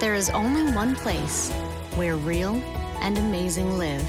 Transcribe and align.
There 0.00 0.14
is 0.14 0.30
only 0.30 0.62
one 0.72 0.94
place 0.94 1.50
where 1.96 2.16
real 2.16 2.56
and 3.02 3.18
amazing 3.18 3.76
live. 3.76 4.08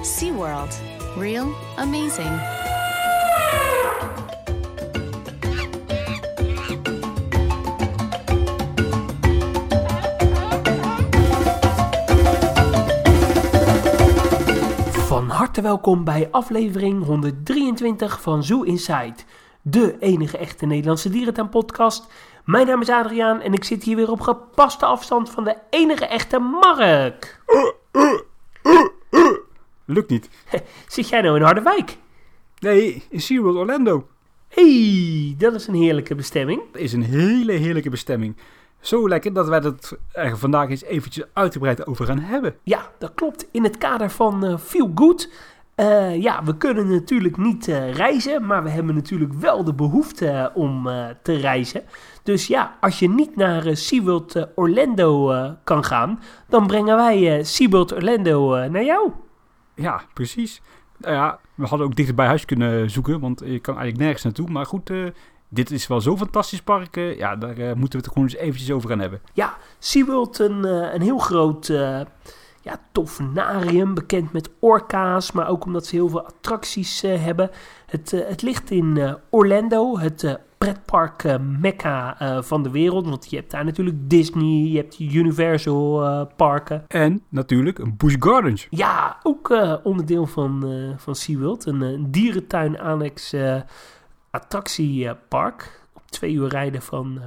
SeaWorld. 0.00 0.74
Real, 1.18 1.54
amazing. 1.76 2.40
Van 15.06 15.28
harte 15.28 15.60
welkom 15.60 16.04
bij 16.04 16.28
aflevering 16.30 17.04
123 17.04 18.22
van 18.22 18.44
Zoo 18.44 18.62
Inside, 18.62 19.14
de 19.62 19.96
enige 19.98 20.38
echte 20.38 20.66
Nederlandse 20.66 21.10
dierentuin-podcast. 21.10 22.06
Mijn 22.46 22.66
naam 22.66 22.80
is 22.80 22.88
Adriaan 22.88 23.40
en 23.40 23.52
ik 23.52 23.64
zit 23.64 23.82
hier 23.82 23.96
weer 23.96 24.10
op 24.10 24.20
gepaste 24.20 24.84
afstand 24.84 25.30
van 25.30 25.44
de 25.44 25.56
enige 25.70 26.06
echte 26.06 26.38
Mark. 26.38 27.40
Lukt 29.84 30.10
niet. 30.10 30.28
Zit 30.88 31.08
jij 31.08 31.20
nou 31.20 31.36
in 31.36 31.42
Harderwijk? 31.42 31.96
Nee, 32.58 33.04
in 33.10 33.20
SeaWorld 33.20 33.56
Orlando. 33.56 34.06
hey, 34.48 35.34
dat 35.38 35.54
is 35.54 35.66
een 35.66 35.74
heerlijke 35.74 36.14
bestemming. 36.14 36.62
Dat 36.72 36.82
is 36.82 36.92
een 36.92 37.02
hele 37.02 37.52
heerlijke 37.52 37.90
bestemming. 37.90 38.36
Zo 38.80 39.08
lekker 39.08 39.32
dat 39.32 39.48
wij 39.48 39.58
het 39.58 39.96
er 40.12 40.38
vandaag 40.38 40.68
eens 40.68 40.84
eventjes 40.84 41.24
uitgebreid 41.32 41.86
over 41.86 42.06
gaan 42.06 42.20
hebben. 42.20 42.56
Ja, 42.62 42.90
dat 42.98 43.14
klopt. 43.14 43.48
In 43.50 43.64
het 43.64 43.78
kader 43.78 44.10
van 44.10 44.44
eh, 44.44 44.58
Feel 44.58 44.92
Good. 44.94 45.30
Eh, 45.76 46.22
ja, 46.22 46.44
we 46.44 46.56
kunnen 46.56 46.88
natuurlijk 46.88 47.36
niet 47.36 47.68
eh, 47.68 47.92
reizen, 47.92 48.46
maar 48.46 48.62
we 48.62 48.68
hebben 48.68 48.94
natuurlijk 48.94 49.32
wel 49.32 49.64
de 49.64 49.74
behoefte 49.74 50.28
eh, 50.28 50.46
om 50.54 50.88
te 51.22 51.32
reizen. 51.32 51.82
Dus 52.22 52.46
ja, 52.46 52.76
als 52.80 52.98
je 52.98 53.08
niet 53.08 53.36
naar 53.36 53.76
SeaWorld 53.76 54.46
Orlando 54.54 55.34
kan 55.64 55.84
gaan, 55.84 56.20
dan 56.48 56.66
brengen 56.66 56.96
wij 56.96 57.44
SeaWorld 57.44 57.92
Orlando 57.92 58.68
naar 58.68 58.84
jou. 58.84 59.10
Ja, 59.74 60.02
precies. 60.14 60.62
Nou 60.98 61.14
ja, 61.14 61.38
we 61.54 61.66
hadden 61.66 61.86
ook 61.86 61.96
dichter 61.96 62.14
bij 62.14 62.26
huis 62.26 62.44
kunnen 62.44 62.90
zoeken, 62.90 63.20
want 63.20 63.40
je 63.40 63.58
kan 63.58 63.74
eigenlijk 63.74 64.02
nergens 64.02 64.22
naartoe. 64.22 64.50
Maar 64.50 64.66
goed, 64.66 64.90
dit 65.48 65.70
is 65.70 65.86
wel 65.86 66.00
zo'n 66.00 66.18
fantastisch 66.18 66.62
park. 66.62 66.94
ja, 66.94 67.36
daar 67.36 67.56
moeten 67.56 67.98
we 67.98 68.04
het 68.04 68.08
gewoon 68.08 68.24
eens 68.24 68.36
eventjes 68.36 68.70
over 68.70 68.88
gaan 68.88 69.00
hebben. 69.00 69.20
Ja, 69.32 69.56
SeaWorld, 69.78 70.38
een, 70.38 70.64
een 70.94 71.02
heel 71.02 71.18
groot 71.18 71.72
ja, 72.66 72.80
tovenarium, 72.92 73.94
bekend 73.94 74.32
met 74.32 74.50
orka's, 74.58 75.32
maar 75.32 75.48
ook 75.48 75.64
omdat 75.64 75.86
ze 75.86 75.94
heel 75.94 76.08
veel 76.08 76.26
attracties 76.26 77.04
uh, 77.04 77.24
hebben. 77.24 77.50
Het, 77.86 78.12
uh, 78.12 78.28
het 78.28 78.42
ligt 78.42 78.70
in 78.70 78.96
uh, 78.96 79.14
Orlando, 79.30 79.98
het 79.98 80.38
pretpark 80.58 81.38
mecca 81.40 82.16
van 82.42 82.62
de 82.62 82.70
wereld. 82.70 83.08
Want 83.08 83.30
je 83.30 83.36
hebt 83.36 83.50
daar 83.50 83.64
natuurlijk 83.64 83.96
Disney, 84.10 84.70
je 84.70 84.76
hebt 84.76 84.98
Universal 84.98 86.26
parken. 86.36 86.84
En 86.88 87.22
natuurlijk 87.28 87.96
Busch 87.96 88.16
Gardens. 88.18 88.66
Ja, 88.70 89.16
ook 89.22 89.56
onderdeel 89.82 90.26
van, 90.26 90.64
van 90.96 91.14
SeaWorld. 91.14 91.66
Een, 91.66 91.80
een 91.80 92.10
dierentuin 92.10 92.80
annex 92.80 93.34
attractiepark. 94.30 95.80
Op 95.92 96.02
twee 96.10 96.32
uur 96.32 96.48
rijden 96.48 96.82
van... 96.82 97.20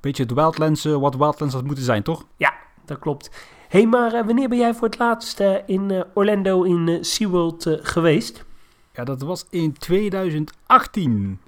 Beetje 0.00 0.22
het 0.22 0.32
Wildlands, 0.32 0.84
wat 0.84 1.16
Wildlands 1.16 1.54
had 1.54 1.64
moeten 1.64 1.84
zijn, 1.84 2.02
toch? 2.02 2.24
Ja, 2.36 2.52
dat 2.84 2.98
klopt. 2.98 3.30
Hé, 3.70 3.78
hey, 3.78 3.88
maar 3.88 4.14
uh, 4.14 4.24
wanneer 4.26 4.48
ben 4.48 4.58
jij 4.58 4.74
voor 4.74 4.88
het 4.88 4.98
laatst 4.98 5.40
uh, 5.40 5.56
in 5.66 5.90
uh, 5.90 6.00
Orlando 6.14 6.62
in 6.62 7.04
SeaWorld 7.04 7.66
geweest? 7.82 8.44
Ja, 8.92 9.04
dat 9.04 9.22
was 9.22 9.46
in 9.50 9.72
2018. 9.72 11.40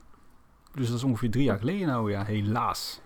Dus 0.75 0.87
dat 0.89 0.97
is 0.97 1.05
ongeveer 1.05 1.31
drie 1.31 1.45
jaar 1.45 1.59
geleden 1.59 1.87
nou, 1.87 2.11
ja, 2.11 2.25
helaas. 2.25 3.01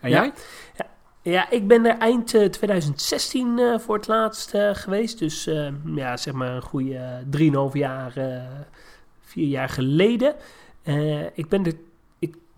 En 0.00 0.10
ja. 0.10 0.20
jij? 0.20 0.32
Ja. 0.76 0.86
Ja, 1.22 1.50
ik 1.50 1.68
ben 1.68 1.84
er 1.84 1.98
eind 1.98 2.34
uh, 2.34 2.44
2016 2.44 3.58
uh, 3.58 3.78
voor 3.78 3.96
het 3.96 4.06
laatst 4.06 4.54
uh, 4.54 4.70
geweest. 4.74 5.18
Dus 5.18 5.44
ja, 5.94 6.16
zeg 6.16 6.34
maar 6.34 6.54
een 6.54 6.62
goede 6.62 7.24
3,5 7.36 7.72
jaar, 7.72 8.12
vier 9.20 9.48
jaar 9.48 9.68
geleden. 9.68 10.34
Ik 11.34 11.48
ben 11.48 11.64
er 11.64 11.74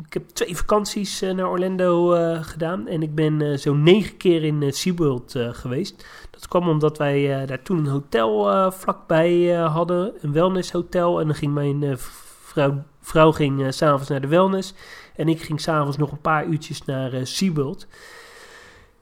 ik, 0.06 0.12
heb 0.12 0.28
twee 0.28 0.56
vakanties 0.56 1.22
uh, 1.22 1.32
naar 1.32 1.50
Orlando 1.50 2.14
uh, 2.14 2.42
gedaan. 2.42 2.88
En 2.88 3.02
ik 3.02 3.14
ben 3.14 3.40
uh, 3.40 3.56
zo'n 3.56 3.82
negen 3.82 4.16
keer 4.16 4.44
in 4.44 4.72
SeaWorld 4.72 5.34
geweest. 5.36 6.06
Dat 6.30 6.48
kwam 6.48 6.68
omdat 6.68 6.98
wij 6.98 7.46
daar 7.46 7.62
toen 7.62 7.78
een 7.78 7.86
hotel 7.86 8.72
vlakbij 8.72 9.52
hadden. 9.52 10.12
Een 10.20 10.32
wellnesshotel. 10.32 11.20
En 11.20 11.26
dan 11.26 11.34
ging 11.34 11.54
mijn 11.54 11.98
vrouw, 12.42 12.82
vrouw 13.00 13.32
ging 13.32 13.74
s'avonds 13.74 14.08
naar 14.08 14.20
de 14.20 14.26
wellness. 14.26 14.74
En 15.16 15.28
ik 15.28 15.42
ging 15.42 15.60
s'avonds 15.60 15.96
nog 15.96 16.12
een 16.12 16.20
paar 16.20 16.46
uurtjes 16.46 16.84
naar 16.84 17.26
SeaWorld. 17.26 17.86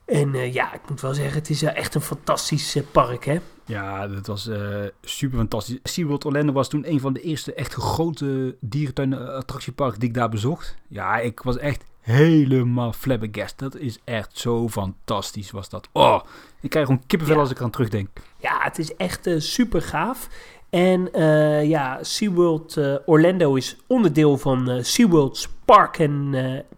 En 0.05 0.51
ja, 0.53 0.73
ik 0.73 0.81
moet 0.89 1.01
wel 1.01 1.13
zeggen, 1.13 1.39
het 1.39 1.49
is 1.49 1.63
echt 1.63 1.95
een 1.95 2.01
fantastisch 2.01 2.77
park, 2.91 3.25
hè? 3.25 3.39
Ja, 3.71 4.07
dat 4.07 4.27
was 4.27 4.47
uh, 4.47 4.83
super 5.01 5.37
fantastisch. 5.37 5.79
SeaWorld 5.83 6.25
Orlando 6.25 6.53
was 6.53 6.69
toen 6.69 6.89
een 6.91 6.99
van 6.99 7.13
de 7.13 7.21
eerste 7.21 7.53
echt 7.53 7.73
grote 7.73 8.55
dierentuin-attractieparken 8.59 9.99
die 9.99 10.09
ik 10.09 10.15
daar 10.15 10.29
bezocht. 10.29 10.75
Ja, 10.87 11.17
ik 11.17 11.39
was 11.39 11.57
echt 11.57 11.83
helemaal 11.99 12.93
flabbergast. 12.93 13.59
Dat 13.59 13.75
is 13.75 13.99
echt 14.03 14.37
zo 14.37 14.69
fantastisch 14.69 15.51
was 15.51 15.69
dat. 15.69 15.89
Oh, 15.91 16.21
ik 16.61 16.69
krijg 16.69 16.85
gewoon 16.85 17.03
kippenvel 17.07 17.35
ja. 17.35 17.41
als 17.41 17.51
ik 17.51 17.57
eraan 17.57 17.71
terugdenk. 17.71 18.09
Ja, 18.37 18.59
het 18.61 18.79
is 18.79 18.95
echt 18.95 19.27
uh, 19.27 19.39
super 19.39 19.81
gaaf. 19.81 20.27
En 20.71 21.09
uh, 21.15 21.63
ja, 21.69 21.97
SeaWorld 22.01 22.77
uh, 22.77 22.95
Orlando 23.05 23.55
is 23.55 23.77
onderdeel 23.87 24.37
van 24.37 24.69
uh, 24.69 24.83
SeaWorld's 24.83 25.49
Park 25.65 26.09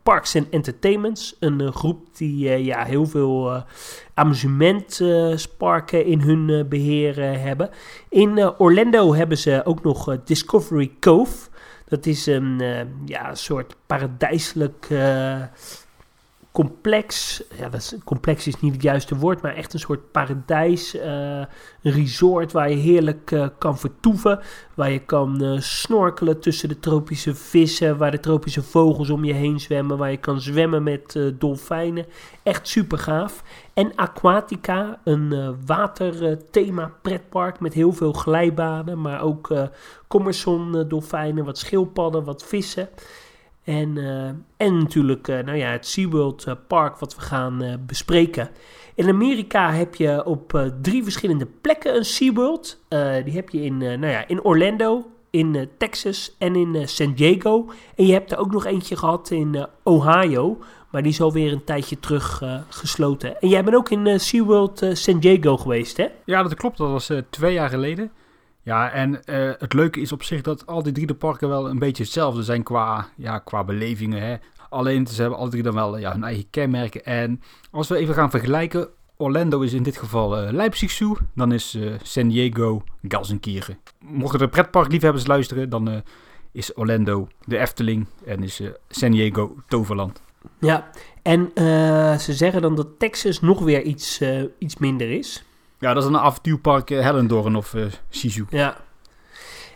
Parks 0.03 0.35
and 0.35 0.49
Entertainments. 0.49 1.35
Een 1.39 1.73
groep 1.73 2.07
die 2.17 2.63
ja, 2.63 2.83
heel 2.83 3.05
veel 3.05 3.63
amusementparken 4.13 6.05
in 6.05 6.21
hun 6.21 6.67
beheer 6.69 7.39
hebben. 7.39 7.69
In 8.09 8.39
Orlando 8.57 9.13
hebben 9.13 9.37
ze 9.37 9.61
ook 9.65 9.83
nog 9.83 10.17
Discovery 10.23 10.91
Cove. 10.99 11.49
Dat 11.87 12.05
is 12.05 12.25
een 12.25 12.61
ja, 13.05 13.35
soort 13.35 13.75
paradijselijk 13.85 14.87
complex. 16.53 17.41
Ja, 17.57 17.69
dat 17.69 17.79
is, 17.79 17.95
complex 18.03 18.47
is 18.47 18.59
niet 18.59 18.73
het 18.73 18.81
juiste 18.81 19.15
woord, 19.15 19.41
maar 19.41 19.55
echt 19.55 19.73
een 19.73 19.79
soort 19.79 20.11
paradijs. 20.11 20.95
Uh, 20.95 21.43
resort 21.81 22.51
waar 22.51 22.69
je 22.69 22.75
heerlijk 22.75 23.31
uh, 23.31 23.47
kan 23.57 23.77
vertoeven. 23.77 24.39
Waar 24.73 24.91
je 24.91 24.99
kan 24.99 25.43
uh, 25.43 25.59
snorkelen 25.59 26.39
tussen 26.39 26.69
de 26.69 26.79
tropische 26.79 27.35
vissen. 27.35 27.97
Waar 27.97 28.11
de 28.11 28.19
tropische 28.19 28.63
vogels 28.63 29.09
om 29.09 29.23
je 29.23 29.33
heen 29.33 29.59
zwemmen. 29.59 29.97
Waar 29.97 30.11
je 30.11 30.17
kan 30.17 30.41
zwemmen 30.41 30.83
met 30.83 31.19
dolfijnen. 31.37 32.05
Echt 32.43 32.67
super 32.67 32.97
gaaf. 32.97 33.43
En 33.73 33.95
Aquatica, 33.95 34.99
een 35.03 35.57
waterthema 35.65 36.91
pretpark 37.01 37.59
met 37.59 37.73
heel 37.73 37.93
veel 37.93 38.13
glijbanen. 38.13 39.01
Maar 39.01 39.21
ook 39.21 39.49
uh, 39.49 39.63
dolfijnen, 40.87 41.45
wat 41.45 41.57
schildpadden, 41.57 42.23
wat 42.23 42.43
vissen. 42.43 42.89
En, 43.63 43.97
uh, 43.97 44.27
en 44.57 44.77
natuurlijk 44.77 45.27
uh, 45.27 45.39
nou 45.39 45.57
ja, 45.57 45.69
het 45.69 45.87
SeaWorld 45.87 46.47
uh, 46.47 46.53
Park 46.67 46.97
wat 46.97 47.15
we 47.15 47.21
gaan 47.21 47.83
bespreken. 47.85 48.49
In 48.95 49.09
Amerika 49.09 49.71
heb 49.71 49.95
je 49.95 50.25
op 50.25 50.71
drie 50.81 51.03
verschillende 51.03 51.47
plekken 51.61 51.95
een 51.95 52.05
SeaWorld. 52.05 52.79
die 53.23 53.33
heb 53.33 53.49
je 53.49 53.61
in, 53.61 53.77
nou 53.77 54.07
ja, 54.07 54.27
in 54.27 54.43
Orlando, 54.43 55.05
in 55.29 55.69
Texas 55.77 56.35
en 56.39 56.55
in 56.55 56.87
San 56.87 57.13
Diego. 57.13 57.71
En 57.95 58.05
je 58.05 58.13
hebt 58.13 58.31
er 58.31 58.37
ook 58.37 58.51
nog 58.51 58.65
eentje 58.65 58.95
gehad 58.95 59.29
in 59.29 59.67
Ohio. 59.83 60.57
Maar 60.89 61.01
die 61.01 61.11
is 61.11 61.21
alweer 61.21 61.51
een 61.51 61.63
tijdje 61.63 61.99
terug 61.99 62.43
gesloten. 62.69 63.41
En 63.41 63.47
jij 63.47 63.63
bent 63.63 63.75
ook 63.75 63.89
in 63.89 64.19
SeaWorld 64.19 64.85
San 64.93 65.19
Diego 65.19 65.57
geweest, 65.57 65.97
hè? 65.97 66.07
Ja, 66.25 66.43
dat 66.43 66.55
klopt. 66.55 66.77
Dat 66.77 66.89
was 66.89 67.11
twee 67.29 67.53
jaar 67.53 67.69
geleden. 67.69 68.11
Ja, 68.65 68.91
en 68.91 69.11
uh, 69.11 69.51
het 69.57 69.73
leuke 69.73 70.01
is 70.01 70.11
op 70.11 70.23
zich 70.23 70.41
dat 70.41 70.67
al 70.67 70.83
die 70.83 70.93
drie 70.93 71.07
de 71.07 71.15
parken 71.15 71.49
wel 71.49 71.69
een 71.69 71.79
beetje 71.79 72.03
hetzelfde 72.03 72.43
zijn 72.43 72.63
qua, 72.63 73.07
ja, 73.17 73.39
qua 73.39 73.63
belevingen. 73.63 74.21
Hè. 74.21 74.35
Alleen 74.69 75.07
ze 75.07 75.21
hebben 75.21 75.39
alle 75.39 75.49
drie 75.49 75.63
dan 75.63 75.73
wel 75.73 75.97
ja, 75.97 76.11
hun 76.11 76.23
eigen 76.23 76.49
kenmerken. 76.49 77.05
En 77.05 77.41
als 77.71 77.87
we 77.87 77.97
even 77.97 78.13
gaan 78.13 78.29
vergelijken, 78.29 78.89
Orlando 79.17 79.61
is 79.61 79.73
in 79.73 79.83
dit 79.83 79.97
geval 79.97 80.43
uh, 80.43 80.51
Leipzig 80.51 80.91
Zoo, 80.91 81.17
dan 81.35 81.51
is 81.51 81.75
uh, 81.75 81.93
San 82.01 82.27
Diego 82.27 82.83
Gelsenkirchen. 83.07 83.77
Mochten 83.99 84.39
er 84.39 84.49
pretparkliefhebbers 84.49 85.27
luisteren, 85.27 85.69
dan 85.69 86.03
is 86.51 86.73
Orlando 86.73 87.27
de 87.45 87.57
Efteling 87.57 88.07
en 88.25 88.43
is 88.43 88.61
San 88.89 89.11
Diego 89.11 89.55
Toverland. 89.67 90.21
Ja, 90.59 90.89
en 91.21 91.51
ze 92.19 92.33
zeggen 92.33 92.61
dan 92.61 92.75
dat 92.75 92.99
Texas 92.99 93.41
nog 93.41 93.59
weer 93.59 93.81
iets, 93.81 94.21
iets 94.57 94.77
minder 94.77 95.11
is. 95.11 95.43
Ja, 95.83 95.93
dat 95.93 96.03
is 96.03 96.09
een 96.09 96.17
avontuurpark 96.17 96.89
uh, 96.89 97.01
Hellendoorn 97.01 97.55
of 97.55 97.73
uh. 97.73 97.85
Ja. 98.49 98.77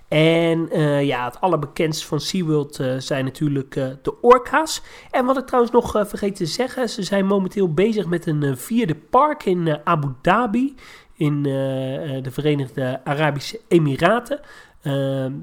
En 0.08 0.78
uh, 0.78 1.04
ja, 1.04 1.26
het 1.26 1.42
allerbekendst 1.42 2.06
van 2.06 2.20
SeaWorld 2.20 2.80
zijn 2.98 3.26
natuurlijk 3.26 3.74
de 4.02 4.22
orka's. 4.22 4.82
En 5.12 5.26
wat 5.26 5.38
ik 5.38 5.46
trouwens 5.46 5.74
nog 5.74 5.92
vergeten 5.92 6.36
te 6.36 6.46
zeggen, 6.46 6.90
ze 6.90 7.04
zijn 7.04 7.26
momenteel 7.26 7.74
bezig 7.74 8.06
met 8.06 8.26
een 8.26 8.58
vierde 8.58 8.96
park 8.96 9.46
in 9.46 9.80
Abu 9.84 10.08
Dhabi, 10.22 10.76
in 11.14 11.44
de 11.44 12.30
Verenigde 12.32 13.02
Arabische 13.04 13.60
Emiraten. 13.68 14.40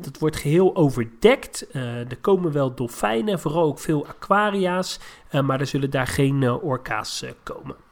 dat 0.01 0.19
wordt 0.19 0.37
geheel 0.37 0.77
overdekt. 0.77 1.67
er 2.09 2.19
komen 2.21 2.53
wel 2.53 2.75
dolfijnen, 2.75 3.41
vooral 3.41 3.65
ook 3.65 3.79
veel 3.79 4.07
aquaria's, 4.07 5.01
maar 5.43 5.61
er 5.61 5.67
zullen 5.67 5.91
daar 5.91 6.07
geen 6.07 6.51
orka's 6.51 7.25
komen. 7.43 7.84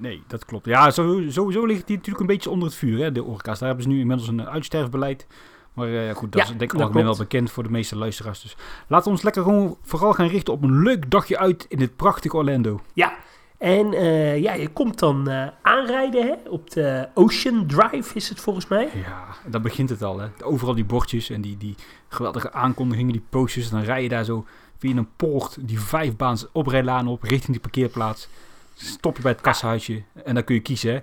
Nee, 0.00 0.22
dat 0.26 0.44
klopt. 0.44 0.66
Ja, 0.66 0.90
sowieso 0.90 1.66
ligt 1.66 1.86
die 1.86 1.96
natuurlijk 1.96 2.20
een 2.20 2.26
beetje 2.26 2.50
onder 2.50 2.68
het 2.68 2.76
vuur, 2.76 2.98
hè, 2.98 3.12
de 3.12 3.22
orka's. 3.22 3.58
Daar 3.58 3.68
hebben 3.68 3.84
ze 3.86 3.92
nu 3.92 4.00
inmiddels 4.00 4.28
een 4.28 4.40
eh, 4.40 4.46
uitsterfbeleid. 4.46 5.26
Maar 5.72 5.94
eh, 5.94 6.14
goed, 6.14 6.32
dat 6.32 6.42
Ja, 6.42 6.52
is 6.52 6.58
denk 6.58 6.72
ik 6.72 6.80
algemeen 6.80 7.04
wel 7.04 7.16
bekend 7.16 7.50
voor 7.50 7.62
de 7.62 7.70
meeste 7.70 7.96
luisteraars. 7.96 8.42
Dus 8.42 8.56
laten 8.86 9.04
we 9.04 9.10
ons 9.10 9.22
lekker 9.22 9.42
gewoon 9.42 9.76
vooral 9.82 10.12
gaan 10.12 10.26
richten 10.26 10.52
op 10.52 10.62
een 10.62 10.82
leuk 10.82 11.10
dagje 11.10 11.38
uit 11.38 11.66
in 11.68 11.78
dit 11.78 11.96
prachtige 11.96 12.36
Orlando. 12.36 12.80
Ja, 12.92 13.12
en 13.58 13.92
eh, 13.92 14.38
ja, 14.38 14.52
je 14.52 14.68
komt 14.68 14.98
dan 14.98 15.30
aanrijden 15.62 16.26
hè, 16.26 16.34
op 16.48 16.70
de 16.70 17.08
Ocean 17.14 17.66
Drive, 17.66 18.14
is 18.14 18.28
het 18.28 18.40
volgens 18.40 18.68
mij. 18.68 18.90
Ja, 18.94 19.24
daar 19.46 19.60
begint 19.60 19.88
het 19.88 20.02
al. 20.02 20.18
Hè. 20.18 20.28
Overal 20.44 20.74
die 20.74 20.84
bordjes 20.84 21.30
en 21.30 21.40
die, 21.40 21.56
die 21.56 21.74
geweldige 22.08 22.52
aankondigingen, 22.52 23.12
die 23.12 23.24
posters. 23.28 23.70
En 23.70 23.76
dan 23.76 23.84
rij 23.84 24.02
je 24.02 24.08
daar 24.08 24.24
zo 24.24 24.46
via 24.78 24.96
een 24.96 25.08
poort 25.16 25.56
die 25.60 25.80
vijfbaans 25.80 26.46
oprijlaan 26.52 27.08
op 27.08 27.22
richting 27.22 27.52
die 27.52 27.60
parkeerplaats. 27.60 28.28
Stop 28.74 29.16
je 29.16 29.22
bij 29.22 29.32
het 29.32 29.40
kassahuisje 29.40 30.02
en 30.24 30.34
dan 30.34 30.44
kun 30.44 30.54
je 30.54 30.60
kiezen. 30.60 30.92
Hè. 30.92 31.00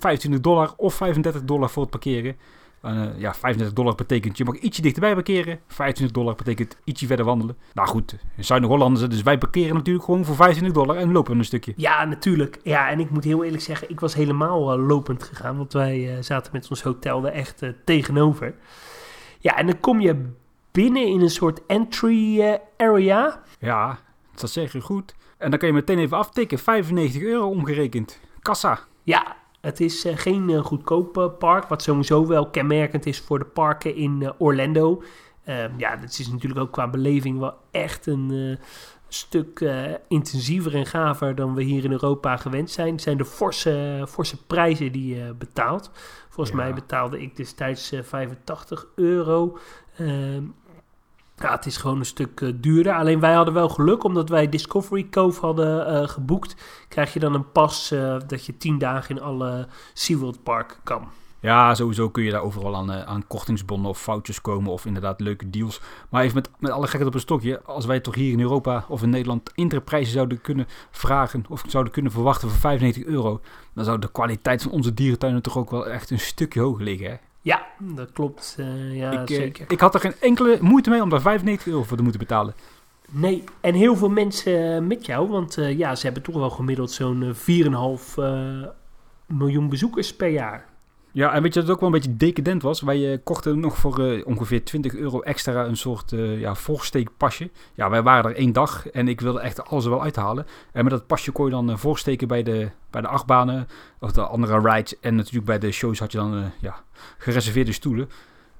25 0.00 0.40
dollar 0.40 0.72
of 0.76 0.94
35 0.94 1.44
dollar 1.44 1.70
voor 1.70 1.82
het 1.82 1.90
parkeren. 1.90 2.36
Eh, 2.84 3.06
ja, 3.16 3.34
35 3.34 3.72
dollar 3.72 3.94
betekent 3.94 4.36
je 4.38 4.44
mag 4.44 4.56
ietsje 4.56 4.82
dichterbij 4.82 5.14
parkeren. 5.14 5.60
25 5.66 6.16
dollar 6.16 6.34
betekent 6.34 6.76
ietsje 6.84 7.06
verder 7.06 7.24
wandelen. 7.24 7.56
Nou 7.72 7.88
goed, 7.88 8.16
zuinig 8.36 8.70
Hollanders, 8.70 9.08
dus 9.08 9.22
wij 9.22 9.38
parkeren 9.38 9.74
natuurlijk 9.74 10.04
gewoon 10.04 10.24
voor 10.24 10.34
25 10.34 10.82
dollar 10.82 10.96
en 10.96 11.12
lopen 11.12 11.38
een 11.38 11.44
stukje. 11.44 11.72
Ja, 11.76 12.04
natuurlijk. 12.04 12.58
Ja, 12.62 12.90
en 12.90 13.00
ik 13.00 13.10
moet 13.10 13.24
heel 13.24 13.44
eerlijk 13.44 13.62
zeggen, 13.62 13.90
ik 13.90 14.00
was 14.00 14.14
helemaal 14.14 14.72
eh, 14.72 14.86
lopend 14.86 15.22
gegaan, 15.22 15.56
want 15.56 15.72
wij 15.72 16.16
eh, 16.16 16.22
zaten 16.22 16.52
met 16.52 16.70
ons 16.70 16.82
hotel 16.82 17.26
er 17.26 17.32
echt 17.32 17.62
tegenover. 17.84 18.54
Ja, 19.38 19.56
en 19.56 19.66
dan 19.66 19.80
kom 19.80 20.00
je 20.00 20.30
binnen 20.72 21.06
in 21.06 21.20
een 21.20 21.30
soort 21.30 21.66
entry 21.66 22.58
area. 22.76 23.42
Ja, 23.58 23.98
dat 24.34 24.50
zeg 24.50 24.72
je 24.72 24.80
goed. 24.80 25.14
En 25.38 25.50
dan 25.50 25.58
kan 25.58 25.68
je 25.68 25.74
meteen 25.74 25.98
even 25.98 26.16
aftikken. 26.16 26.58
95 26.58 27.22
euro 27.22 27.48
omgerekend. 27.48 28.20
Kassa. 28.42 28.78
Ja, 29.02 29.36
het 29.60 29.80
is 29.80 30.04
eh, 30.04 30.16
geen 30.16 30.50
eh, 30.50 30.64
goedkoop 30.64 31.18
eh, 31.18 31.26
park, 31.38 31.64
wat 31.64 31.82
sowieso 31.82 32.26
wel 32.26 32.50
kenmerkend 32.50 33.06
is 33.06 33.20
voor 33.20 33.38
de 33.38 33.44
parken 33.44 33.94
in 33.94 34.32
Orlando. 34.38 35.02
Ehm, 35.44 35.70
ja, 35.76 35.98
het 35.98 36.18
is 36.18 36.28
natuurlijk 36.28 36.60
ook 36.60 36.72
qua 36.72 36.88
beleving 36.88 37.38
wel 37.38 37.54
echt 37.70 38.06
een 38.06 38.58
stuk 39.08 39.64
intensiever 40.08 40.74
en 40.74 40.86
gaver 40.86 41.34
dan 41.34 41.54
we 41.54 41.62
hier 41.62 41.84
in 41.84 41.92
Europa 41.92 42.36
gewend 42.36 42.70
zijn. 42.70 42.92
Het 42.92 43.02
zijn 43.02 43.16
de 43.16 43.24
forse, 43.24 44.04
forse 44.08 44.44
prijzen 44.46 44.92
die 44.92 45.14
je 45.16 45.34
betaalt. 45.38 45.90
Volgens 46.28 46.56
Ja. 46.56 46.62
mij 46.62 46.74
betaalde 46.74 47.20
ik 47.22 47.36
destijds 47.36 47.92
eh, 47.92 48.02
85 48.02 48.86
euro. 48.94 49.58
Ehm, 49.96 50.42
ja, 51.36 51.50
het 51.50 51.66
is 51.66 51.76
gewoon 51.76 51.98
een 51.98 52.04
stuk 52.04 52.40
eh, 52.40 52.52
duurder. 52.54 52.94
Alleen 52.94 53.20
wij 53.20 53.34
hadden 53.34 53.54
wel 53.54 53.68
geluk, 53.68 54.04
omdat 54.04 54.28
wij 54.28 54.48
Discovery 54.48 55.08
Cove 55.10 55.40
hadden 55.40 55.86
eh, 55.86 56.08
geboekt. 56.08 56.56
Krijg 56.88 57.12
je 57.12 57.20
dan 57.20 57.34
een 57.34 57.52
pas 57.52 57.90
eh, 57.90 58.16
dat 58.26 58.46
je 58.46 58.56
10 58.56 58.78
dagen 58.78 59.16
in 59.16 59.22
alle 59.22 59.68
SeaWorld 59.92 60.42
parken 60.42 60.76
kan. 60.84 61.08
Ja, 61.40 61.74
sowieso 61.74 62.10
kun 62.10 62.24
je 62.24 62.30
daar 62.30 62.42
overal 62.42 62.76
aan, 62.76 62.92
aan 62.92 63.26
kortingsbonnen 63.26 63.90
of 63.90 64.00
foutjes 64.00 64.40
komen. 64.40 64.72
Of 64.72 64.86
inderdaad 64.86 65.20
leuke 65.20 65.50
deals. 65.50 65.80
Maar 66.08 66.22
even 66.22 66.34
met, 66.34 66.50
met 66.58 66.70
alle 66.70 66.86
gekheid 66.86 67.06
op 67.06 67.14
een 67.14 67.20
stokje. 67.20 67.62
Als 67.62 67.86
wij 67.86 68.00
toch 68.00 68.14
hier 68.14 68.32
in 68.32 68.40
Europa 68.40 68.84
of 68.88 69.02
in 69.02 69.10
Nederland 69.10 69.50
interprijzen 69.54 70.12
zouden 70.12 70.40
kunnen 70.40 70.66
vragen. 70.90 71.44
Of 71.48 71.62
zouden 71.66 71.92
kunnen 71.92 72.12
verwachten 72.12 72.48
voor 72.48 72.58
95 72.58 73.04
euro. 73.04 73.40
Dan 73.74 73.84
zou 73.84 73.98
de 73.98 74.10
kwaliteit 74.12 74.62
van 74.62 74.72
onze 74.72 74.94
dierentuinen 74.94 75.42
toch 75.42 75.58
ook 75.58 75.70
wel 75.70 75.86
echt 75.86 76.10
een 76.10 76.20
stukje 76.20 76.60
hoger 76.60 76.84
liggen. 76.84 77.10
Hè? 77.10 77.16
Ja, 77.44 77.66
dat 77.78 78.12
klopt. 78.12 78.56
eh, 78.58 78.96
ja, 78.96 79.10
ik, 79.10 79.30
eh, 79.30 79.36
zeker. 79.36 79.64
ik 79.68 79.80
had 79.80 79.94
er 79.94 80.00
geen 80.00 80.14
enkele 80.20 80.58
moeite 80.60 80.90
mee 80.90 81.02
om 81.02 81.08
daar 81.08 81.20
95 81.20 81.66
euro 81.66 81.82
voor 81.82 81.96
te 81.96 82.02
moeten 82.02 82.20
betalen. 82.20 82.54
Nee, 83.10 83.44
en 83.60 83.74
heel 83.74 83.96
veel 83.96 84.08
mensen 84.08 84.74
eh, 84.74 84.80
met 84.82 85.06
jou, 85.06 85.28
want 85.28 85.54
ja, 85.54 85.94
ze 85.94 86.04
hebben 86.04 86.22
toch 86.22 86.34
wel 86.34 86.50
gemiddeld 86.50 86.90
zo'n 86.90 87.22
eh, 87.22 87.34
4,5 87.34 88.18
eh, 88.18 88.62
miljoen 89.26 89.68
bezoekers 89.68 90.16
per 90.16 90.28
jaar. 90.28 90.66
Ja, 91.14 91.32
en 91.32 91.42
weet 91.42 91.54
je 91.54 91.60
dat 91.60 91.68
het 91.68 91.72
ook 91.76 91.80
wel 91.80 91.88
een 91.94 92.00
beetje 92.00 92.16
decadent 92.16 92.62
was? 92.62 92.80
Wij 92.80 93.12
eh, 93.12 93.18
kochten 93.24 93.60
nog 93.60 93.76
voor 93.76 93.98
eh, 94.04 94.26
ongeveer 94.26 94.64
20 94.64 94.94
euro 94.94 95.20
extra 95.20 95.64
een 95.64 95.76
soort 95.76 96.12
eh 96.12 96.40
ja, 96.40 96.54
voorsteekpasje. 96.54 97.50
Ja, 97.74 97.90
wij 97.90 98.02
waren 98.02 98.30
er 98.30 98.36
één 98.36 98.52
dag 98.52 98.88
en 98.90 99.08
ik 99.08 99.20
wilde 99.20 99.40
echt 99.40 99.64
alles 99.68 99.84
er 99.84 99.90
wel 99.90 100.02
uithalen. 100.02 100.46
En 100.72 100.84
met 100.84 100.92
dat 100.92 101.06
pasje 101.06 101.32
kon 101.32 101.44
je 101.44 101.50
dan 101.50 101.78
voorsteken 101.78 102.28
bij 102.28 102.42
de, 102.42 102.68
bij 102.90 103.00
de 103.00 103.08
achtbanen 103.08 103.66
of 104.00 104.12
de 104.12 104.26
andere 104.26 104.60
rides. 104.60 105.00
En 105.00 105.14
natuurlijk 105.14 105.44
bij 105.46 105.58
de 105.58 105.70
shows 105.70 105.98
had 105.98 106.12
je 106.12 106.18
dan 106.18 106.50
ja, 106.60 106.74
gereserveerde 107.18 107.72
stoelen. 107.72 108.08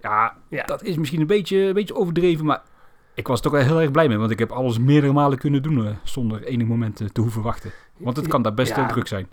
Ja, 0.01 0.35
Ja. 0.49 0.65
dat 0.65 0.83
is 0.83 0.97
misschien 0.97 1.21
een 1.21 1.27
beetje, 1.27 1.59
een 1.59 1.73
beetje 1.75 1.95
overdreven, 1.95 2.45
maar 2.45 2.63
ik 3.15 3.27
was 3.27 3.37
er 3.37 3.43
toch 3.45 3.53
wel 3.53 3.63
heel 3.63 3.81
erg 3.81 3.91
blij 3.91 4.09
mee. 4.09 4.19
Want 4.19 4.31
ik 4.31 4.39
heb 4.39 4.51
alles 4.53 4.79
meerdere 4.79 5.13
malen 5.13 5.39
kunnen 5.39 5.63
doen 5.63 5.97
zonder 6.03 6.45
enig 6.45 6.67
moment 6.67 6.97
te 7.13 7.21
hoeven 7.21 7.43
wachten. 7.43 7.71
Want 7.97 8.17
het 8.17 8.27
kan 8.29 8.43
daar 8.43 8.55
best 8.55 8.77
Ja. 8.77 8.87
druk 8.87 9.07
zijn. 9.07 9.29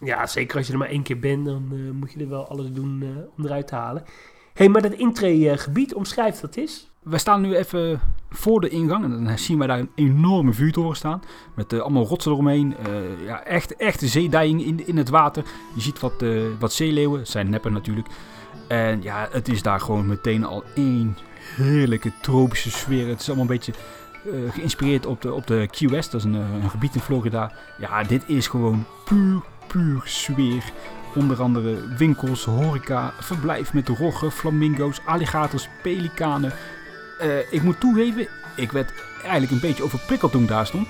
Ja, 0.00 0.26
zeker 0.26 0.56
als 0.56 0.66
je 0.66 0.72
er 0.72 0.78
maar 0.78 0.88
één 0.88 1.02
keer 1.02 1.18
bent, 1.18 1.44
dan 1.44 1.68
eh, 1.70 1.90
moet 1.92 2.12
je 2.12 2.20
er 2.20 2.28
wel 2.28 2.48
alles 2.48 2.72
doen 2.72 3.02
eh, 3.02 3.08
om 3.36 3.44
eruit 3.44 3.66
te 3.66 3.74
halen. 3.74 4.04
Hey, 4.54 4.68
maar 4.68 4.82
dat 4.82 4.92
intree-gebied, 4.92 5.94
omschrijf 5.94 6.40
dat 6.40 6.56
is. 6.56 6.90
We 7.02 7.18
staan 7.18 7.40
nu 7.40 7.56
even 7.56 8.00
voor 8.30 8.60
de 8.60 8.68
ingang 8.68 9.04
en 9.04 9.24
dan 9.24 9.38
zien 9.38 9.58
we 9.58 9.66
daar 9.66 9.78
een 9.78 9.90
enorme 9.94 10.52
vuurtoren 10.52 10.96
staan. 10.96 11.22
Met 11.54 11.72
eh, 11.72 11.80
allemaal 11.80 12.06
rotsen 12.06 12.32
eromheen. 12.32 12.74
Ja, 13.24 13.44
echt, 13.44 13.76
echte 13.76 14.06
zeedijing 14.06 14.64
in, 14.64 14.86
in 14.86 14.96
het 14.96 15.08
water. 15.08 15.44
Je 15.74 15.80
ziet 15.80 16.00
wat, 16.00 16.24
wat 16.58 16.72
zeeleeuwen, 16.72 17.26
zijn 17.26 17.50
neppen 17.50 17.72
natuurlijk. 17.72 18.08
En 18.68 19.02
ja, 19.02 19.28
het 19.30 19.48
is 19.48 19.62
daar 19.62 19.80
gewoon 19.80 20.06
meteen 20.06 20.44
al 20.44 20.64
één 20.74 21.16
heerlijke 21.56 22.12
tropische 22.22 22.70
sfeer. 22.70 23.08
Het 23.08 23.20
is 23.20 23.26
allemaal 23.26 23.44
een 23.44 23.56
beetje 23.56 23.72
geïnspireerd 24.50 25.06
op 25.06 25.22
de, 25.22 25.32
op 25.32 25.46
de 25.46 25.68
Key 25.70 25.88
West. 25.88 26.10
Dat 26.10 26.20
is 26.20 26.26
een, 26.26 26.34
een 26.34 26.70
gebied 26.70 26.94
in 26.94 27.00
Florida. 27.00 27.52
Ja, 27.78 28.02
dit 28.02 28.24
is 28.26 28.46
gewoon 28.46 28.84
puur, 29.04 29.42
puur 29.66 30.00
sfeer. 30.04 30.62
Onder 31.14 31.42
andere 31.42 31.76
winkels, 31.96 32.44
horeca, 32.44 33.12
verblijf 33.20 33.72
met 33.72 33.88
roggen, 33.88 34.30
flamingo's, 34.32 35.00
alligators, 35.04 35.68
pelikanen. 35.82 36.52
Eh, 37.18 37.52
ik 37.52 37.62
moet 37.62 37.80
toegeven, 37.80 38.26
ik 38.56 38.72
werd 38.72 38.92
eigenlijk 39.22 39.52
een 39.52 39.60
beetje 39.68 39.82
overprikkeld 39.84 40.32
toen 40.32 40.42
ik 40.42 40.48
daar 40.48 40.66
stond. 40.66 40.88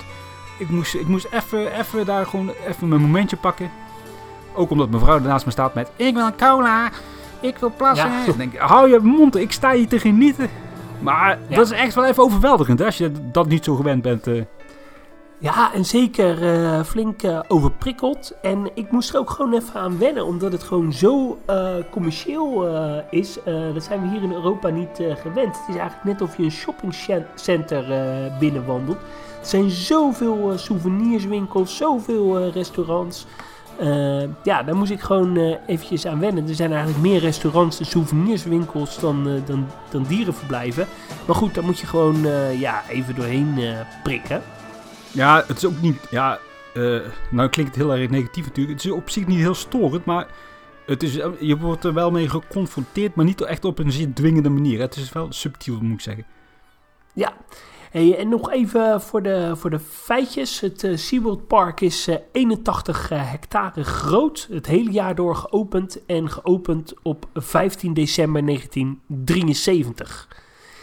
Ik 0.58 0.69
moest, 0.69 0.94
ik 0.94 1.06
moest 1.06 1.26
even, 1.31 1.78
even 1.78 2.06
daar 2.06 2.26
gewoon 2.26 2.52
even 2.69 2.88
mijn 2.88 3.00
momentje 3.00 3.37
pakken. 3.37 3.70
Ook 4.55 4.70
omdat 4.70 4.90
mevrouw 4.90 5.19
naast 5.19 5.44
me 5.44 5.50
staat 5.52 5.75
met... 5.75 5.90
Ik 5.96 6.14
wil 6.14 6.26
een 6.26 6.37
cola, 6.37 6.90
ik 7.40 7.56
wil 7.58 7.72
plassen. 7.76 8.11
Ja. 8.11 8.26
Ik 8.26 8.37
denk, 8.37 8.56
hou 8.56 8.90
je 8.90 8.99
mond, 8.99 9.37
ik 9.37 9.52
sta 9.52 9.72
hier 9.72 9.88
te 9.88 9.99
genieten. 10.00 10.49
Maar 11.00 11.38
Ja. 11.49 11.56
dat 11.56 11.64
is 11.67 11.79
echt 11.79 11.94
wel 11.94 12.05
even 12.05 12.22
overweldigend 12.22 12.79
hè, 12.79 12.84
als 12.84 12.99
je 12.99 13.12
dat 13.32 13.49
niet 13.49 13.64
zo 13.64 13.75
gewend 13.75 14.02
bent. 14.02 14.26
eh. 14.26 14.43
Ja, 15.38 15.73
en 15.75 15.85
zeker 15.85 16.43
eh, 16.43 16.83
flink 16.85 17.23
eh, 17.23 17.41
overprikkeld. 17.49 18.33
En 18.43 18.71
ik 18.75 18.91
moest 18.91 19.15
er 19.15 19.19
ook 19.19 19.31
gewoon 19.31 19.55
even 19.55 19.81
aan 19.81 19.99
wennen, 19.99 20.27
omdat 20.27 20.53
het 20.53 20.63
gewoon 20.63 20.93
zo 20.93 21.39
eh, 21.46 21.75
commercieel 21.91 22.67
is. 23.10 23.39
Dat 23.75 23.84
zijn 23.84 24.01
we 24.01 24.08
hier 24.08 24.22
in 24.22 24.32
Europa 24.32 24.69
niet 24.69 25.03
gewend. 25.22 25.56
Het 25.58 25.69
is 25.69 25.77
eigenlijk 25.77 26.05
net 26.05 26.20
of 26.20 26.37
je 26.37 26.43
een 26.43 26.51
shoppingcenter 26.51 27.84
binnenwandelt. 28.39 28.96
Er 29.41 29.46
zijn 29.46 29.70
zoveel 29.70 30.53
souvenirswinkels, 30.55 31.77
zoveel 31.77 32.49
restaurants. 32.49 33.27
Ja, 34.43 34.63
daar 34.63 34.77
moest 34.77 34.91
ik 34.91 35.01
gewoon 35.01 35.56
eventjes 35.67 36.06
aan 36.06 36.20
wennen. 36.20 36.49
Er 36.49 36.55
zijn 36.55 36.72
eigenlijk 36.72 37.03
meer 37.03 37.20
restaurants 37.20 37.79
en 37.79 37.87
souvenirswinkels 37.87 38.99
dan, 38.99 39.43
dan, 39.46 39.67
dan 39.91 40.05
dierenverblijven. 40.08 40.87
Maar 41.27 41.37
goed, 41.37 41.55
daar 41.55 41.65
moet 41.65 41.79
je 41.79 41.87
gewoon 41.87 42.17
ja, 42.58 42.82
even 42.89 43.15
doorheen 43.15 43.58
prikken. 44.03 44.43
Ja, 45.17 45.44
het 45.46 45.56
is 45.56 45.65
ook 45.65 45.81
niet... 45.81 46.06
Ja, 46.11 46.39
eh, 46.75 47.01
nou 47.31 47.49
klinkt 47.49 47.75
het 47.75 47.85
heel 47.85 47.94
erg 47.94 48.11
negatief 48.11 48.44
natuurlijk. 48.44 48.77
Het 48.77 48.87
is 48.87 48.93
op 48.93 49.11
zich 49.11 49.27
niet 49.27 49.39
heel 49.39 49.55
storend, 49.55 50.05
maar... 50.05 50.27
Het 50.87 51.03
is, 51.03 51.13
je 51.41 51.56
wordt 51.58 51.85
er 51.85 51.94
wel 51.94 52.11
mee 52.11 52.29
geconfronteerd, 52.29 53.15
maar 53.15 53.25
niet 53.25 53.41
echt 53.41 53.65
op 53.65 53.79
een 53.79 53.93
zeer 53.93 54.13
dwingende 54.13 54.49
manier. 54.49 54.81
Het 54.81 54.96
is 54.96 55.13
wel 55.13 55.32
subtiel, 55.32 55.79
moet 55.81 55.93
ik 55.93 56.01
zeggen. 56.01 56.27
Ja, 57.13 57.32
hey, 57.91 58.19
en 58.19 58.29
nog 58.29 58.51
even 58.51 59.01
voor 59.01 59.23
de, 59.23 59.53
voor 59.56 59.70
de 59.70 59.79
feitjes. 59.79 60.61
Het 60.61 60.85
eh, 60.85 60.96
SeaWorld 60.96 61.46
Park 61.46 61.81
is 61.81 62.06
eh, 62.08 62.17
81 62.32 63.11
eh, 63.11 63.31
hectare 63.31 63.85
groot. 63.85 64.49
Het 64.51 64.67
hele 64.67 64.91
jaar 64.91 65.15
door 65.15 65.37
geopend 65.37 66.05
en 66.06 66.31
geopend 66.31 66.94
op 67.03 67.27
15 67.35 67.94
december 67.94 68.46
1973. 68.46 70.29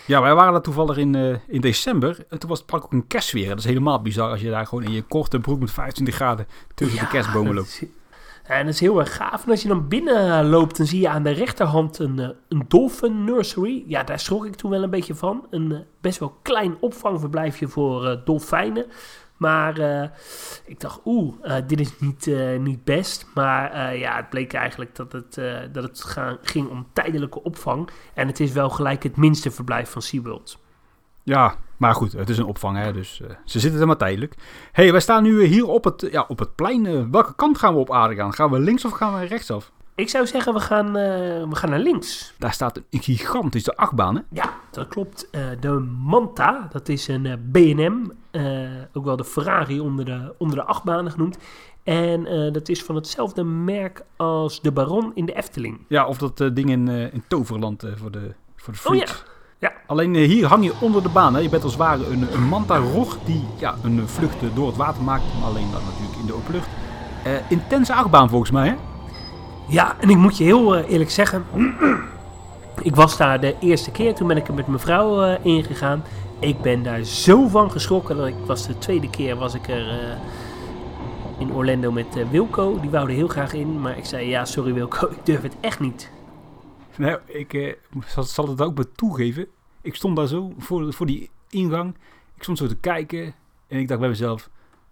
Ja, 0.08 0.22
wij 0.22 0.36
waren 0.36 0.52
daar 0.52 0.62
toevallig 0.62 0.98
in, 0.98 1.16
eh, 1.16 1.36
in 1.48 1.62
december. 1.62 2.18
En 2.30 2.40
toen 2.40 2.50
was 2.50 2.58
het 2.58 2.68
park 2.68 2.84
ook 2.84 2.92
een 2.92 3.08
kerstweer. 3.08 3.48
Dat 3.50 3.58
is 3.58 3.66
helemaal 3.66 4.02
bizar 4.02 4.30
als 4.30 4.42
je 4.42 4.50
daar 4.50 4.68
gewoon 4.68 4.84
in 4.84 4.92
je 4.92 5.02
korte 5.02 5.40
broek 5.40 5.60
met 5.60 5.72
25 5.72 6.16
graden 6.16 6.48
tussen 6.76 7.00
de 7.00 7.08
kerstbomen 7.08 7.54
loopt. 7.56 7.68
is- 7.82 7.88
En 8.44 8.66
dat 8.66 8.74
is 8.74 8.80
heel 8.80 9.00
erg 9.00 9.16
gaaf. 9.16 9.44
En 9.46 9.52
als 9.52 9.62
je 9.62 9.68
dan 9.68 9.88
binnen 9.88 10.50
loopt, 10.50 10.78
dan 10.78 10.86
zie 10.86 11.00
je 11.02 11.10
aan 11.10 11.24
de 11.24 11.32
rechterhand 11.32 12.00
een, 12.00 12.20
eh, 12.20 12.30
een 12.50 12.66
dolphin 12.68 13.24
nursery. 13.24 13.84
Ja, 13.88 14.04
daar 14.04 14.20
schrok 14.20 14.46
ik 14.46 14.56
toen 14.56 14.72
wel 14.72 14.84
een 14.84 14.90
beetje 14.90 15.16
van. 15.16 15.46
Een 15.50 15.72
eh, 15.72 15.78
best 16.02 16.20
wel 16.20 16.38
klein 16.42 16.76
opvangverblijfje 16.80 17.68
voor 17.68 18.08
eh, 18.08 18.18
dolfijnen. 18.26 18.86
Maar 19.44 19.78
eh, 19.78 20.10
ik 20.66 20.80
dacht, 20.80 21.00
oeh, 21.06 21.34
eh, 21.42 21.68
dit 21.68 21.80
is 21.80 22.00
niet, 22.00 22.28
eh, 22.28 22.60
niet 22.60 22.84
best. 22.84 23.26
Maar 23.34 23.98
ja, 23.98 24.16
het 24.16 24.30
bleek 24.30 24.54
eigenlijk 24.54 24.96
dat 24.96 25.12
het, 25.12 25.42
dat 25.72 25.84
het 25.84 26.04
gaan, 26.04 26.38
ging 26.42 26.70
om 26.70 26.88
tijdelijke 26.94 27.44
opvang. 27.44 27.90
En 28.14 28.28
het 28.28 28.40
is 28.40 28.52
wel 28.52 28.70
gelijk 28.70 29.04
het 29.04 29.18
minste 29.18 29.52
verblijf 29.52 29.90
van 29.90 30.02
SeaWorld. 30.02 30.58
Ja, 31.24 31.56
maar 31.78 31.96
goed, 31.96 32.12
het 32.12 32.30
is 32.30 32.38
een 32.38 32.46
opvang, 32.46 32.78
hè, 32.78 32.94
dus 32.94 33.20
uh, 33.24 33.30
ze 33.46 33.60
zitten 33.60 33.82
er 33.82 33.88
maar 33.88 33.98
tijdelijk. 33.98 34.36
hey, 34.72 34.92
wij 34.92 35.00
staan 35.02 35.24
nu 35.24 35.44
hier 35.44 35.68
op 35.68 35.84
het, 35.84 36.08
ja, 36.12 36.26
op 36.28 36.40
het 36.40 36.56
plein. 36.56 36.86
Uh, 36.86 37.04
welke 37.12 37.36
kant 37.36 37.58
gaan 37.58 37.74
we 37.74 37.80
op 37.80 37.90
Adriaan? 37.90 38.34
Gaan 38.34 38.52
we 38.52 38.60
links 38.60 38.86
of 38.86 38.92
gaan 38.92 39.20
we 39.20 39.26
rechtsaf? 39.26 39.72
Ik 39.96 40.10
zou 40.10 40.28
zeggen, 40.28 40.54
we 40.54 40.60
gaan, 40.60 40.88
uh, 40.88 40.94
we 41.50 41.56
gaan 41.56 41.70
naar 41.70 41.80
links. 41.80 42.34
Daar 42.38 42.54
staat 42.54 42.78
een 42.78 43.02
gigantische 43.02 43.76
achtbaan, 43.76 44.16
hè? 44.16 44.22
Ja, 44.30 44.54
dat 44.72 44.88
klopt. 44.88 45.28
de 45.60 45.70
Manta, 46.04 46.68
dat 46.72 46.90
is 46.90 47.08
een 47.08 47.50
B&M, 47.52 48.10
ook 48.94 49.06
wel 49.06 49.16
de 49.16 49.26
Ferrari 49.26 49.80
onder 49.80 50.06
de, 50.06 50.34
onder 50.38 50.58
de 50.58 50.64
achtbanen 50.64 51.12
genoemd. 51.12 51.38
En 51.84 52.52
dat 52.54 52.70
is 52.70 52.84
van 52.84 52.96
hetzelfde 52.96 53.44
merk 53.44 54.02
als 54.16 54.62
de 54.62 54.72
Baron 54.72 55.12
in 55.16 55.26
de 55.26 55.34
Efteling. 55.34 55.80
Ja, 55.88 56.08
of 56.08 56.18
dat 56.18 56.38
ding 56.38 56.70
in, 56.70 56.88
in 56.88 57.24
Toverland 57.28 57.86
voor 57.96 58.12
de, 58.12 58.34
voor 58.56 58.74
de 58.74 58.80
Oh 58.84 58.96
ja, 58.96 59.06
ja. 59.64 59.74
Alleen 59.88 60.16
eh, 60.16 60.28
hier 60.28 60.46
hang 60.46 60.64
je 60.64 60.74
onder 60.80 61.04
de 61.04 61.10
baan. 61.10 61.34
Hè. 61.34 61.40
Je 61.40 61.50
bent 61.50 61.64
als 61.64 61.72
het 61.72 61.82
ware 61.82 62.06
een, 62.06 62.34
een 62.34 62.44
manta-rog 62.44 63.18
die 63.26 63.44
ja, 63.58 63.76
een 63.84 64.08
vlucht 64.08 64.36
door 64.56 64.68
het 64.68 64.76
water 64.76 65.04
maakt. 65.04 65.24
Maar 65.40 65.50
alleen 65.50 65.72
dan 65.72 65.82
natuurlijk 65.84 66.20
in 66.20 66.26
de 66.26 66.34
openlucht. 66.34 66.68
Uh, 67.28 67.34
intense 67.50 67.94
achtbaan 67.94 68.30
volgens 68.30 68.52
mij, 68.52 68.68
hè? 68.68 68.76
Ja, 69.68 69.96
en 70.00 70.10
ik 70.10 70.18
moet 70.18 70.38
je 70.38 70.44
heel 70.44 70.78
uh, 70.78 70.90
eerlijk 70.90 71.10
zeggen. 71.10 71.46
ik 72.82 72.96
was 72.96 73.18
daar 73.18 73.40
de 73.40 73.56
eerste 73.60 73.92
keer. 73.92 74.16
Toen 74.16 74.28
ben 74.28 74.38
ik 74.38 74.48
er 74.48 74.54
met 74.54 74.68
mijn 74.68 74.80
vrouw 74.80 75.26
uh, 75.26 75.46
ingegaan. 75.46 76.04
Ik 76.40 76.62
ben 76.62 76.84
daar 76.84 77.04
zo 77.04 77.48
van 77.48 77.72
geschrokken. 77.72 78.28
Ik 78.28 78.36
was 78.46 78.68
de 78.68 78.78
tweede 78.78 79.10
keer 79.10 79.36
was 79.36 79.54
ik 79.54 79.68
er 79.68 80.18
in 81.38 81.54
Orlando 81.54 81.92
met 81.92 82.30
Wilco. 82.32 82.80
Die 82.80 82.90
wou 82.90 83.10
er 83.10 83.16
heel 83.16 83.28
graag 83.28 83.54
in. 83.54 83.82
Maar 83.82 83.98
ik 83.98 84.06
zei, 84.06 84.28
ja, 84.28 84.46
sorry 84.46 84.74
Wilco, 84.74 85.10
ik 85.18 85.26
durf 85.26 85.42
het 85.42 85.56
echt 85.60 85.80
niet. 85.80 86.12
Nou, 86.96 87.20
ik 87.26 87.54
eh, 87.54 87.74
zal, 88.08 88.48
het 88.48 88.62
ook 88.62 88.76
bij 88.76 88.86
toegeven. 88.96 89.48
Ik 89.82 89.96
stond 89.96 90.16
daar 90.16 90.28
zo 90.28 90.54
voor, 90.58 90.94
voor 90.94 91.06
die 91.06 91.30
ingang. 91.50 91.96
Ik 92.36 92.44
stond 92.44 92.58
zo 92.58 92.68
te 92.68 92.76
kijken. 92.76 93.34
En 93.68 93.80
ik 93.80 93.88
dacht 93.88 94.00
bij 94.00 94.10
mezelf, 94.10 94.50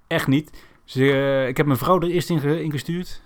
echt 0.08 0.28
niet. 0.28 0.52
Dus, 0.86 0.96
ik 1.48 1.58
heb 1.58 1.66
mijn 1.66 1.78
vrouw 1.78 2.00
er 2.00 2.10
eerst 2.10 2.30
in 2.30 2.72
gestuurd. 2.72 3.22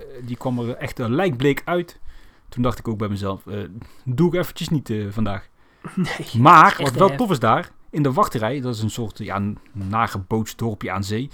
Uh, 0.00 0.26
die 0.26 0.36
kwam 0.36 0.58
er 0.58 0.76
echt 0.76 0.98
een 0.98 1.14
lijkbleek 1.14 1.62
uit. 1.64 2.00
Toen 2.48 2.62
dacht 2.62 2.78
ik 2.78 2.88
ook 2.88 2.98
bij 2.98 3.08
mezelf, 3.08 3.46
uh, 3.46 3.68
doe 4.04 4.28
ik 4.28 4.40
eventjes 4.40 4.68
niet 4.68 4.92
vandaag. 5.10 5.48
Nee, 5.94 6.42
maar, 6.42 6.76
wat 6.82 6.92
wel 6.92 7.16
tof 7.16 7.30
is 7.30 7.38
daar, 7.38 7.70
in 7.90 8.02
de 8.02 8.12
wachterij, 8.12 8.60
dat 8.60 8.74
is 8.74 8.82
een 8.82 8.90
soort 8.90 9.18
ja, 9.18 9.52
nagebootst 9.72 10.58
dorpje 10.58 10.90
aan 10.90 11.04
zee. 11.04 11.30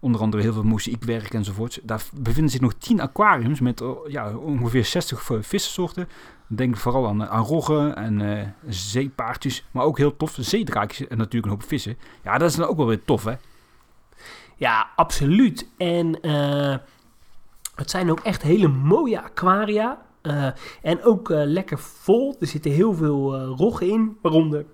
Onder 0.00 0.20
andere 0.20 0.42
heel 0.42 0.52
veel 0.52 0.62
mozaïekwerk 0.62 1.34
enzovoort. 1.34 1.80
Daar 1.82 2.02
bevinden 2.14 2.50
zich 2.50 2.60
nog 2.60 2.74
10 2.74 3.00
aquariums 3.00 3.60
met 3.60 3.82
ja, 4.06 4.36
ongeveer 4.36 4.84
60 4.84 5.30
vissensoorten. 5.40 6.08
Denk 6.46 6.76
vooral 6.76 7.08
aan, 7.08 7.28
aan 7.28 7.44
roggen 7.44 7.96
en 7.96 8.20
uh, 8.20 8.42
zeepaardjes. 8.68 9.64
Maar 9.70 9.84
ook 9.84 9.98
heel 9.98 10.16
tof, 10.16 10.36
zeedraakjes 10.40 11.08
en 11.08 11.18
natuurlijk 11.18 11.52
een 11.52 11.58
hoop 11.58 11.68
vissen. 11.68 11.98
Ja, 12.22 12.38
dat 12.38 12.50
is 12.50 12.56
dan 12.56 12.68
ook 12.68 12.76
wel 12.76 12.86
weer 12.86 13.04
tof, 13.04 13.24
hè? 13.24 13.34
Ja, 14.56 14.90
absoluut. 14.96 15.68
En 15.76 16.18
uh, 16.22 16.76
het 17.78 17.90
zijn 17.90 18.10
ook 18.10 18.20
echt 18.20 18.42
hele 18.42 18.68
mooie 18.68 19.22
aquaria. 19.22 20.06
Uh, 20.22 20.46
en 20.82 21.02
ook 21.04 21.28
lekker 21.28 21.78
vol. 21.78 22.36
Er 22.40 22.46
zitten 22.46 22.70
heel 22.70 22.94
veel 22.94 23.36
roggen 23.36 23.88
in, 23.88 24.16
waaronder 24.22 24.66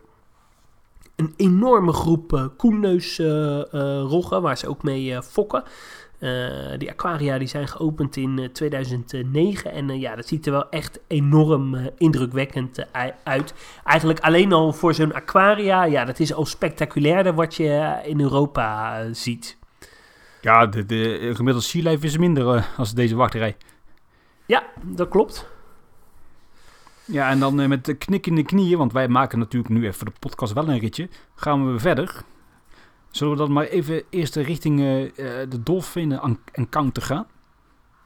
een 1.16 1.34
enorme 1.36 1.92
groep 1.92 2.52
koenneusroggen, 2.56 4.42
waar 4.42 4.58
ze 4.58 4.68
ook 4.68 4.82
mee 4.82 5.22
fokken. 5.22 5.64
Uh, 6.24 6.78
die 6.78 6.90
aquaria 6.90 7.38
die 7.38 7.48
zijn 7.48 7.68
geopend 7.68 8.16
in 8.16 8.48
2009 8.52 9.72
en 9.72 9.88
uh, 9.88 10.00
ja, 10.00 10.16
dat 10.16 10.26
ziet 10.26 10.46
er 10.46 10.52
wel 10.52 10.70
echt 10.70 11.00
enorm 11.06 11.74
uh, 11.74 11.86
indrukwekkend 11.98 12.86
uit. 13.22 13.54
Eigenlijk 13.84 14.20
alleen 14.20 14.52
al 14.52 14.72
voor 14.72 14.94
zo'n 14.94 15.14
aquaria, 15.14 15.84
ja, 15.84 16.04
dat 16.04 16.18
is 16.18 16.34
al 16.34 16.46
spectaculairder 16.46 17.34
wat 17.34 17.54
je 17.54 18.00
in 18.04 18.20
Europa 18.20 19.02
ziet. 19.12 19.58
Ja, 20.44 20.66
de, 20.66 20.86
de 20.86 21.30
gemiddelde 21.34 21.66
sea 21.66 21.90
life 21.90 22.06
is 22.06 22.18
minder 22.18 22.68
als 22.76 22.94
deze 22.94 23.16
wachterij. 23.16 23.56
Ja, 24.46 24.62
dat 24.82 25.08
klopt. 25.08 25.46
Ja, 27.04 27.30
en 27.30 27.38
dan 27.38 27.68
met 27.68 27.84
de 27.84 27.94
knik 27.94 28.26
in 28.26 28.34
de 28.34 28.42
knieën, 28.42 28.78
want 28.78 28.92
wij 28.92 29.08
maken 29.08 29.38
natuurlijk 29.38 29.74
nu 29.74 29.82
even 29.82 29.94
voor 29.94 30.06
de 30.06 30.18
podcast 30.18 30.52
wel 30.52 30.68
een 30.68 30.78
ritje, 30.78 31.08
gaan 31.34 31.72
we 31.72 31.78
verder. 31.78 32.22
Zullen 33.10 33.32
we 33.32 33.38
dan 33.38 33.52
maar 33.52 33.64
even 33.64 34.02
eerst 34.10 34.36
richting 34.36 34.80
uh, 34.80 35.10
de 35.48 35.62
dolfijn 35.62 36.20
encounter 36.52 37.02
gaan? 37.02 37.26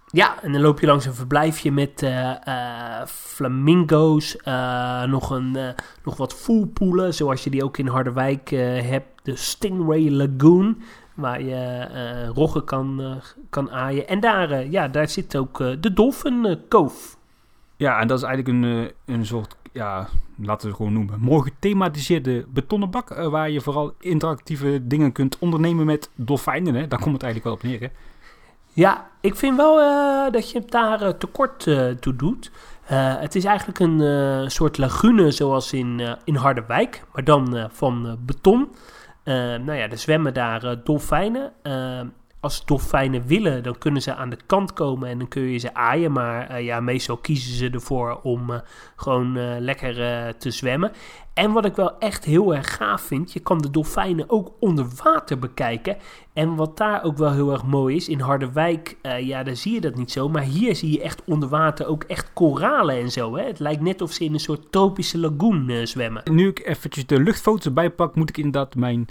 Ja, 0.06 0.42
en 0.42 0.52
dan 0.52 0.60
loop 0.60 0.80
je 0.80 0.86
langs 0.86 1.06
een 1.06 1.14
verblijfje 1.14 1.72
met 1.72 2.02
uh, 2.02 3.04
flamingo's, 3.06 4.36
nog, 5.06 5.30
een, 5.30 5.74
nog 6.04 6.16
wat 6.16 6.34
voelpoelen, 6.34 7.14
zoals 7.14 7.44
je 7.44 7.50
die 7.50 7.64
ook 7.64 7.78
in 7.78 7.86
Harderwijk 7.86 8.50
hebt. 8.50 9.06
De 9.22 9.36
Stingray 9.36 10.10
Lagoon, 10.10 10.82
waar 11.18 11.42
je 11.42 11.86
roggen 12.34 12.64
kan, 12.64 13.20
kan 13.50 13.70
aaien. 13.70 14.08
En 14.08 14.20
daar, 14.20 14.66
ja, 14.66 14.88
daar 14.88 15.08
zit 15.08 15.36
ook 15.36 15.58
de 15.58 16.58
Cove. 16.68 17.16
Ja, 17.76 18.00
en 18.00 18.06
dat 18.06 18.18
is 18.18 18.24
eigenlijk 18.24 18.58
een, 18.58 18.90
een 19.14 19.26
soort 19.26 19.56
ja, 19.72 20.08
laten 20.36 20.62
we 20.62 20.68
het 20.68 20.76
gewoon 20.76 20.92
noemen, 20.92 21.20
mooi 21.20 21.42
gethematiseerde 21.42 22.44
betonnen 22.48 22.90
bak. 22.90 23.10
Uh, 23.10 23.28
waar 23.28 23.50
je 23.50 23.60
vooral 23.60 23.94
interactieve 24.00 24.80
dingen 24.82 25.12
kunt 25.12 25.38
ondernemen 25.38 25.86
met 25.86 26.10
dolfijnen. 26.14 26.74
Hè? 26.74 26.88
Daar 26.88 27.00
komt 27.00 27.14
het 27.14 27.22
eigenlijk 27.22 27.44
wel 27.44 27.52
op 27.52 27.62
neer. 27.62 27.80
Hè? 27.80 27.96
Ja, 28.72 29.08
ik 29.20 29.36
vind 29.36 29.56
wel 29.56 29.80
uh, 29.80 30.32
dat 30.32 30.50
je 30.50 30.58
het 30.58 30.70
daar 30.70 31.02
uh, 31.02 31.08
tekort 31.08 31.62
toe 32.00 32.16
doet. 32.16 32.50
het 32.84 33.34
is 33.34 33.44
eigenlijk 33.44 33.78
een 33.78 34.50
soort 34.50 34.78
lagune 34.78 35.30
zoals 35.30 35.72
in, 35.72 36.16
in 36.24 36.34
Harderwijk, 36.34 37.02
maar 37.12 37.24
dan 37.24 37.68
van 37.72 38.18
beton. 38.20 38.68
Nou 39.64 39.72
ja, 39.72 39.88
er 39.88 39.98
zwemmen 39.98 40.34
daar 40.34 40.84
dolfijnen 40.84 41.52
als 42.40 42.64
dolfijnen 42.64 43.26
willen, 43.26 43.62
dan 43.62 43.78
kunnen 43.78 44.02
ze 44.02 44.14
aan 44.14 44.30
de 44.30 44.38
kant 44.46 44.72
komen 44.72 45.08
en 45.08 45.18
dan 45.18 45.28
kun 45.28 45.42
je 45.42 45.58
ze 45.58 45.74
aaien. 45.74 46.12
Maar 46.12 46.50
uh, 46.50 46.64
ja, 46.64 46.80
meestal 46.80 47.16
kiezen 47.16 47.54
ze 47.54 47.70
ervoor 47.70 48.20
om 48.22 48.50
uh, 48.50 48.58
gewoon 48.96 49.36
uh, 49.36 49.54
lekker 49.58 49.94
te 50.36 50.50
zwemmen. 50.50 50.92
En 51.34 51.52
wat 51.52 51.64
ik 51.64 51.76
wel 51.76 51.98
echt 51.98 52.24
heel 52.24 52.54
erg 52.54 52.74
gaaf 52.76 53.00
vind, 53.00 53.32
je 53.32 53.40
kan 53.40 53.58
de 53.58 53.70
dolfijnen 53.70 54.30
ook 54.30 54.52
onder 54.60 54.86
water 55.02 55.38
bekijken. 55.38 55.96
En 56.32 56.54
wat 56.54 56.76
daar 56.76 57.04
ook 57.04 57.16
wel 57.16 57.32
heel 57.32 57.52
erg 57.52 57.64
mooi 57.64 57.96
is, 57.96 58.08
in 58.08 58.20
Harderwijk, 58.20 58.96
ja, 59.20 59.42
daar 59.42 59.56
zie 59.56 59.72
je 59.72 59.80
dat 59.80 59.94
niet 59.94 60.12
zo. 60.12 60.28
Maar 60.28 60.42
hier 60.42 60.76
zie 60.76 60.92
je 60.92 61.02
echt 61.02 61.22
onder 61.24 61.48
water 61.48 61.86
ook 61.86 62.02
echt 62.02 62.32
koralen 62.32 62.96
en 62.96 63.10
zo. 63.10 63.36
Hè? 63.36 63.44
Het 63.44 63.58
lijkt 63.58 63.80
net 63.80 64.02
of 64.02 64.12
ze 64.12 64.24
in 64.24 64.32
een 64.32 64.40
soort 64.40 64.72
tropische 64.72 65.18
lagoon 65.18 65.86
zwemmen. 65.86 66.22
Nu 66.32 66.48
ik 66.48 66.66
eventjes 66.66 67.06
de 67.06 67.20
luchtfoto's 67.20 67.64
erbij 67.64 67.90
pak, 67.90 68.14
moet 68.14 68.28
ik 68.28 68.36
inderdaad 68.36 68.74
mijn 68.74 69.08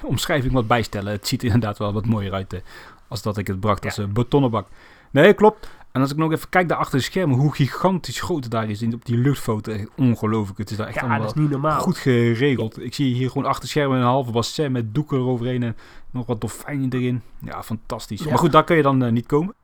omschrijving 0.12 0.52
wat 0.52 0.66
bijstellen. 0.66 1.12
Het 1.12 1.28
ziet 1.28 1.42
inderdaad 1.42 1.78
wel 1.78 1.92
wat 1.92 2.06
mooier 2.06 2.32
uit 2.32 2.52
uh, 2.52 2.60
als 3.08 3.22
dat 3.22 3.36
ik 3.36 3.46
het 3.46 3.60
bracht 3.60 3.84
als 3.84 3.96
een 3.96 4.06
ja. 4.06 4.12
betonnen 4.12 4.50
bak. 4.50 4.68
Nee, 5.10 5.34
klopt. 5.34 5.68
En 5.92 6.00
als 6.00 6.10
ik 6.10 6.16
nog 6.16 6.32
even 6.32 6.48
kijk 6.48 6.68
daar 6.68 6.78
achter 6.78 6.98
de 6.98 7.04
schermen, 7.04 7.38
hoe 7.38 7.54
gigantisch 7.54 8.20
groot 8.20 8.42
het 8.42 8.52
daar 8.52 8.70
is 8.70 8.82
op 8.82 9.04
die 9.04 9.16
luchtfoto. 9.16 9.72
Ongelooflijk. 9.96 10.58
Het 10.58 10.70
is 10.70 10.76
daar 10.76 10.86
echt 10.86 10.94
ja, 10.94 11.00
allemaal 11.00 11.20
dat 11.20 11.36
is 11.36 11.42
niet 11.42 11.50
normaal. 11.50 11.80
goed 11.80 11.98
geregeld. 11.98 12.82
Ik 12.82 12.94
zie 12.94 13.14
hier 13.14 13.30
gewoon 13.30 13.48
achter 13.48 13.68
schermen 13.68 13.98
een 13.98 14.04
halve 14.04 14.30
bassin 14.30 14.72
met 14.72 14.94
doeken 14.94 15.18
eroverheen 15.18 15.62
en 15.62 15.76
nog 16.10 16.26
wat 16.26 16.40
dolfijnen 16.40 16.92
erin. 16.92 17.22
Ja, 17.38 17.62
fantastisch. 17.62 18.20
Ja. 18.22 18.28
Maar 18.28 18.38
goed, 18.38 18.52
daar 18.52 18.64
kun 18.64 18.76
je 18.76 18.82
dan 18.82 19.04
uh, 19.04 19.10
niet 19.10 19.26
komen. 19.26 19.54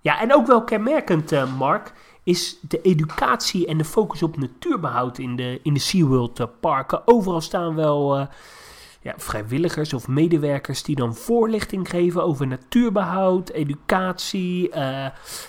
Ja, 0.00 0.20
en 0.20 0.34
ook 0.34 0.46
wel 0.46 0.64
kenmerkend, 0.64 1.32
uh, 1.32 1.56
Mark, 1.58 1.92
is 2.22 2.58
de 2.60 2.80
educatie 2.80 3.66
en 3.66 3.78
de 3.78 3.84
focus 3.84 4.22
op 4.22 4.38
natuurbehoud 4.38 5.18
in 5.18 5.36
de, 5.36 5.60
in 5.62 5.74
de 5.74 5.80
SeaWorld 5.80 6.60
parken. 6.60 7.02
Overal 7.04 7.40
staan 7.40 7.74
wel 7.74 8.28
ja, 9.06 9.14
vrijwilligers 9.16 9.92
of 9.92 10.08
medewerkers 10.08 10.82
die 10.82 10.96
dan 10.96 11.14
voorlichting 11.14 11.88
geven 11.88 12.24
over 12.24 12.46
natuurbehoud, 12.46 13.50
educatie, 13.50 14.70
uh, 14.76 15.06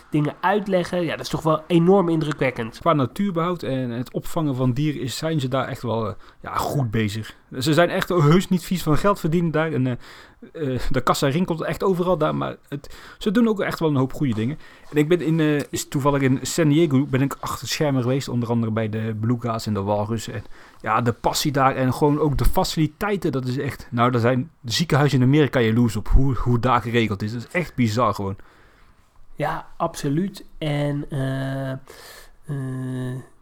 dingen 0.09 0.33
uitleggen. 0.41 1.03
Ja, 1.03 1.11
dat 1.11 1.19
is 1.19 1.29
toch 1.29 1.41
wel 1.41 1.63
enorm 1.67 2.09
indrukwekkend. 2.09 2.79
Qua 2.79 2.93
natuurbehoud 2.93 3.63
en 3.63 3.89
het 3.89 4.13
opvangen 4.13 4.55
van 4.55 4.71
dieren 4.71 5.09
zijn 5.09 5.39
ze 5.39 5.47
daar 5.47 5.67
echt 5.67 5.81
wel 5.81 6.07
uh, 6.07 6.13
ja, 6.41 6.55
goed 6.55 6.91
bezig. 6.91 7.35
Ze 7.59 7.73
zijn 7.73 7.89
echt 7.89 8.09
heus 8.09 8.49
niet 8.49 8.63
vies 8.63 8.83
van 8.83 8.97
geld 8.97 9.19
verdienen 9.19 9.51
daar. 9.51 9.71
En 9.71 9.85
uh, 9.87 10.79
de 10.89 11.01
kassa 11.01 11.27
rinkelt 11.27 11.61
echt 11.61 11.83
overal 11.83 12.17
daar. 12.17 12.35
Maar 12.35 12.55
het, 12.69 12.95
ze 13.17 13.31
doen 13.31 13.47
ook 13.47 13.59
echt 13.59 13.79
wel 13.79 13.89
een 13.89 13.95
hoop 13.95 14.13
goede 14.13 14.33
dingen. 14.33 14.57
En 14.91 14.97
ik 14.97 15.07
ben 15.07 15.21
in, 15.21 15.63
toevallig 15.89 16.21
in 16.21 16.39
San 16.41 16.69
Diego 16.69 17.05
ben 17.05 17.21
ik 17.21 17.37
achter 17.39 17.67
schermen 17.67 18.01
geweest. 18.01 18.27
Onder 18.27 18.49
andere 18.49 18.71
bij 18.71 18.89
de 18.89 19.15
Beluga's 19.19 19.65
en 19.65 19.73
de 19.73 19.81
Walrus. 19.81 20.27
En 20.27 20.43
ja, 20.87 21.01
de 21.01 21.13
passie 21.13 21.51
daar 21.51 21.75
en 21.75 21.93
gewoon 21.93 22.19
ook 22.19 22.37
de 22.37 22.45
faciliteiten. 22.45 23.31
Dat 23.31 23.45
is 23.45 23.57
echt... 23.57 23.87
Nou, 23.91 24.11
daar 24.11 24.21
zijn 24.21 24.51
de 24.61 24.71
ziekenhuizen 24.71 25.19
in 25.19 25.25
Amerika 25.25 25.59
jaloers 25.59 25.95
op 25.95 26.07
hoe, 26.07 26.35
hoe 26.35 26.59
daar 26.59 26.81
geregeld 26.81 27.21
is. 27.21 27.33
Dat 27.33 27.41
is 27.41 27.51
echt 27.51 27.75
bizar 27.75 28.13
gewoon. 28.13 28.35
Ja, 29.35 29.67
absoluut. 29.77 30.45
En... 30.57 31.05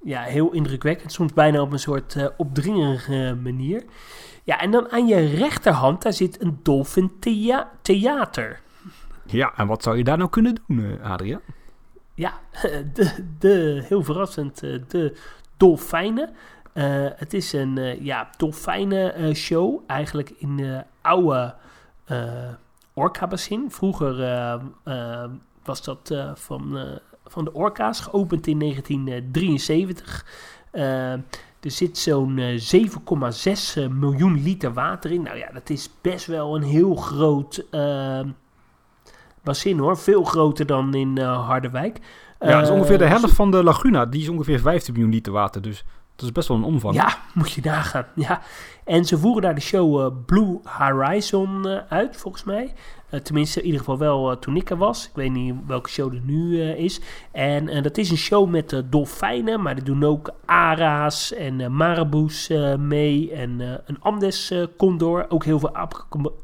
ja, 0.03 0.21
heel 0.21 0.51
indrukwekkend. 0.51 1.11
Soms 1.11 1.33
bijna 1.33 1.61
op 1.61 1.71
een 1.71 1.79
soort 1.79 2.33
opdringerige 2.37 3.37
manier. 3.43 3.83
Ja, 4.43 4.59
en 4.59 4.71
dan 4.71 4.91
aan 4.91 5.07
je 5.07 5.25
rechterhand, 5.25 6.01
daar 6.01 6.13
zit 6.13 6.41
een 6.41 6.59
thea 7.19 7.71
theater. 7.81 8.59
Ja, 9.25 9.53
en 9.57 9.67
wat 9.67 9.83
zou 9.83 9.97
je 9.97 10.03
daar 10.03 10.17
nou 10.17 10.29
kunnen 10.29 10.55
doen, 10.67 10.77
uh, 10.79 11.11
Adriaan? 11.11 11.41
Ja, 12.13 12.39
de, 12.93 13.25
de, 13.39 13.83
heel 13.87 14.03
verrassend, 14.03 14.63
eh, 14.63 14.79
de 14.87 15.17
dolfijnen. 15.57 16.33
Uh, 16.75 17.07
het 17.15 17.33
is 17.33 17.53
een 17.53 17.77
uh, 17.77 18.01
ja, 18.01 18.29
dolfijnen 18.37 19.21
uh, 19.21 19.33
show, 19.33 19.79
eigenlijk 19.87 20.29
in 20.37 20.57
de 20.57 20.83
oude 21.01 21.55
Orca-bassin. 22.93 23.71
Vroeger 23.71 24.15
was 25.63 25.83
dat 25.83 26.15
van, 26.33 26.77
van 27.25 27.45
de 27.45 27.53
Orca's, 27.53 27.99
geopend 27.99 28.47
in 28.47 28.59
1973. 28.59 30.25
er 30.71 31.71
zit 31.71 31.97
zo'n 31.97 32.39
7,6 32.39 33.91
miljoen 33.91 34.43
liter 34.43 34.73
water 34.73 35.11
in. 35.11 35.21
Nou 35.21 35.37
ja, 35.37 35.51
dat 35.53 35.69
is 35.69 35.89
best 36.01 36.25
wel 36.25 36.55
een 36.55 36.63
heel 36.63 36.95
groot 36.95 37.65
bassin 39.43 39.77
hoor. 39.77 39.97
Veel 39.97 40.23
groter 40.23 40.65
dan 40.65 40.93
in 40.93 41.17
Harderwijk. 41.19 41.99
Ja, 42.39 42.51
dat 42.51 42.61
is 42.61 42.69
ongeveer 42.69 42.97
de 42.97 43.07
helft 43.07 43.33
van 43.33 43.51
de 43.51 43.63
laguna. 43.63 44.05
Die 44.05 44.21
is 44.21 44.29
ongeveer 44.29 44.59
15 44.59 44.93
miljoen 44.93 45.11
liter 45.11 45.31
water. 45.31 45.61
Dus 45.61 45.83
dat 46.15 46.25
is 46.25 46.31
best 46.31 46.47
wel 46.47 46.57
een 46.57 46.63
omvang. 46.63 46.95
Ja, 46.95 47.17
moet 47.33 47.51
je 47.51 47.61
nagaan. 47.63 48.05
Ja. 48.15 48.41
En 48.85 49.05
ze 49.05 49.17
voeren 49.17 49.41
daar 49.41 49.55
de 49.55 49.61
show 49.61 49.99
uh, 49.99 50.07
Blue 50.25 50.59
Horizon 50.63 51.67
uh, 51.67 51.77
uit, 51.89 52.17
volgens 52.17 52.43
mij. 52.43 52.73
Uh, 53.11 53.19
tenminste, 53.19 53.59
in 53.59 53.65
ieder 53.65 53.79
geval 53.79 53.97
wel 53.97 54.39
toen 54.39 54.55
ik 54.55 54.69
er 54.69 54.77
was. 54.77 55.05
Ik 55.05 55.15
weet 55.15 55.31
niet 55.31 55.55
welke 55.67 55.89
show 55.89 56.13
er 56.13 56.21
nu 56.23 56.61
is. 56.61 56.99
En 57.31 57.83
dat 57.83 57.97
is 57.97 58.09
een 58.11 58.17
show 58.17 58.49
met 58.49 58.83
dolfijnen, 58.89 59.61
maar 59.61 59.75
er 59.75 59.83
doen 59.83 60.03
ook 60.03 60.33
ara's 60.45 61.33
en 61.33 61.75
maraboes 61.75 62.49
mee. 62.77 63.31
En 63.31 63.59
een 63.85 64.01
Andes 64.01 64.53
condor. 64.77 65.25
Ook 65.29 65.43
heel 65.43 65.59
veel 65.59 65.75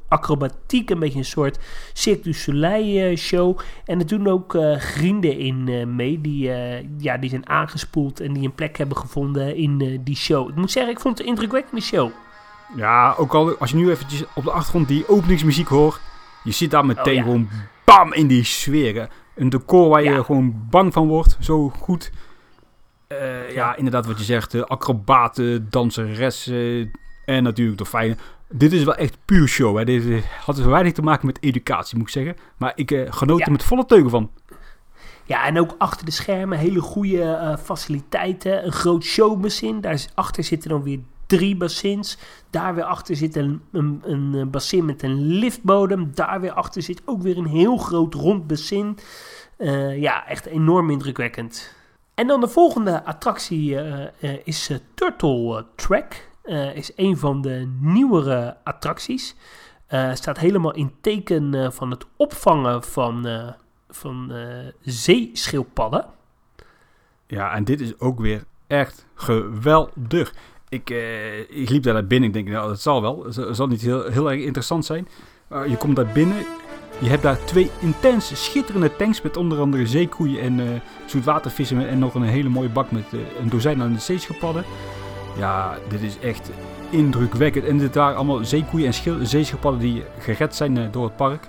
acrobatiek, 0.08 0.90
een 0.90 1.00
beetje 1.00 1.20
een 1.20 1.26
soort 1.26 1.60
Cirque 1.94 2.24
du 2.24 2.34
Soleil 2.34 3.16
show. 3.16 3.60
En 3.86 4.00
er 4.00 4.08
doen 4.08 4.28
ook 4.28 4.58
vrienden 4.78 5.38
in 5.38 5.96
mee, 5.96 6.22
die, 6.22 6.52
ja, 6.98 7.18
die 7.18 7.30
zijn 7.30 7.50
aangespoeld 7.50 8.20
en 8.20 8.34
die 8.34 8.44
een 8.44 8.56
plek 8.56 8.78
hebben 8.78 8.98
gevonden 8.98 9.56
in 9.56 10.02
die 10.04 10.16
show. 10.16 10.50
Ik 10.50 10.56
moet 10.56 10.72
zeggen, 10.72 10.92
ik 10.92 11.00
vond 11.00 11.18
het 11.18 11.28
een 11.28 11.34
indrukwekkende 11.34 11.82
show. 11.82 12.12
Ja, 12.76 13.16
ook 13.18 13.34
al 13.34 13.58
als 13.58 13.70
je 13.70 13.76
nu 13.76 13.90
eventjes 13.90 14.24
op 14.34 14.44
de 14.44 14.52
achtergrond 14.52 14.88
die 14.88 15.10
openingsmuziek 15.10 15.68
hoort. 15.68 16.02
Je 16.44 16.52
zit 16.52 16.72
daar 16.72 16.86
meteen 16.86 17.18
oh, 17.18 17.24
gewoon 17.24 17.50
bam 17.86 18.14
in 18.14 18.28
die 18.28 18.44
sferen. 18.44 19.10
Een 19.36 19.50
decor 19.50 19.90
waar 19.90 20.04
je 20.04 20.24
gewoon 20.24 20.68
bang 20.70 20.94
van 20.94 21.08
wordt. 21.08 21.38
Zo 21.40 21.70
goed. 21.70 22.12
Uh, 23.08 23.52
ja. 23.54 23.76
inderdaad 23.76 24.06
wat 24.06 24.18
je 24.18 24.24
zegt. 24.24 24.54
Uh, 24.54 24.62
acrobaten, 24.62 25.70
danseressen 25.70 26.92
en 27.26 27.44
natuurlijk 27.44 27.78
dolfijnen. 27.78 28.18
Dit 28.50 28.74
is 28.74 28.84
wel 28.84 28.96
echt 28.96 29.18
puur 29.26 29.48
show. 29.48 29.78
Hè. 29.78 29.86
Dit 29.86 30.26
had 30.46 30.56
dus 30.56 30.66
weinig 30.66 30.94
te 30.94 31.02
maken 31.02 31.26
met 31.26 31.42
educatie, 31.42 31.98
moet 31.98 32.08
ik 32.08 32.14
zeggen. 32.14 32.36
Maar 32.58 32.72
ik 32.76 32.92
uh, 32.92 33.12
genoot 33.12 33.42
er 33.42 33.52
met 33.52 33.64
volle 33.64 33.86
teugen 33.86 34.10
van. 34.10 34.32
Ja, 35.24 35.46
en 35.46 35.60
ook 35.60 35.76
achter 35.78 36.06
de 36.06 36.12
schermen 36.12 36.58
hele 36.58 36.82
goede 36.82 37.58
faciliteiten. 37.64 38.66
Een 38.66 38.72
groot 38.72 39.04
showbassin. 39.04 39.82
Daarachter 39.82 40.44
zitten 40.44 40.70
dan 40.70 40.84
weer 40.84 41.00
drie 41.32 41.56
bassins. 41.56 42.18
Daar 42.50 42.76
weer 42.76 42.84
achter 42.84 43.16
zit 43.16 43.36
een, 43.36 43.62
een, 43.72 44.02
een 44.04 44.50
bassin 44.50 44.86
met 44.86 45.04
een 45.04 45.22
liftbodem. 45.22 46.12
Daar 46.14 46.42
weer 46.42 46.52
achter 46.52 46.82
zit 46.82 47.02
ook 47.06 47.22
weer 47.22 47.38
een 47.38 47.48
heel 47.48 47.78
groot 47.78 48.14
rond 48.14 48.48
bassin. 48.48 48.98
Uh, 49.58 50.02
ja, 50.02 50.28
echt 50.28 50.46
enorm 50.46 50.90
indrukwekkend. 50.90 51.74
En 52.14 52.28
dan 52.28 52.42
de 52.42 52.48
volgende 52.48 53.06
attractie 53.06 53.74
uh, 53.74 54.08
is 54.44 54.72
Turtle 54.94 55.66
Track. 55.76 56.30
is 56.74 56.92
een 56.96 57.18
van 57.18 57.42
de 57.42 57.72
nieuwere 57.80 58.58
attracties. 58.64 59.36
staat 60.14 60.38
helemaal 60.38 60.74
in 60.74 60.94
teken 61.02 61.74
van 61.74 61.92
het 61.92 62.06
opvangen 62.18 62.84
van, 62.84 63.28
van 63.90 64.32
zeeschildpadden. 64.82 66.06
Ja, 67.28 67.54
en 67.54 67.64
dit 67.64 67.82
is 67.82 68.00
ook 68.00 68.20
weer 68.20 68.44
echt 68.68 69.06
geweldig. 69.14 70.34
Ik, 70.72 70.90
uh, 70.90 71.40
ik 71.40 71.70
liep 71.70 71.84
daar 71.84 71.94
naar 71.94 72.08
binnen. 72.08 72.28
Ik 72.28 72.34
denk, 72.34 72.48
nou, 72.48 72.68
dat 72.68 72.82
zal 72.82 73.02
wel. 73.02 73.26
Het 73.26 73.56
zal 73.56 73.68
niet 73.68 73.82
heel, 73.82 74.04
heel 74.04 74.32
erg 74.32 74.42
interessant 74.42 74.86
zijn. 74.86 75.08
Je 75.68 75.78
komt 75.78 75.96
daar 75.96 76.12
binnen. 76.14 76.46
Je 77.00 77.10
hebt 77.10 77.22
daar 77.22 77.46
twee 77.46 77.70
intense, 77.80 78.36
schitterende 78.36 78.96
tanks 78.96 79.22
met 79.22 79.38
onder 79.38 79.60
andere 79.60 79.88
zeekoeien 79.88 80.42
en 80.42 80.60
uh, 80.60 80.70
zoetwatervissen. 81.06 81.88
En 81.88 82.00
nog 82.00 82.14
een 82.14 82.24
hele 82.24 82.50
mooie 82.50 82.70
bak 82.70 82.92
met 82.92 83.04
uh, 83.14 83.20
een 83.42 83.50
dozijn 83.50 83.82
aan 83.82 83.94
de 83.94 84.00
zeeschildpadden. 84.00 84.64
Ja, 85.38 85.78
dit 85.90 86.02
is 86.02 86.20
echt 86.20 86.52
indrukwekkend. 86.90 87.66
En 87.66 87.78
dit 87.78 87.96
waren 87.96 88.16
allemaal 88.16 88.46
zeekoeien 88.46 88.88
en 88.88 89.28
zeeschildpadden 89.28 89.82
die 89.82 90.04
gered 90.20 90.56
zijn 90.56 90.92
door 90.92 91.04
het 91.04 91.16
park. 91.16 91.48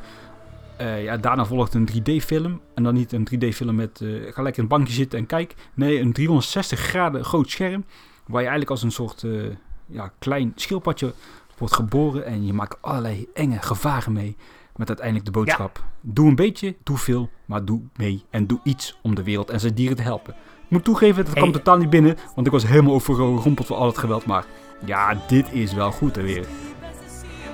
ja, 0.79 1.16
daarna 1.16 1.44
volgt 1.44 1.75
een 1.75 1.88
3D-film. 1.92 2.61
En 2.75 2.83
dan 2.83 2.94
niet 2.94 3.12
een 3.12 3.29
3D-film 3.35 3.75
met 3.75 4.01
ga 4.31 4.42
lekker 4.42 4.62
in 4.62 4.62
een 4.62 4.68
bankje 4.68 4.94
zitten 4.94 5.18
en 5.18 5.27
kijk. 5.27 5.55
Nee, 5.75 6.01
een 6.01 6.12
360 6.12 6.79
graden 6.81 7.25
groot 7.25 7.51
scherm. 7.51 7.85
Waar 8.26 8.42
je 8.42 8.48
eigenlijk 8.48 8.70
als 8.70 8.82
een 8.82 8.92
soort 8.92 9.22
uh, 9.22 9.54
ja, 9.87 10.12
klein 10.18 10.52
schildpadje 10.54 11.12
wordt 11.58 11.74
geboren. 11.74 12.24
En 12.24 12.46
je 12.46 12.52
maakt 12.52 12.82
allerlei 12.82 13.26
enge 13.35 13.58
gevaren 13.58 14.12
mee. 14.12 14.37
Met 14.76 14.88
uiteindelijk 14.88 15.26
de 15.26 15.32
boodschap. 15.32 15.85
Doe 16.00 16.28
een 16.28 16.35
beetje, 16.35 16.76
doe 16.82 16.98
veel, 16.98 17.30
maar 17.44 17.64
doe 17.64 17.80
mee. 17.96 18.24
En 18.30 18.46
doe 18.46 18.61
iets 18.62 18.98
om 19.02 19.14
de 19.14 19.22
wereld 19.22 19.50
en 19.50 19.61
zijn 19.61 19.74
dieren 19.74 19.96
te 19.96 20.02
helpen. 20.02 20.35
Ik 20.64 20.70
moet 20.78 20.85
toegeven, 20.85 21.24
dat 21.24 21.35
kwam 21.35 21.52
totaal 21.52 21.76
niet 21.76 21.90
binnen. 21.90 22.16
Want 22.35 22.46
ik 22.46 22.52
was 22.52 22.66
helemaal 22.66 22.94
overgerompeld 22.94 23.66
voor 23.66 23.76
al 23.76 23.87
het 23.87 23.98
geweld. 23.98 24.26
Maar 24.26 24.44
ja, 24.85 25.18
dit 25.26 25.52
is 25.52 25.72
wel 25.72 25.92
goed 25.92 26.16
hè 26.16 26.22
weer. 26.22 26.46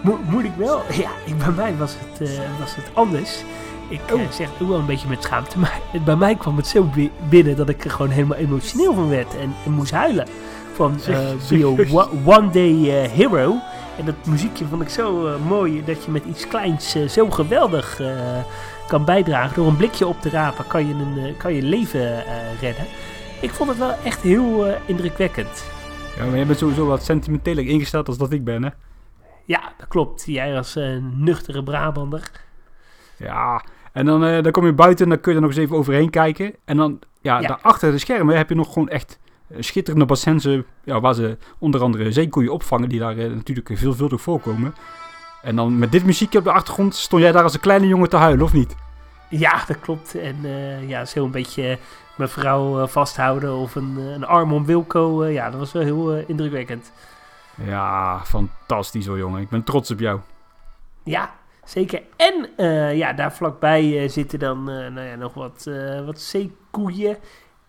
moet 0.02 0.44
ik 0.44 0.54
wel? 0.56 0.82
Ja, 1.02 1.10
bij 1.38 1.52
mij 1.52 1.76
was 1.76 1.96
het, 1.98 2.28
uh, 2.28 2.58
was 2.58 2.76
het 2.76 2.90
anders. 2.94 3.44
Ik 3.88 4.00
oh. 4.12 4.20
uh, 4.20 4.30
zeg 4.30 4.58
het 4.58 4.68
wel 4.68 4.78
een 4.78 4.86
beetje 4.86 5.08
met 5.08 5.22
schaamte. 5.22 5.58
Maar 5.62 5.80
bij 6.04 6.16
mij 6.16 6.36
kwam 6.36 6.56
het 6.56 6.66
zo 6.66 6.90
binnen 7.28 7.56
dat 7.56 7.68
ik 7.68 7.84
er 7.84 7.90
gewoon 7.90 8.10
helemaal 8.10 8.38
emotioneel 8.38 8.94
van 8.94 9.08
werd. 9.08 9.36
En, 9.36 9.54
en 9.64 9.72
moest 9.72 9.90
huilen 9.90 10.26
van 10.78 10.98
uh, 11.50 12.26
One 12.26 12.50
Day 12.50 12.72
uh, 12.72 13.10
Hero. 13.10 13.56
En 13.98 14.04
dat 14.04 14.26
muziekje 14.26 14.64
vond 14.64 14.82
ik 14.82 14.88
zo 14.88 15.26
uh, 15.26 15.46
mooi 15.46 15.84
dat 15.84 16.04
je 16.04 16.10
met 16.10 16.24
iets 16.24 16.48
kleins 16.48 16.96
zo 17.08 17.30
geweldig 17.30 18.00
kan 18.86 19.04
bijdragen. 19.04 19.56
Door 19.56 19.66
een 19.66 19.76
blikje 19.76 20.06
op 20.06 20.20
te 20.20 20.30
rapen 20.30 20.66
kan 20.66 20.86
je 20.86 20.94
een 20.94 21.36
kan 21.36 21.54
je 21.54 21.62
leven 21.62 22.22
redden. 22.60 22.84
Ik 23.40 23.50
vond 23.50 23.68
het 23.68 23.78
wel 23.78 23.94
echt 24.04 24.20
heel 24.20 24.74
indrukwekkend. 24.86 25.64
Ja, 26.16 26.24
maar 26.24 26.36
jij 26.36 26.46
bent 26.46 26.58
sowieso 26.58 26.86
wat 26.86 27.04
sentimenteler 27.04 27.66
ingesteld 27.66 28.08
als 28.08 28.18
dat 28.18 28.32
ik 28.32 28.44
ben, 28.44 28.62
hè? 28.62 28.70
Ja, 29.44 29.72
dat 29.78 29.88
klopt. 29.88 30.24
Jij 30.26 30.56
als 30.56 30.78
nuchtere 31.16 31.62
Brabander. 31.62 32.30
Ja, 33.16 33.64
en 33.92 34.06
dan, 34.06 34.20
dan 34.20 34.52
kom 34.52 34.66
je 34.66 34.72
buiten 34.72 35.04
en 35.04 35.10
dan 35.10 35.20
kun 35.20 35.32
je 35.32 35.38
er 35.38 35.44
nog 35.44 35.54
eens 35.54 35.64
even 35.64 35.76
overheen 35.76 36.10
kijken. 36.10 36.54
En 36.64 36.76
dan, 36.76 36.98
ja, 37.20 37.40
ja. 37.40 37.48
daar 37.48 37.60
achter 37.62 37.90
de 37.90 37.98
schermen 37.98 38.36
heb 38.36 38.48
je 38.48 38.54
nog 38.54 38.72
gewoon 38.72 38.88
echt 38.88 39.18
schitterende 39.58 40.04
bassins 40.04 40.48
ja, 40.84 41.00
waar 41.00 41.14
ze 41.14 41.36
onder 41.58 41.80
andere 41.80 42.12
zeekoeien 42.12 42.52
opvangen, 42.52 42.88
die 42.88 42.98
daar 42.98 43.18
eh, 43.18 43.30
natuurlijk 43.30 43.70
veelvuldig 43.72 44.20
voorkomen. 44.20 44.74
En 45.42 45.56
dan 45.56 45.78
met 45.78 45.92
dit 45.92 46.04
muziekje 46.04 46.38
op 46.38 46.44
de 46.44 46.52
achtergrond 46.52 46.94
stond 46.94 47.22
jij 47.22 47.32
daar 47.32 47.42
als 47.42 47.54
een 47.54 47.60
kleine 47.60 47.86
jongen 47.86 48.08
te 48.08 48.16
huilen, 48.16 48.44
of 48.44 48.52
niet? 48.52 48.74
Ja, 49.30 49.64
dat 49.66 49.80
klopt. 49.80 50.14
En 50.14 50.36
uh, 50.42 50.88
ja, 50.88 51.04
zo 51.04 51.24
een 51.24 51.30
beetje 51.30 51.78
mijn 52.16 52.28
vrouw 52.30 52.86
vasthouden 52.86 53.54
of 53.54 53.74
een, 53.74 53.96
een 53.96 54.26
arm 54.26 54.52
om 54.52 54.64
Wilco. 54.64 55.26
ja, 55.26 55.50
dat 55.50 55.58
was 55.58 55.72
wel 55.72 55.82
heel 55.82 56.16
indrukwekkend. 56.16 56.92
Ja, 57.54 58.20
fantastisch 58.24 59.06
hoor, 59.06 59.18
jongen. 59.18 59.40
Ik 59.40 59.48
ben 59.48 59.64
trots 59.64 59.90
op 59.90 60.00
jou. 60.00 60.20
Ja, 61.02 61.30
zeker. 61.64 62.02
En 62.16 62.48
ja, 62.96 63.12
daar 63.12 63.32
vlakbij 63.32 64.08
zitten 64.08 64.38
dan 64.38 64.64
nou 64.64 65.00
ja, 65.00 65.14
nog 65.14 65.34
wat, 65.34 65.70
wat 66.04 66.20
zeekoeien 66.20 67.16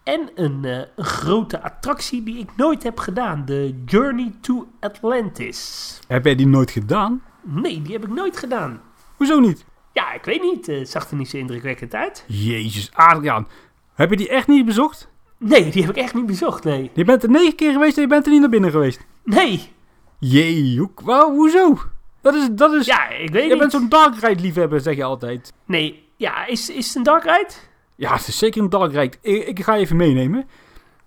en 0.03 0.29
een, 0.35 0.59
uh, 0.63 0.77
een, 0.95 1.05
grote 1.05 1.61
attractie 1.61 2.23
die 2.23 2.37
ik 2.37 2.49
nooit 2.55 2.83
heb 2.83 2.99
gedaan. 2.99 3.45
De 3.45 3.83
Journey 3.85 4.31
to 4.41 4.67
Atlantis. 4.79 5.99
Heb 6.07 6.25
jij 6.25 6.35
die 6.35 6.47
nooit 6.47 6.71
gedaan? 6.71 7.21
Nee, 7.43 7.81
die 7.81 7.93
heb 7.93 8.03
ik 8.03 8.13
nooit 8.13 8.37
gedaan. 8.37 8.81
Hoezo 9.15 9.39
niet? 9.39 9.65
Ja, 9.93 10.13
ik 10.13 10.23
weet 10.23 10.41
niet. 10.41 10.67
Het 10.67 10.89
zag 10.89 11.09
er 11.09 11.15
niet 11.15 11.29
zo 11.29 11.37
indrukwekkend 11.37 11.93
uit. 11.93 12.23
Jezus, 12.27 12.89
Adriaan. 12.93 13.47
Heb 13.93 14.09
je 14.09 14.17
die 14.17 14.29
echt 14.29 14.47
niet 14.47 14.65
bezocht? 14.65 15.09
Nee, 15.37 15.71
die 15.71 15.81
heb 15.81 15.95
ik 15.95 16.01
echt 16.01 16.13
niet 16.13 16.25
bezocht, 16.25 16.63
nee. 16.63 16.91
Je 16.93 17.03
bent 17.03 17.23
er 17.23 17.29
negen 17.29 17.55
keer 17.55 17.71
geweest 17.71 17.95
en 17.95 18.01
je 18.01 18.07
bent 18.07 18.25
er 18.25 18.31
niet 18.31 18.39
naar 18.39 18.49
binnen 18.49 18.71
geweest? 18.71 19.05
Nee. 19.23 19.71
Jee, 20.19 20.77
hoe, 20.77 20.89
wow, 20.95 21.35
hoezo? 21.35 21.77
Dat 22.21 22.35
is, 22.35 22.47
dat 22.51 22.73
is... 22.73 22.85
Ja, 22.85 23.09
ik 23.09 23.29
weet 23.29 23.43
je 23.43 23.49
niet. 23.49 23.57
bent 23.57 23.71
zo'n 23.71 23.89
dark 23.89 24.15
ride 24.19 24.41
liefhebber, 24.41 24.81
zeg 24.81 24.95
je 24.95 25.03
altijd. 25.03 25.53
Nee, 25.65 26.07
ja, 26.15 26.45
is, 26.45 26.69
is 26.69 26.87
het 26.87 26.95
een 26.95 27.03
dark 27.03 27.23
ride? 27.23 27.53
Ja, 27.99 28.13
het 28.13 28.27
is 28.27 28.37
zeker 28.37 28.61
een 28.61 28.69
dalkrijk. 28.69 29.17
Ik, 29.21 29.47
ik 29.47 29.63
ga 29.63 29.73
je 29.75 29.81
even 29.81 29.95
meenemen. 29.95 30.47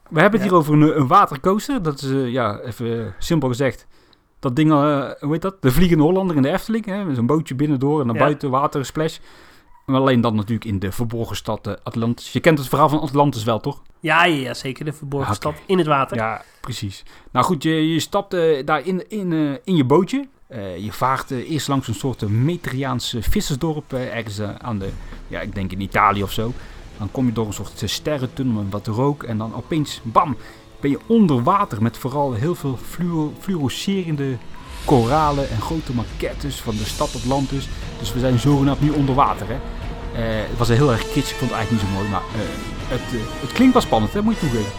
We 0.09 0.21
hebben 0.21 0.41
het 0.41 0.49
hier 0.49 0.59
over 0.59 0.73
een, 0.73 0.99
een 0.99 1.07
watercoaster. 1.07 1.83
Dat 1.83 2.03
is, 2.03 2.11
uh, 2.11 2.29
ja, 2.29 2.61
even 2.61 3.15
simpel 3.19 3.49
gezegd. 3.49 3.87
Dat 4.39 4.57
ding, 4.57 4.71
uh, 4.71 5.11
hoe 5.21 5.33
heet 5.33 5.43
dat? 5.43 5.63
De 5.63 5.71
Vliegende 5.71 6.03
Hollander 6.03 6.37
in 6.37 6.43
de 6.43 6.51
Efteling. 6.51 6.85
Hè? 6.85 7.15
Zo'n 7.15 7.27
bootje 7.27 7.55
binnendoor 7.55 8.01
en 8.01 8.07
ja. 8.07 8.13
buiten 8.13 8.51
water, 8.51 8.85
splash. 8.85 9.19
Maar 9.87 10.01
alleen 10.01 10.21
dan 10.21 10.35
natuurlijk 10.35 10.65
in 10.65 10.79
de 10.79 10.93
verborgen 10.93 11.37
stad 11.37 11.85
Atlantis. 11.85 12.33
Je 12.33 12.41
kent 12.41 12.59
het 12.59 12.69
verhaal 12.69 12.89
van 12.89 13.01
Atlantis 13.01 13.45
wel, 13.45 13.61
toch? 13.61 13.83
Ja, 14.01 14.25
ja 14.25 14.55
zeker. 14.55 14.85
De 14.85 14.93
verborgen 14.93 15.35
stad 15.35 15.55
in 15.67 15.79
het 15.79 15.87
water. 15.87 16.17
Ja, 16.17 16.43
precies. 16.61 17.05
Nou 17.31 17.47
goed, 17.47 17.63
je, 17.63 17.93
je 17.93 18.01
stapt 18.01 18.31
daar 18.65 18.87
in, 18.87 19.09
in, 19.09 19.33
in 19.65 19.77
je 19.77 19.85
bootje. 19.85 20.29
Uh, 20.49 20.77
je 20.79 20.93
vaart 20.93 21.31
uh, 21.31 21.51
eerst 21.51 21.69
langs 21.69 21.89
een 21.89 21.95
soort 21.95 22.29
Metriaanse 22.29 23.23
vissersdorp. 23.23 23.93
Uh, 23.93 24.17
ergens 24.17 24.41
aan 24.41 24.79
de, 24.79 24.89
ja, 25.29 25.41
ik 25.41 25.55
denk 25.55 25.73
in 25.73 25.81
Italië 25.81 26.23
of 26.23 26.33
zo. 26.33 26.53
Dan 27.03 27.11
kom 27.11 27.27
je 27.27 27.33
door 27.33 27.47
een 27.47 27.53
soort 27.53 27.83
sterrentunnel 27.85 28.63
met 28.63 28.73
wat 28.73 28.87
rook. 28.87 29.23
En 29.23 29.39
dan 29.39 29.55
opeens, 29.55 30.01
bam, 30.03 30.37
ben 30.81 30.91
je 30.91 30.99
onder 31.07 31.43
water 31.43 31.83
met 31.83 31.99
vooral 31.99 32.33
heel 32.33 32.55
veel 32.55 32.79
fluo- 32.89 33.33
fluorescerende 33.41 34.37
koralen 34.85 35.51
en 35.51 35.61
grote 35.61 35.93
maquettes 35.95 36.61
van 36.61 36.77
de 36.77 36.85
stad 36.85 37.15
Atlantis. 37.15 37.69
Dus 37.99 38.13
we 38.13 38.21
zijn 38.21 38.39
zogenaamd 38.39 38.81
nu 38.81 38.91
onder 38.91 39.15
water. 39.15 39.47
Hè? 39.49 39.55
Eh, 39.55 40.49
het 40.49 40.59
was 40.59 40.69
heel 40.69 40.93
erg 40.93 41.13
kitsch, 41.13 41.31
ik 41.31 41.37
vond 41.37 41.51
het 41.51 41.59
eigenlijk 41.59 41.71
niet 41.71 41.81
zo 41.81 41.99
mooi, 41.99 42.09
maar 42.09 42.23
eh, 42.35 42.41
het, 42.89 43.21
eh, 43.21 43.41
het 43.41 43.53
klinkt 43.53 43.73
wel 43.73 43.83
spannend, 43.83 44.13
hè? 44.13 44.23
moet 44.23 44.35
je 44.35 44.41
toegeven. 44.41 44.73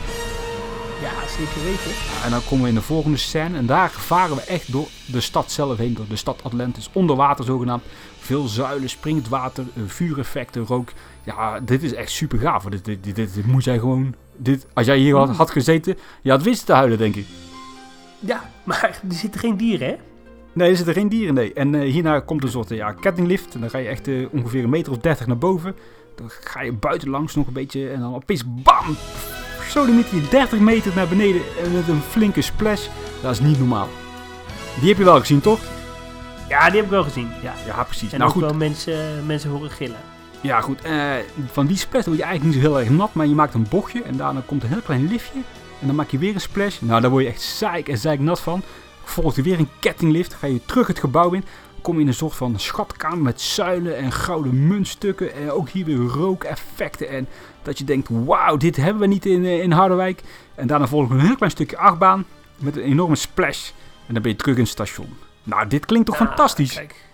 Ja, 1.03 1.27
zeker 1.27 1.63
weten. 1.63 1.91
En 2.23 2.31
dan 2.31 2.41
komen 2.47 2.63
we 2.63 2.69
in 2.69 2.75
de 2.75 2.81
volgende 2.81 3.17
scène 3.17 3.57
en 3.57 3.65
daar 3.65 3.91
varen 3.91 4.35
we 4.35 4.41
echt 4.41 4.71
door 4.71 4.87
de 5.05 5.21
stad 5.21 5.51
zelf 5.51 5.77
heen, 5.77 5.93
door 5.93 6.07
de 6.09 6.15
stad 6.15 6.43
Atlantis, 6.43 6.89
onder 6.93 7.15
water 7.15 7.45
zogenaamd. 7.45 7.83
Veel 8.19 8.47
zuilen, 8.47 8.89
springend 8.89 9.27
water, 9.27 9.65
vuureffecten, 9.85 10.65
rook. 10.65 10.91
Ja, 11.23 11.59
dit 11.59 11.83
is 11.83 11.93
echt 11.93 12.11
super 12.11 12.39
gaaf. 12.39 12.63
Dit, 12.63 12.85
dit, 12.85 13.03
dit, 13.03 13.15
dit, 13.15 13.45
moet 13.45 13.63
jij 13.63 13.79
gewoon... 13.79 14.15
Dit, 14.37 14.67
als 14.73 14.85
jij 14.85 14.97
hier 14.97 15.15
had, 15.15 15.29
had 15.29 15.51
gezeten, 15.51 15.97
je 16.21 16.29
had 16.29 16.43
wist 16.43 16.65
te 16.65 16.73
huilen, 16.73 16.97
denk 16.97 17.15
ik. 17.15 17.25
Ja, 18.19 18.49
maar 18.63 18.99
er 19.09 19.15
zitten 19.15 19.39
geen 19.39 19.57
dieren, 19.57 19.87
hè? 19.87 19.95
Nee, 20.53 20.69
er 20.69 20.75
zitten 20.75 20.93
geen 20.93 21.09
dieren, 21.09 21.33
nee. 21.33 21.53
En 21.53 21.75
eh, 21.75 21.91
hierna 21.91 22.19
komt 22.19 22.43
een 22.43 22.49
soort 22.49 22.69
ja, 22.69 22.91
kettinglift. 22.91 23.53
En 23.53 23.59
dan 23.59 23.69
ga 23.69 23.77
je 23.77 23.87
echt 23.87 24.07
eh, 24.07 24.27
ongeveer 24.31 24.63
een 24.63 24.69
meter 24.69 24.91
of 24.91 24.97
dertig 24.97 25.27
naar 25.27 25.37
boven. 25.37 25.75
Dan 26.15 26.29
ga 26.29 26.61
je 26.61 26.73
buiten 26.73 27.09
langs 27.09 27.35
nog 27.35 27.47
een 27.47 27.53
beetje. 27.53 27.89
En 27.89 27.99
dan 27.99 28.15
opeens 28.15 28.43
bam! 28.45 28.95
Zo 29.73 29.85
dan 29.85 29.95
met 29.95 30.09
je 30.09 30.27
30 30.29 30.59
meter 30.59 30.91
naar 30.95 31.07
beneden. 31.07 31.41
En 31.63 31.71
met 31.73 31.87
een 31.87 32.01
flinke 32.01 32.41
splash. 32.41 32.87
Dat 33.21 33.31
is 33.31 33.39
niet 33.39 33.59
normaal. 33.59 33.89
Die 34.79 34.89
heb 34.89 34.97
je 34.97 35.03
wel 35.03 35.19
gezien, 35.19 35.41
toch? 35.41 35.59
Ja, 36.49 36.65
die 36.65 36.75
heb 36.75 36.83
ik 36.85 36.89
wel 36.91 37.03
gezien. 37.03 37.31
Ja. 37.41 37.53
Ja, 37.65 37.83
precies. 37.83 38.11
En 38.11 38.17
nou 38.17 38.29
ook 38.29 38.35
goed. 38.37 38.45
wel 38.45 38.53
mensen, 38.53 39.25
mensen 39.25 39.49
horen 39.49 39.69
gillen. 39.71 39.97
Ja, 40.41 40.61
goed. 40.61 40.81
eh, 40.81 41.11
van 41.51 41.65
die 41.65 41.77
splash 41.77 42.05
word 42.05 42.17
je 42.17 42.23
eigenlijk 42.23 42.53
niet 42.55 42.63
zo 42.63 42.69
heel 42.69 42.79
erg 42.79 42.89
nat. 42.89 43.13
Maar 43.13 43.27
je 43.27 43.35
maakt 43.35 43.53
een 43.53 43.67
bochtje. 43.69 44.01
En 44.03 44.17
daarna 44.17 44.41
komt 44.45 44.63
een 44.63 44.69
heel 44.69 44.81
klein 44.81 45.07
liftje. 45.07 45.39
En 45.79 45.87
dan 45.87 45.95
maak 45.95 46.09
je 46.09 46.17
weer 46.17 46.33
een 46.33 46.41
splash. 46.41 46.79
Nou, 46.79 47.01
daar 47.01 47.09
word 47.11 47.23
je 47.23 47.29
echt 47.29 47.41
zeik 47.41 47.89
en 47.89 47.97
zeik 47.97 48.19
nat 48.19 48.39
van. 48.39 48.61
Volgt 49.03 49.37
er 49.37 49.43
weer 49.43 49.59
een 49.59 49.69
kettinglift. 49.79 50.33
Ga 50.33 50.47
je 50.47 50.65
terug 50.65 50.87
het 50.87 50.99
gebouw 50.99 51.31
in. 51.31 51.45
Kom 51.81 51.95
je 51.95 52.01
in 52.01 52.07
een 52.07 52.13
soort 52.13 52.35
van 52.35 52.59
schatkamer 52.59 53.17
met 53.17 53.41
zuilen 53.41 53.97
en 53.97 54.11
gouden 54.11 54.67
muntstukken. 54.67 55.33
En 55.35 55.51
ook 55.51 55.69
hier 55.69 55.85
weer 55.85 55.97
rookeffecten. 55.97 57.09
En 57.09 57.27
dat 57.65 57.77
je 57.77 57.83
denkt, 57.83 58.09
wauw, 58.11 58.57
dit 58.57 58.75
hebben 58.75 59.01
we 59.01 59.07
niet 59.07 59.25
in, 59.25 59.45
eh, 59.45 59.61
in 59.61 59.71
Harderwijk. 59.71 60.21
En 60.55 60.67
daarna 60.67 60.87
volgt 60.87 61.11
een 61.11 61.19
heel 61.19 61.35
klein 61.35 61.51
stukje 61.51 61.77
achtbaan. 61.77 62.25
Met 62.57 62.75
een 62.77 62.83
enorme 62.83 63.15
splash. 63.15 63.69
En 64.07 64.13
dan 64.13 64.21
ben 64.21 64.31
je 64.31 64.37
terug 64.37 64.55
in 64.55 64.61
het 64.61 64.71
station. 64.71 65.07
Nou, 65.43 65.67
dit 65.67 65.85
klinkt 65.85 66.07
toch 66.07 66.19
Ah, 66.19 66.27
fantastisch? 66.27 66.73
kijk. 66.73 67.05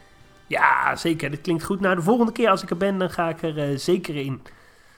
Ja, 0.47 0.95
zeker. 0.95 1.29
Dat 1.31 1.41
klinkt 1.41 1.63
goed. 1.63 1.79
Nou, 1.79 1.95
de 1.95 2.01
volgende 2.01 2.31
keer 2.31 2.49
als 2.49 2.63
ik 2.63 2.69
er 2.69 2.77
ben, 2.77 2.97
dan 2.97 3.09
ga 3.09 3.29
ik 3.29 3.41
er 3.41 3.57
eh, 3.71 3.77
zeker 3.77 4.15
in. 4.15 4.41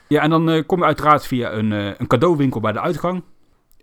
Ja, 0.08 0.22
en 0.22 0.30
dan 0.30 0.50
eh, 0.50 0.62
kom 0.66 0.78
je 0.78 0.84
uiteraard 0.84 1.26
via 1.26 1.52
een, 1.52 1.70
een 1.70 2.06
cadeauwinkel 2.06 2.60
bij 2.60 2.72
de 2.72 2.80
uitgang. 2.80 3.22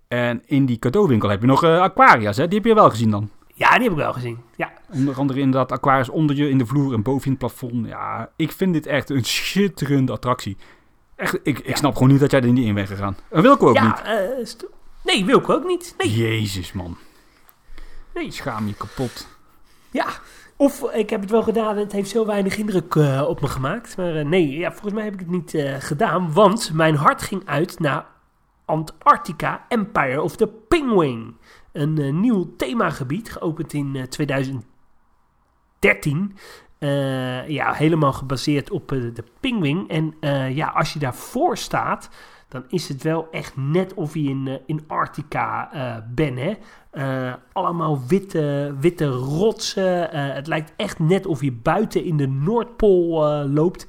En 0.07 0.41
in 0.45 0.65
die 0.65 0.79
cadeauwinkel 0.79 1.29
heb 1.29 1.41
je 1.41 1.47
nog 1.47 1.63
aquaria's, 1.63 2.37
hè? 2.37 2.47
Die 2.47 2.57
heb 2.57 2.67
je 2.67 2.73
wel 2.73 2.89
gezien 2.89 3.09
dan. 3.09 3.29
Ja, 3.53 3.73
die 3.73 3.81
heb 3.83 3.91
ik 3.91 3.97
wel 3.97 4.13
gezien. 4.13 4.37
Ja, 4.55 4.71
Onder 4.93 5.15
andere 5.17 5.39
inderdaad 5.39 5.71
aquarius 5.71 6.09
onder 6.09 6.35
je 6.35 6.49
in 6.49 6.57
de 6.57 6.65
vloer 6.65 6.93
en 6.93 7.01
boven 7.01 7.25
in 7.25 7.29
het 7.31 7.39
plafond. 7.39 7.87
Ja, 7.87 8.29
ik 8.35 8.51
vind 8.51 8.73
dit 8.73 8.85
echt 8.85 9.09
een 9.09 9.23
schitterende 9.25 10.11
attractie. 10.11 10.57
Echt, 11.19 11.33
ik, 11.43 11.59
ik 11.59 11.67
Ja. 11.67 11.75
snap 11.75 11.93
gewoon 11.93 12.09
niet 12.09 12.19
dat 12.19 12.31
jij 12.31 12.41
er 12.41 12.51
niet 12.51 12.65
in 12.65 12.73
bent 12.73 12.87
gegaan. 12.87 13.17
En 13.29 13.41
Wilco 13.41 13.67
ook 13.69 13.73
niet. 13.81 13.83
ja 13.83 14.03
eh, 14.05 14.45
nee, 15.03 15.25
wil 15.25 15.39
ik 15.39 15.49
ook 15.49 15.65
niet. 15.65 15.93
Nee, 15.97 16.11
Jezus, 16.11 16.73
man. 16.73 16.97
nee. 18.13 18.31
Schaam 18.31 18.67
je 18.67 18.73
kapot. 18.73 19.27
Ja, 19.91 20.05
of 20.55 20.91
ik 20.93 21.09
heb 21.09 21.21
het 21.21 21.29
wel 21.29 21.43
gedaan 21.43 21.75
en 21.75 21.83
het 21.83 21.91
heeft 21.91 22.09
zo 22.09 22.25
weinig 22.25 22.57
indruk 22.57 22.95
eh, 22.95 23.25
op 23.27 23.41
me 23.41 23.47
gemaakt. 23.47 23.97
Maar 23.97 24.15
eh, 24.15 24.25
nee, 24.25 24.57
ja, 24.57 24.71
volgens 24.71 24.93
mij 24.93 25.03
heb 25.03 25.13
ik 25.13 25.19
het 25.19 25.29
niet 25.29 25.57
gedaan, 25.79 26.33
want 26.33 26.73
mijn 26.73 26.95
hart 26.95 27.21
ging 27.21 27.41
uit 27.45 27.79
naar 27.79 28.05
Antarctica 28.65 29.65
Empire 29.67 30.21
of 30.21 30.35
the 30.35 30.47
Penguin. 30.47 31.37
Een 31.71 32.19
nieuw 32.19 32.53
themagebied, 32.57 33.31
geopend 33.31 33.73
in 33.73 33.95
eh, 33.95 34.03
2013. 34.03 36.35
Eh, 36.79 37.47
ja, 37.47 37.73
helemaal 37.73 38.13
gebaseerd 38.13 38.71
op 38.71 38.91
eh, 38.91 38.99
de 39.13 39.23
pinguïn. 39.39 39.89
En 39.89 40.13
eh, 40.19 40.55
ja, 40.55 40.67
als 40.67 40.93
je 40.93 40.99
daarvoor 40.99 41.57
staat, 41.57 42.09
dan 42.47 42.63
is 42.69 42.87
het 42.87 43.03
wel 43.03 43.27
echt 43.31 43.57
net 43.57 43.93
of 43.93 44.13
je 44.13 44.23
in, 44.23 44.59
in 44.65 44.83
Arctica 44.87 45.71
bent. 46.15 46.39
Hè? 46.39 46.53
Allemaal 47.53 48.01
witte, 48.07 48.75
witte 48.79 49.05
rotsen. 49.05 50.09
Het 50.33 50.47
lijkt 50.47 50.73
echt 50.75 50.99
net 50.99 51.25
of 51.25 51.41
je 51.41 51.51
buiten 51.51 52.03
in 52.03 52.17
de 52.17 52.27
Noordpool 52.27 53.23
loopt. 53.47 53.87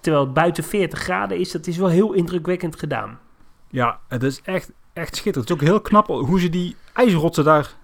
Terwijl 0.00 0.24
het 0.24 0.34
buiten 0.34 0.64
40 0.64 0.98
graden 0.98 1.38
is. 1.38 1.52
Dat 1.52 1.66
is 1.66 1.76
wel 1.76 1.88
heel 1.88 2.12
indrukwekkend 2.12 2.76
gedaan. 2.76 3.18
Ja, 3.68 4.00
het 4.08 4.22
is 4.22 4.40
echt, 4.42 4.72
echt 4.92 5.16
schitterend. 5.16 5.48
Het 5.48 5.58
is 5.58 5.64
ook 5.64 5.70
heel 5.70 5.80
knap 5.80 6.06
hoe 6.06 6.40
ze 6.40 6.48
die 6.48 6.76
ijsrotsen 6.92 7.44
daar 7.44 7.74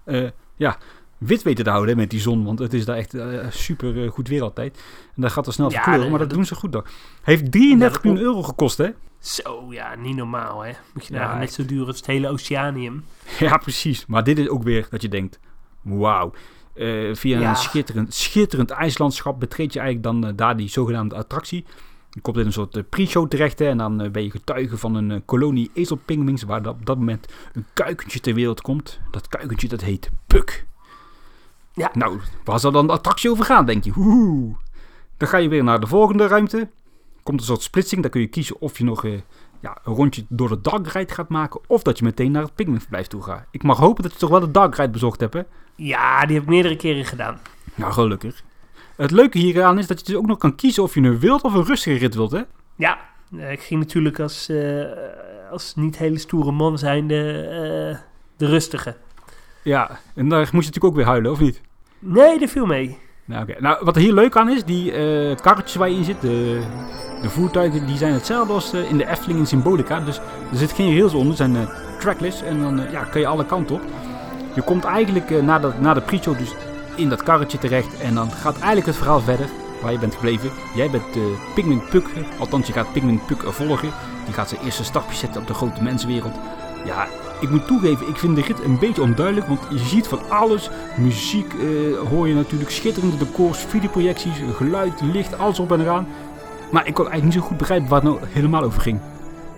ja, 0.59 0.77
wit 1.19 1.41
weten 1.43 1.63
te 1.63 1.69
houden 1.69 1.93
hè, 1.95 2.01
met 2.01 2.09
die 2.09 2.19
zon. 2.19 2.43
Want 2.45 2.59
het 2.59 2.73
is 2.73 2.85
daar 2.85 2.97
echt 2.97 3.13
eh, 3.13 3.45
super 3.49 4.03
eh, 4.03 4.09
goed 4.09 4.27
weer 4.27 4.41
altijd. 4.41 4.77
En 5.15 5.21
daar 5.21 5.31
gaat 5.31 5.47
er 5.47 5.53
snel 5.53 5.71
Ja, 5.71 5.75
verkleuren, 5.81 6.09
maar 6.09 6.19
dat 6.19 6.29
doen 6.29 6.45
ze 6.45 6.55
goed 6.55 6.71
dan. 6.71 6.85
Heeft 7.21 7.51
33 7.51 7.79
Ja, 7.79 7.93
dat- 7.93 8.03
miljoen 8.03 8.23
euro 8.23 8.43
gekost, 8.43 8.77
hè? 8.77 8.89
Zo, 9.19 9.65
ja, 9.69 9.95
niet 9.95 10.15
normaal 10.15 10.61
hè. 10.61 10.71
Moet 10.93 11.05
je 11.05 11.13
Ja, 11.13 11.27
nou 11.27 11.39
net 11.39 11.53
zo 11.53 11.65
duur 11.65 11.85
als 11.85 11.95
het 11.97 12.05
hele 12.05 12.29
Oceanium. 12.29 13.03
Ja, 13.39 13.57
precies. 13.57 14.05
Maar 14.05 14.23
dit 14.23 14.37
is 14.39 14.47
ook 14.49 14.63
weer 14.63 14.87
dat 14.89 15.01
je 15.01 15.09
denkt, 15.09 15.39
wauw. 15.81 16.31
Eh, 16.73 17.15
via 17.15 17.39
Ja. 17.39 17.49
een 17.49 17.55
schitterend, 17.55 18.13
schitterend 18.13 18.69
ijslandschap 18.69 19.39
betreed 19.39 19.73
je 19.73 19.79
eigenlijk 19.79 20.21
dan 20.21 20.35
daar 20.35 20.57
die 20.57 20.69
zogenaamde 20.69 21.15
attractie. 21.15 21.65
Je 22.09 22.21
komt 22.21 22.37
in 22.37 22.45
een 22.45 22.53
soort 22.53 22.89
pre-show 22.89 23.27
terecht 23.29 23.59
hè, 23.59 23.65
en 23.67 23.77
dan 23.77 24.11
ben 24.11 24.23
je 24.23 24.31
getuige 24.31 24.77
van 24.77 24.95
een 24.95 25.25
kolonie 25.25 25.71
ezelpingwings 25.73 26.43
waar 26.43 26.61
dat- 26.61 26.73
op 26.73 26.85
dat 26.85 26.97
moment 26.97 27.33
een 27.53 27.65
kuikentje 27.73 28.19
ter 28.19 28.33
wereld 28.33 28.61
komt. 28.61 28.99
Dat 29.11 29.27
kuikentje 29.27 29.67
dat 29.67 29.81
heet 29.81 30.09
Puk. 30.27 30.67
Ja. 31.73 31.89
Nou, 31.93 32.19
waar 32.43 32.59
zal 32.59 32.71
dan 32.71 32.87
de 32.87 32.93
attractie 32.93 33.31
over 33.31 33.45
gaan, 33.45 33.65
denk 33.65 33.83
je? 33.83 33.91
Oeh. 33.97 34.55
Dan 35.17 35.27
ga 35.27 35.37
je 35.37 35.49
weer 35.49 35.63
naar 35.63 35.79
de 35.79 35.87
volgende 35.87 36.27
ruimte. 36.27 36.69
Komt 37.23 37.39
een 37.39 37.45
soort 37.45 37.61
splitsing, 37.61 38.01
dan 38.01 38.11
kun 38.11 38.21
je 38.21 38.27
kiezen 38.27 38.61
of 38.61 38.77
je 38.77 38.83
nog 38.83 39.05
eh, 39.05 39.11
ja, 39.59 39.77
een 39.83 39.93
rondje 39.93 40.25
door 40.29 40.49
de 40.49 40.61
dark 40.61 40.87
ride 40.87 41.13
gaat 41.13 41.29
maken 41.29 41.61
of 41.67 41.81
dat 41.81 41.97
je 41.97 42.03
meteen 42.03 42.31
naar 42.31 42.43
het 42.43 42.55
pingwinverblijf 42.55 43.07
toe 43.07 43.23
gaat. 43.23 43.45
Ik 43.51 43.63
mag 43.63 43.77
hopen 43.77 44.03
dat 44.03 44.11
je 44.11 44.17
toch 44.17 44.29
wel 44.29 44.39
de 44.39 44.51
dark 44.51 44.75
ride 44.75 44.89
bezocht 44.89 45.19
hebt, 45.19 45.33
hè? 45.33 45.41
Ja, 45.75 46.25
die 46.25 46.33
heb 46.33 46.43
ik 46.43 46.49
meerdere 46.49 46.75
keren 46.75 47.05
gedaan. 47.05 47.39
Nou, 47.75 47.93
gelukkig. 47.93 48.43
Het 48.95 49.11
leuke 49.11 49.37
hieraan 49.37 49.77
is 49.77 49.87
dat 49.87 49.99
je 49.99 50.05
dus 50.05 50.15
ook 50.15 50.27
nog 50.27 50.37
kan 50.37 50.55
kiezen 50.55 50.83
of 50.83 50.93
je 50.93 51.01
een 51.01 51.19
wild 51.19 51.41
of 51.41 51.53
een 51.53 51.65
rustige 51.65 51.97
rit 51.97 52.15
wilt, 52.15 52.31
hè? 52.31 52.41
Ja, 52.75 52.99
eh, 53.37 53.51
ik 53.51 53.61
ging 53.61 53.79
natuurlijk 53.79 54.19
als, 54.19 54.49
eh, 54.49 54.85
als 55.51 55.75
niet 55.75 55.97
hele 55.97 56.17
stoere 56.17 56.51
man 56.51 56.77
zijnde 56.77 57.41
eh 57.41 58.07
de 58.37 58.45
rustige. 58.45 58.97
Ja, 59.63 59.99
en 60.15 60.29
daar 60.29 60.39
moet 60.39 60.49
je 60.49 60.55
natuurlijk 60.55 60.85
ook 60.85 60.95
weer 60.95 61.05
huilen, 61.05 61.31
of 61.31 61.39
niet? 61.39 61.61
Nee, 61.99 62.39
dat 62.39 62.49
viel 62.49 62.65
mee. 62.65 62.97
Nou, 63.25 63.41
oké. 63.41 63.55
nou 63.59 63.85
wat 63.85 63.95
er 63.95 64.01
hier 64.01 64.13
leuk 64.13 64.37
aan 64.37 64.49
is, 64.49 64.63
die 64.63 64.91
eh 64.91 65.35
karretjes 65.41 65.75
waar 65.75 65.89
je 65.89 65.95
in 65.95 66.03
zit, 66.03 66.21
de, 66.21 66.61
de 67.21 67.29
voertuigen, 67.29 67.85
die 67.85 67.97
zijn 67.97 68.13
hetzelfde 68.13 68.53
als 68.53 68.73
eh, 68.73 68.89
in 68.89 68.97
de 68.97 69.07
Efteling 69.07 69.39
in 69.39 69.45
Symbolica. 69.45 69.99
Dus 69.99 70.17
er 70.51 70.57
zit 70.57 70.71
geen 70.71 70.97
rails 70.97 71.13
onder, 71.13 71.31
er 71.31 71.37
zijn 71.37 71.55
eh, 71.55 71.69
trackless 71.99 72.41
en 72.41 72.61
dan 72.61 72.81
ja, 72.91 73.03
kan 73.03 73.21
je 73.21 73.27
alle 73.27 73.45
kanten 73.45 73.75
op. 73.75 73.81
Je 74.55 74.61
komt 74.61 74.83
eigenlijk 74.83 75.41
na, 75.41 75.59
dat, 75.59 75.79
na 75.79 75.93
de 75.93 76.01
pre-show 76.01 76.37
dus 76.37 76.53
in 76.95 77.09
dat 77.09 77.23
karretje 77.23 77.57
terecht 77.57 77.99
en 78.01 78.15
dan 78.15 78.31
gaat 78.31 78.55
eigenlijk 78.55 78.85
het 78.85 78.95
verhaal 78.95 79.19
verder 79.19 79.47
waar 79.81 79.91
je 79.91 79.99
bent 79.99 80.15
gebleven. 80.15 80.51
Jij 80.75 80.89
bent 80.89 81.03
Pigment 81.55 81.89
Puck, 81.89 82.05
althans 82.39 82.67
je 82.67 82.73
gaat 82.73 82.93
Pigment 82.93 83.25
Puck 83.25 83.41
volgen. 83.41 83.89
Die 84.25 84.33
gaat 84.33 84.49
zijn 84.49 84.61
eerste 84.61 84.83
stapjes 84.83 85.19
zetten 85.19 85.41
op 85.41 85.47
de 85.47 85.53
grote 85.53 85.83
menswereld. 85.83 86.35
Ja, 86.85 87.07
ik 87.39 87.49
moet 87.49 87.67
toegeven, 87.67 88.07
ik 88.07 88.17
vind 88.17 88.35
de 88.35 88.41
rit 88.41 88.63
een 88.63 88.79
beetje 88.79 89.01
onduidelijk, 89.01 89.47
want 89.47 89.59
je 89.69 89.77
ziet 89.77 90.07
van 90.07 90.29
alles. 90.29 90.69
Muziek 90.97 91.53
eh, 91.53 91.99
hoor 92.09 92.27
je 92.27 92.33
natuurlijk, 92.33 92.69
schitterende 92.69 93.17
decors, 93.17 93.59
videoprojecties, 93.59 94.41
geluid, 94.55 95.01
licht, 95.01 95.37
alles 95.37 95.59
op 95.59 95.71
en 95.71 95.81
eraan. 95.81 96.07
Maar 96.71 96.87
ik 96.87 96.93
kon 96.93 97.07
eigenlijk 97.07 97.23
niet 97.23 97.43
zo 97.43 97.49
goed 97.49 97.57
begrijpen 97.57 97.89
waar 97.89 98.01
het 98.01 98.09
nou 98.09 98.19
helemaal 98.29 98.63
over 98.63 98.81
ging. 98.81 98.99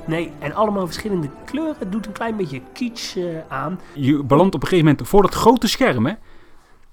Nee, 0.06 0.32
en 0.40 0.54
allemaal 0.54 0.86
verschillende 0.86 1.30
kleuren. 1.46 1.76
Het 1.80 1.92
doet 1.92 2.06
een 2.06 2.12
klein 2.12 2.36
beetje 2.36 2.62
kitsch 2.74 3.18
eh, 3.18 3.24
aan. 3.48 3.80
Je 3.94 4.24
belandt 4.24 4.56
op 4.56 4.62
een 4.62 4.68
gegeven 4.68 4.90
moment 4.90 5.08
voor 5.08 5.22
dat 5.22 5.34
grote 5.34 5.68
scherm, 5.68 6.06
hè? 6.06 6.14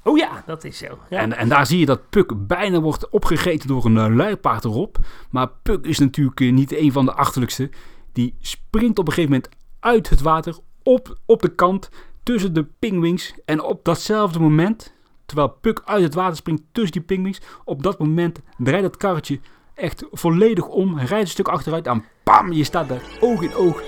Oh 0.02 0.16
ja, 0.16 0.42
dat 0.46 0.64
is 0.64 0.78
zo. 0.78 0.98
Ja. 1.10 1.18
En, 1.18 1.36
en 1.36 1.48
daar 1.48 1.66
zie 1.66 1.78
je 1.78 1.86
dat 1.86 2.08
Puck 2.10 2.46
bijna 2.46 2.80
wordt 2.80 3.08
opgegeten 3.08 3.68
door 3.68 3.84
een 3.84 3.96
uh, 3.96 4.16
luipaard 4.16 4.64
erop. 4.64 4.98
Maar 5.30 5.48
Puck 5.62 5.84
is 5.84 5.98
natuurlijk 5.98 6.40
uh, 6.40 6.52
niet 6.52 6.76
een 6.76 6.92
van 6.92 7.04
de 7.04 7.12
achterlijkste. 7.12 7.70
Die 8.12 8.34
springt 8.40 8.98
op 8.98 9.06
een 9.06 9.12
gegeven 9.12 9.34
moment 9.34 9.54
uit 9.80 10.08
het 10.08 10.20
water 10.20 10.58
op, 10.88 11.18
op 11.26 11.42
de 11.42 11.54
kant 11.54 11.90
tussen 12.22 12.52
de 12.52 12.66
pingwings. 12.78 13.34
En 13.44 13.62
op 13.62 13.84
datzelfde 13.84 14.38
moment, 14.38 14.94
terwijl 15.26 15.48
Puck 15.48 15.82
uit 15.84 16.02
het 16.02 16.14
water 16.14 16.36
springt 16.36 16.62
tussen 16.72 16.92
die 16.92 17.02
pingwings, 17.02 17.40
op 17.64 17.82
dat 17.82 17.98
moment 17.98 18.40
draait 18.56 18.82
het 18.82 18.96
karretje 18.96 19.40
echt 19.74 20.04
volledig 20.10 20.66
om, 20.66 20.98
rijdt 20.98 21.12
een 21.12 21.26
stuk 21.26 21.48
achteruit 21.48 21.86
en 21.86 22.04
bam, 22.24 22.52
je 22.52 22.64
staat 22.64 22.88
daar 22.88 23.02
oog 23.20 23.42
in 23.42 23.54
oog 23.54 23.82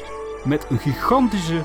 met 0.45 0.67
een 0.71 0.79
gigantische 0.79 1.65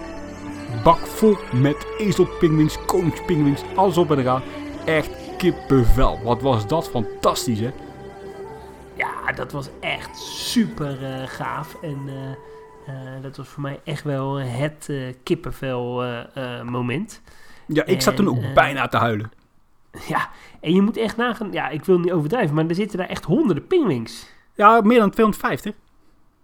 bak 0.84 1.00
vol 1.00 1.38
met 1.54 1.88
ezelpingwings, 1.98 2.86
koningspingwings, 2.86 3.64
alles 3.76 3.98
op 3.98 4.12
en 4.12 4.20
eraan. 4.20 4.42
Echt 4.86 5.10
kippenvel. 5.38 6.20
Wat 6.24 6.42
was 6.42 6.68
dat 6.68 6.90
fantastisch, 6.90 7.60
hè? 7.60 7.72
Ja, 8.94 9.32
dat 9.32 9.52
was 9.52 9.70
echt 9.80 10.20
super 10.20 11.02
uh, 11.02 11.28
gaaf. 11.28 11.78
En 11.82 12.00
uh, 12.06 12.14
dat 13.22 13.38
was 13.38 13.48
voor 13.48 13.62
mij 13.62 13.80
echt 13.84 14.04
wel 14.04 14.36
het 14.36 14.90
kippenvel 15.24 16.04
moment. 16.64 17.22
Ja, 17.68 17.86
ik 17.86 18.02
zat 18.02 18.16
toen 18.16 18.28
ook 18.28 18.42
eh, 18.42 18.54
bijna 18.54 18.88
te 18.88 18.98
huilen. 18.98 19.32
Ja, 20.08 20.30
en 20.62 20.74
je 20.74 20.82
moet 20.82 20.98
echt 20.98 21.18
nagaan, 21.18 21.52
ja, 21.52 21.70
ik 21.70 21.86
wil 21.86 22.00
niet 22.00 22.12
overdrijven, 22.12 22.56
maar 22.56 22.66
er 22.68 22.76
zitten 22.76 22.98
daar 22.98 23.08
echt 23.08 23.26
honderden 23.26 23.68
pingwings. 23.68 24.28
Ja, 24.54 24.82
meer 24.84 25.00
dan 25.00 25.10
250. 25.10 25.76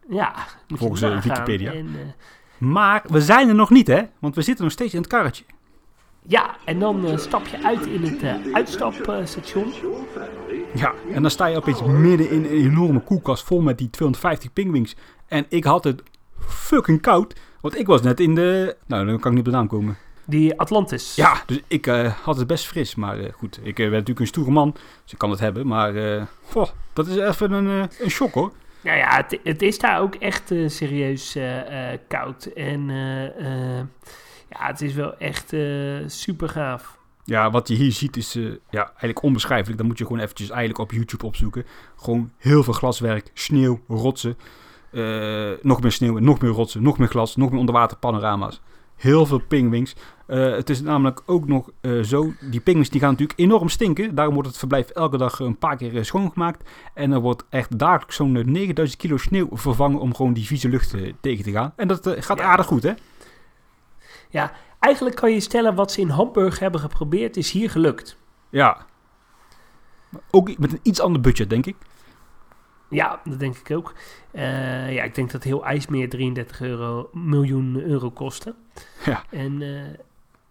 Ja, 0.10 0.34
Volgens, 0.68 1.02
eh. 1.02 1.22
Wikipedia. 1.22 1.72
En, 1.72 1.88
eh, 1.88 2.68
Maar 2.68 3.04
we 3.08 3.22
zijn 3.22 3.50
er 3.50 3.56
nog 3.56 3.70
niet, 3.70 3.88
hè? 3.88 4.02
Want 4.20 4.36
we 4.36 4.42
zitten 4.42 4.64
nog 4.64 4.74
steeds 4.74 4.94
in 4.94 5.00
het 5.00 5.10
karretje. 5.10 5.44
ja, 6.22 6.56
en 6.66 6.80
dan 6.80 7.06
eh, 7.06 7.18
stap 7.18 7.48
je 7.48 7.64
uit 7.64 7.86
in 7.86 8.04
het 8.04 8.24
eh, 8.24 8.54
uitstapstation. 8.54 9.74
Ja, 10.74 10.94
en 11.14 11.22
dan 11.22 11.32
sta 11.32 11.46
je 11.46 11.58
opeens 11.58 11.82
midden 11.84 12.30
in 12.30 12.44
een 12.46 12.52
enorme 12.52 13.00
koelkast 13.00 13.44
vol 13.44 13.62
met 13.62 13.78
die 13.78 13.90
250 13.90 14.54
pingwings. 14.54 14.96
En 15.28 15.46
ik 15.50 15.64
had 15.64 15.84
het 15.84 16.04
fucking 16.52 17.02
koud, 17.02 17.40
want 17.62 17.78
ik 17.80 17.88
was 17.88 18.02
net 18.02 18.20
in 18.20 18.36
de... 18.36 18.76
Nou, 18.88 19.06
dan 19.06 19.20
kan 19.20 19.32
ik 19.32 19.38
niet 19.38 19.48
op 19.48 19.52
de 19.52 19.58
naam 19.58 19.68
komen. 19.68 19.98
Die 20.26 20.60
Atlantis. 20.60 21.16
Ja, 21.16 21.44
dus 21.46 21.60
ik 21.68 21.88
eh, 21.88 22.14
had 22.24 22.38
het 22.38 22.48
best 22.48 22.68
fris. 22.68 22.96
Maar 22.96 23.20
eh, 23.20 23.34
goed, 23.34 23.60
ik 23.64 23.80
eh, 23.80 23.86
ben 23.86 23.92
natuurlijk 23.92 24.20
een 24.20 24.28
stoere 24.28 24.52
man, 24.52 24.72
dus 25.04 25.12
ik 25.12 25.18
kan 25.18 25.30
het 25.30 25.40
hebben. 25.40 25.68
Maar 25.68 25.96
eh, 25.96 26.24
goh, 26.44 26.68
dat 26.94 27.08
is 27.08 27.16
even 27.16 27.52
een, 27.52 27.82
eh, 27.82 28.00
een 28.00 28.10
shock 28.10 28.34
hoor. 28.34 28.52
Nou 28.82 28.98
ja, 28.98 29.16
het, 29.16 29.40
het 29.44 29.62
is 29.62 29.80
daar 29.80 30.02
ook 30.02 30.16
echt 30.16 30.52
eh, 30.52 30.68
serieus 30.68 31.36
eh, 31.36 31.92
eh, 31.94 32.00
koud. 32.08 32.46
En 32.46 32.90
eh, 32.90 33.26
eh, 33.26 33.86
ja, 34.50 34.66
het 34.68 34.82
is 34.82 34.94
wel 34.94 35.18
echt 35.18 35.54
eh, 35.54 35.98
super 36.08 36.50
gaaf. 36.50 36.98
Ja, 37.26 37.52
wat 37.52 37.68
je 37.68 37.74
hier 37.76 37.92
ziet 37.92 38.18
is 38.18 38.36
eh, 38.36 38.44
ja, 38.70 38.84
eigenlijk 38.86 39.24
onbeschrijfelijk. 39.24 39.78
Dan 39.78 39.88
moet 39.88 39.98
je 39.98 40.06
gewoon 40.06 40.22
eventjes 40.22 40.50
eigenlijk 40.50 40.80
op 40.80 40.92
YouTube 40.92 41.26
opzoeken. 41.26 41.66
Gewoon 41.96 42.32
heel 42.38 42.64
veel 42.64 42.74
glaswerk, 42.74 43.32
sneeuw, 43.34 43.80
rotsen. 43.88 44.38
Eh, 44.92 45.52
nog 45.62 45.82
meer 45.82 45.92
sneeuw, 45.92 46.18
nog 46.18 46.42
meer 46.42 46.52
rotsen, 46.52 46.84
nog 46.84 46.98
meer 46.98 47.08
glas, 47.08 47.36
nog 47.36 47.50
meer 47.50 47.60
onderwater 47.60 47.98
panorama's. 47.98 48.62
Heel 48.96 49.26
veel 49.26 49.40
pingwings. 49.48 49.96
Eh, 50.26 50.52
het 50.52 50.70
is 50.70 50.82
namelijk 50.82 51.22
ook 51.26 51.48
nog 51.48 51.70
eh, 51.82 52.00
zo, 52.00 52.34
die 52.40 52.60
pingwings 52.60 52.90
die 52.90 53.00
gaan 53.00 53.12
natuurlijk 53.12 53.40
enorm 53.40 53.70
stinken. 53.70 54.16
Daarom 54.16 54.34
wordt 54.34 54.50
het 54.50 54.58
verblijf 54.58 54.90
elke 54.90 55.18
dag 55.18 55.40
een 55.40 55.58
paar 55.58 55.78
keer 55.78 56.06
schoongemaakt. 56.06 56.70
En 56.94 57.12
er 57.12 57.20
wordt 57.20 57.44
echt 57.50 57.80
dagelijks 57.80 58.16
zo'n 58.16 58.36
eh, 58.36 58.46
9000 58.46 59.02
kilo 59.02 59.18
sneeuw 59.18 59.48
vervangen 59.52 60.00
om 60.00 60.16
gewoon 60.16 60.34
die 60.34 60.46
vieze 60.46 60.70
lucht 60.70 60.96
tegen 61.22 61.44
te 61.44 61.52
gaan. 61.52 61.74
En 61.76 61.88
dat 61.88 62.16
gaat 62.20 62.38
Ja. 62.38 62.44
aardig 62.44 62.66
goed, 62.66 62.84
hè? 62.84 62.92
Ja, 64.30 64.52
eigenlijk 64.80 65.16
kan 65.16 65.32
je 65.32 65.40
stellen 65.40 65.76
wat 65.76 65.92
ze 65.92 66.02
in 66.02 66.10
Hamburg 66.10 66.60
hebben 66.60 66.82
geprobeerd, 66.82 67.38
is 67.38 67.52
hier 67.52 67.70
gelukt. 67.70 68.18
Ja. 68.50 68.86
Ook 70.32 70.58
met 70.58 70.72
een 70.72 70.80
iets 70.84 71.00
ander 71.00 71.22
budget, 71.22 71.50
denk 71.50 71.66
ik. 71.66 71.76
Ja, 72.92 73.22
dat 73.26 73.40
denk 73.40 73.56
ik 73.58 73.72
ook. 73.78 73.94
Eh, 74.32 74.94
ja, 74.94 75.04
ik 75.04 75.16
denk 75.16 75.32
dat 75.32 75.44
heel 75.44 75.66
IJsmeer 75.66 76.10
33 76.10 76.62
euro, 76.62 77.10
miljoen 77.14 77.82
euro 77.82 78.10
kostte. 78.10 78.54
Ja. 79.06 79.24
En 79.30 79.62
eh, 79.62 79.98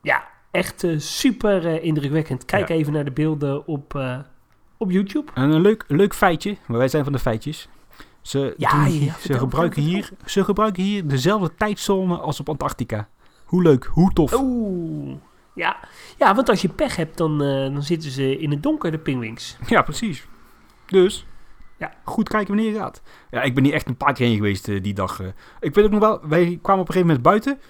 ja, 0.03 0.29
echt 0.51 0.85
eh, 0.85 0.99
super 0.99 1.83
indrukwekkend. 1.83 2.45
Kijk 2.45 2.69
Ja. 2.69 2.75
even 2.75 2.93
naar 2.93 3.05
de 3.05 3.11
beelden 3.11 3.67
op, 3.67 4.01
op 4.77 4.91
YouTube. 4.91 5.33
En 5.35 5.51
een 5.51 5.61
leuk, 5.61 5.85
leuk 5.89 6.15
feitje, 6.15 6.57
maar 6.67 6.79
wij 6.79 6.89
zijn 6.89 7.05
van 7.05 7.13
de 7.13 7.19
feitjes. 7.19 7.69
Ze, 8.21 8.55
Ja, 8.57 8.85
doen 8.85 8.93
ja, 9.05 9.15
ze, 9.21 9.39
gebruiken 9.39 9.83
hier, 9.83 10.11
ze 10.25 10.45
gebruiken 10.45 10.83
hier 10.83 11.09
dezelfde 11.09 11.55
tijdzone 11.55 12.17
als 12.19 12.41
op 12.41 12.49
Antarctica. 12.49 13.09
Hoe 13.45 13.63
leuk, 13.63 13.85
hoe 13.85 14.13
tof. 14.13 14.33
Oeh. 14.33 15.17
Ja. 15.55 15.77
ja, 16.19 16.35
want 16.35 16.49
als 16.49 16.63
je 16.63 16.69
pech 16.69 16.97
hebt, 16.97 17.17
dan, 17.17 17.39
dan 17.39 17.83
zitten 17.83 18.11
ze 18.11 18.39
in 18.39 18.51
het 18.51 18.63
donker, 18.63 18.91
de 18.91 18.99
pingwings. 18.99 19.57
Ja, 19.67 19.83
precies. 19.83 20.27
Dus, 20.87 21.27
Ja. 21.81 21.93
goed 22.05 22.29
kijken 22.29 22.55
wanneer 22.55 22.73
je 22.73 22.79
gaat. 22.79 23.03
Ja, 23.31 23.43
ik 23.43 23.55
ben 23.55 23.65
hier 23.65 23.73
echt 23.73 23.89
een 23.89 23.97
paar 23.97 24.13
keer 24.13 24.27
heen 24.27 24.37
geweest 24.37 24.69
eh, 24.69 24.83
die 24.83 24.95
dag. 24.95 25.21
eh. 25.21 25.27
Ik 25.61 25.75
weet 25.75 25.85
ook 25.85 25.91
nog 25.91 26.01
wel, 26.01 26.21
wij 26.29 26.59
kwamen 26.63 26.83
op 26.83 26.89
een 26.89 26.95
gegeven 26.95 27.07
moment 27.07 27.23
buiten. 27.23 27.61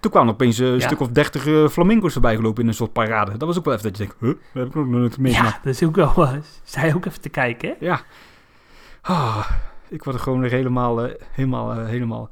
Toen 0.00 0.10
kwamen 0.10 0.32
opeens 0.32 0.58
eh, 0.58 0.66
een 0.66 0.72
Ja. 0.78 0.80
stuk 0.86 1.00
of 1.00 1.08
dertig 1.08 1.46
eh, 1.46 1.68
flamingo's 1.68 2.12
voorbij 2.12 2.34
gelopen 2.36 2.62
in 2.62 2.68
een 2.68 2.74
soort 2.74 2.92
parade. 2.92 3.30
Dat 3.30 3.48
was 3.48 3.58
ook 3.58 3.64
wel 3.64 3.74
even 3.74 3.86
dat 3.92 3.96
je 3.98 4.04
denkt, 4.04 4.20
huh, 4.20 4.28
dat 4.52 4.62
heb 4.62 4.66
ik 4.66 4.74
nog 4.74 4.86
nooit 4.86 5.18
meegemaakt. 5.18 5.54
Ja, 5.54 5.60
dat 5.62 5.74
is 5.74 5.82
ook 5.82 5.96
wel... 5.96 6.12
je 6.64 6.94
ook 6.94 7.04
even 7.04 7.20
te 7.20 7.28
kijken, 7.28 7.68
hè? 7.68 7.74
Ja. 7.86 8.00
Ah, 9.02 9.50
ik 9.88 10.04
word 10.04 10.16
er 10.16 10.22
gewoon 10.22 10.40
weer 10.40 10.50
helemaal, 10.50 11.08
helemaal, 11.30 11.78
helemaal 11.84 12.28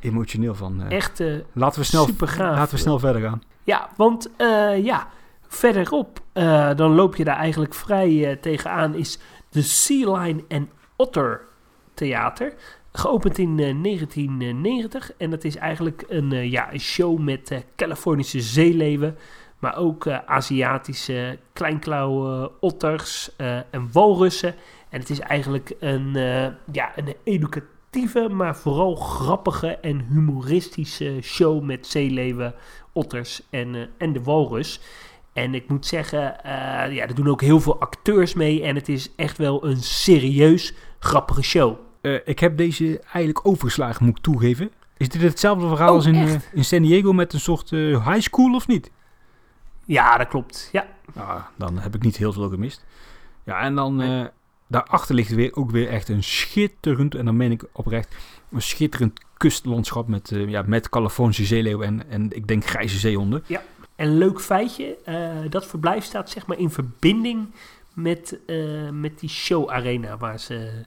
emotioneel 0.00 0.54
van. 0.54 0.82
Echt 0.82 1.22
laten 1.52 1.80
we 1.80 1.86
snel, 1.86 2.08
laten 2.38 2.74
we 2.74 2.80
snel 2.80 2.98
verder 2.98 3.22
gaan. 3.22 3.42
Ja, 3.62 3.88
want 3.96 4.30
ja, 4.82 5.06
verderop, 5.48 6.20
dan 6.76 6.94
loop 6.94 7.16
je 7.16 7.24
daar 7.24 7.36
eigenlijk 7.36 7.74
vrij 7.74 8.36
tegenaan, 8.40 8.94
is 8.94 9.18
de 9.50 9.62
Sea 9.62 10.12
Lion 10.12 10.44
and 10.48 10.68
Otter 10.96 11.46
Theater. 11.94 12.54
Geopend 12.92 13.38
in 13.38 13.58
eh, 13.58 13.82
1990 13.82 15.12
en 15.16 15.30
dat 15.30 15.44
is 15.44 15.56
eigenlijk 15.56 16.04
een, 16.08 16.32
eh, 16.32 16.50
ja, 16.50 16.72
een 16.72 16.80
show 16.80 17.18
met 17.18 17.50
eh, 17.50 17.58
Californische 17.76 18.40
zeeleeuwen, 18.40 19.16
maar 19.58 19.76
ook 19.76 20.06
eh, 20.06 20.18
Aziatische 20.26 21.38
kleinklauwe 21.52 22.50
otters 22.60 23.36
eh, 23.36 23.56
en 23.56 23.88
walrussen. 23.92 24.54
En 24.88 25.00
het 25.00 25.10
is 25.10 25.20
eigenlijk 25.20 25.74
een, 25.80 26.16
eh, 26.16 26.46
ja, 26.72 26.92
een 26.96 27.14
educatieve, 27.24 28.28
maar 28.28 28.56
vooral 28.56 28.94
grappige 28.94 29.76
en 29.76 30.06
humoristische 30.08 31.18
show 31.22 31.62
met 31.62 31.86
zeeleeuwen, 31.86 32.54
otters 32.92 33.42
en, 33.50 33.74
eh, 33.74 33.82
en 33.98 34.12
de 34.12 34.22
walrus. 34.22 34.80
En 35.42 35.54
ik 35.54 35.68
moet 35.68 35.86
zeggen, 35.86 36.44
eh, 36.44 36.94
ja, 36.94 37.06
er 37.06 37.14
doen 37.14 37.28
ook 37.28 37.40
heel 37.40 37.60
veel 37.60 37.80
acteurs 37.80 38.34
mee. 38.34 38.62
En 38.62 38.74
het 38.74 38.88
is 38.88 39.14
echt 39.16 39.38
wel 39.38 39.64
een 39.64 39.82
serieus 39.82 40.74
grappige 40.98 41.42
show. 41.42 41.78
Eh, 42.00 42.14
ik 42.24 42.38
heb 42.38 42.56
deze 42.56 43.00
eigenlijk 43.00 43.46
overgeslagen, 43.46 44.04
moet 44.04 44.16
ik 44.16 44.22
toegeven. 44.22 44.70
Is 44.96 45.08
dit 45.08 45.22
hetzelfde 45.22 45.68
verhaal 45.68 45.88
Oh, 45.88 45.94
als 45.94 46.06
in, 46.06 46.14
eh, 46.14 46.34
in 46.52 46.64
San 46.64 46.82
Diego 46.82 47.12
met 47.12 47.32
een 47.32 47.40
soort 47.40 47.70
high 47.70 48.20
school 48.20 48.54
of 48.54 48.66
niet? 48.66 48.90
Ja, 49.84 50.16
dat 50.18 50.28
klopt. 50.28 50.68
Ja, 50.72 50.86
Nou, 51.14 51.40
dan 51.56 51.78
heb 51.78 51.94
ik 51.94 52.02
niet 52.02 52.16
heel 52.16 52.32
veel 52.32 52.48
gemist. 52.48 52.84
Ja, 53.44 53.60
en 53.60 53.74
dan 53.74 54.00
eh, 54.02 54.24
daarachter 54.66 55.14
ligt 55.14 55.34
weer, 55.34 55.56
ook 55.56 55.70
weer 55.70 55.88
echt 55.88 56.08
een 56.08 56.22
schitterend, 56.22 57.14
en 57.14 57.24
dan 57.24 57.36
meen 57.36 57.50
ik 57.50 57.64
oprecht, 57.72 58.16
een 58.50 58.62
schitterend 58.62 59.20
kustlandschap 59.36 60.08
met, 60.08 60.32
ja, 60.34 60.62
met 60.66 60.88
Californische 60.88 61.44
zeeleeuwen 61.44 61.86
en, 61.86 62.10
en 62.10 62.30
ik 62.30 62.46
denk 62.46 62.66
grijze 62.66 62.98
zeehonden. 62.98 63.44
En 63.98 64.08
een 64.08 64.18
leuk 64.18 64.40
feitje, 64.40 64.96
eh, 65.04 65.30
dat 65.48 65.66
verblijf 65.66 66.04
staat 66.04 66.30
zeg 66.30 66.46
maar 66.46 66.58
in 66.58 66.70
verbinding 66.70 67.46
met, 67.94 68.38
eh, 68.46 68.88
met 68.92 69.18
die 69.18 69.28
show 69.28 69.68
arena 69.70 70.16
waar 70.16 70.38
ze 70.40 70.84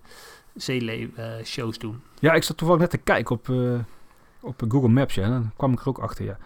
zeeleeuw 0.55 1.07
eh, 1.15 1.25
shows 1.43 1.77
doen. 1.77 2.01
Ja, 2.19 2.33
ik 2.33 2.43
zat 2.43 2.57
toevallig 2.57 2.81
net 2.81 2.89
te 2.89 2.97
kijken 2.97 3.35
op, 3.35 3.49
eh, 3.49 3.79
op 4.39 4.63
Google 4.67 4.89
Maps, 4.89 5.15
ja, 5.15 5.23
en 5.23 5.29
dan 5.29 5.51
kwam 5.57 5.71
ik 5.71 5.79
er 5.81 5.87
ook 5.87 5.99
achter, 5.99 6.25
ja. 6.25 6.37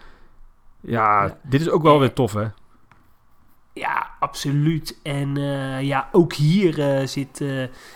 Ja, 0.81 1.23
Ja. 1.25 1.37
dit 1.43 1.61
is 1.61 1.69
ook 1.69 1.81
wel 1.83 1.99
weer 1.99 2.13
tof, 2.13 2.33
hè? 2.33 2.45
Ja, 3.73 4.09
absoluut. 4.19 4.99
En 5.03 5.35
ja, 5.85 6.09
ook 6.11 6.33
hier 6.33 7.07
zit, 7.07 7.43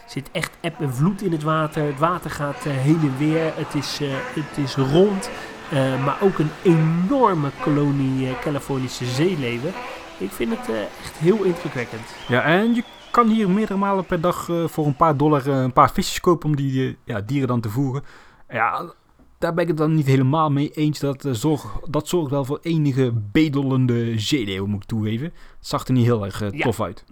zit 0.08 0.32
echt 0.32 0.58
eb 0.62 0.80
en 0.80 0.94
vloed 0.94 1.22
in 1.22 1.32
het 1.32 1.44
water. 1.44 1.84
Het 1.86 2.00
water 2.00 2.32
gaat 2.32 2.64
heen 2.64 3.00
en 3.02 3.18
weer. 3.18 3.52
Het 3.56 3.74
is, 3.76 4.00
het 4.36 4.58
is 4.58 4.76
rond. 4.76 5.30
Eh, 5.72 6.06
maar 6.06 6.18
ook 6.22 6.38
een 6.40 6.50
enorme 6.64 7.50
kolonie 7.62 8.28
eh, 8.28 8.40
Californische 8.40 9.06
zeeleeuwen. 9.06 9.74
Ik 10.18 10.32
vind 10.32 10.58
het 10.58 10.70
eh, 10.70 10.82
echt 10.82 11.18
heel 11.18 11.44
indrukwekkend. 11.44 12.02
Ja, 12.28 12.42
en 12.44 12.74
je 12.76 12.84
kan 13.12 13.28
hier 13.30 13.50
meerdere 13.50 13.80
malen 13.80 14.06
per 14.06 14.22
dag 14.22 14.50
voor 14.66 14.86
een 14.86 14.96
paar 14.96 15.18
dollar 15.18 15.48
een 15.48 15.74
paar 15.74 15.92
visjes 15.92 16.20
kopen 16.20 16.50
om 16.50 16.56
die 16.56 16.98
ja, 17.04 17.22
dieren 17.22 17.48
dan 17.48 17.62
te 17.62 17.70
voeren. 17.70 18.04
Ja, 18.50 18.94
daar 19.38 19.54
ben 19.54 19.62
ik 19.64 19.68
het 19.70 19.78
dan 19.78 19.94
niet 19.96 20.06
helemaal 20.06 20.50
mee 20.52 20.70
eens. 20.72 21.00
Dat, 21.00 21.28
zorg, 21.32 21.66
dat 21.90 22.08
zorgt 22.08 22.32
wel 22.32 22.46
voor 22.46 22.60
enige 22.62 23.12
bedelende 23.32 24.20
zeeleeuw, 24.20 24.66
moet 24.66 24.82
ik 24.84 24.88
toegeven. 24.88 25.26
Het 25.26 25.68
zag 25.68 25.88
er 25.88 25.94
niet 25.94 26.06
heel 26.06 26.26
erg 26.26 26.42
eh, 26.42 26.52
Ja. 26.52 26.64
tof 26.64 26.82
uit. 26.82 27.06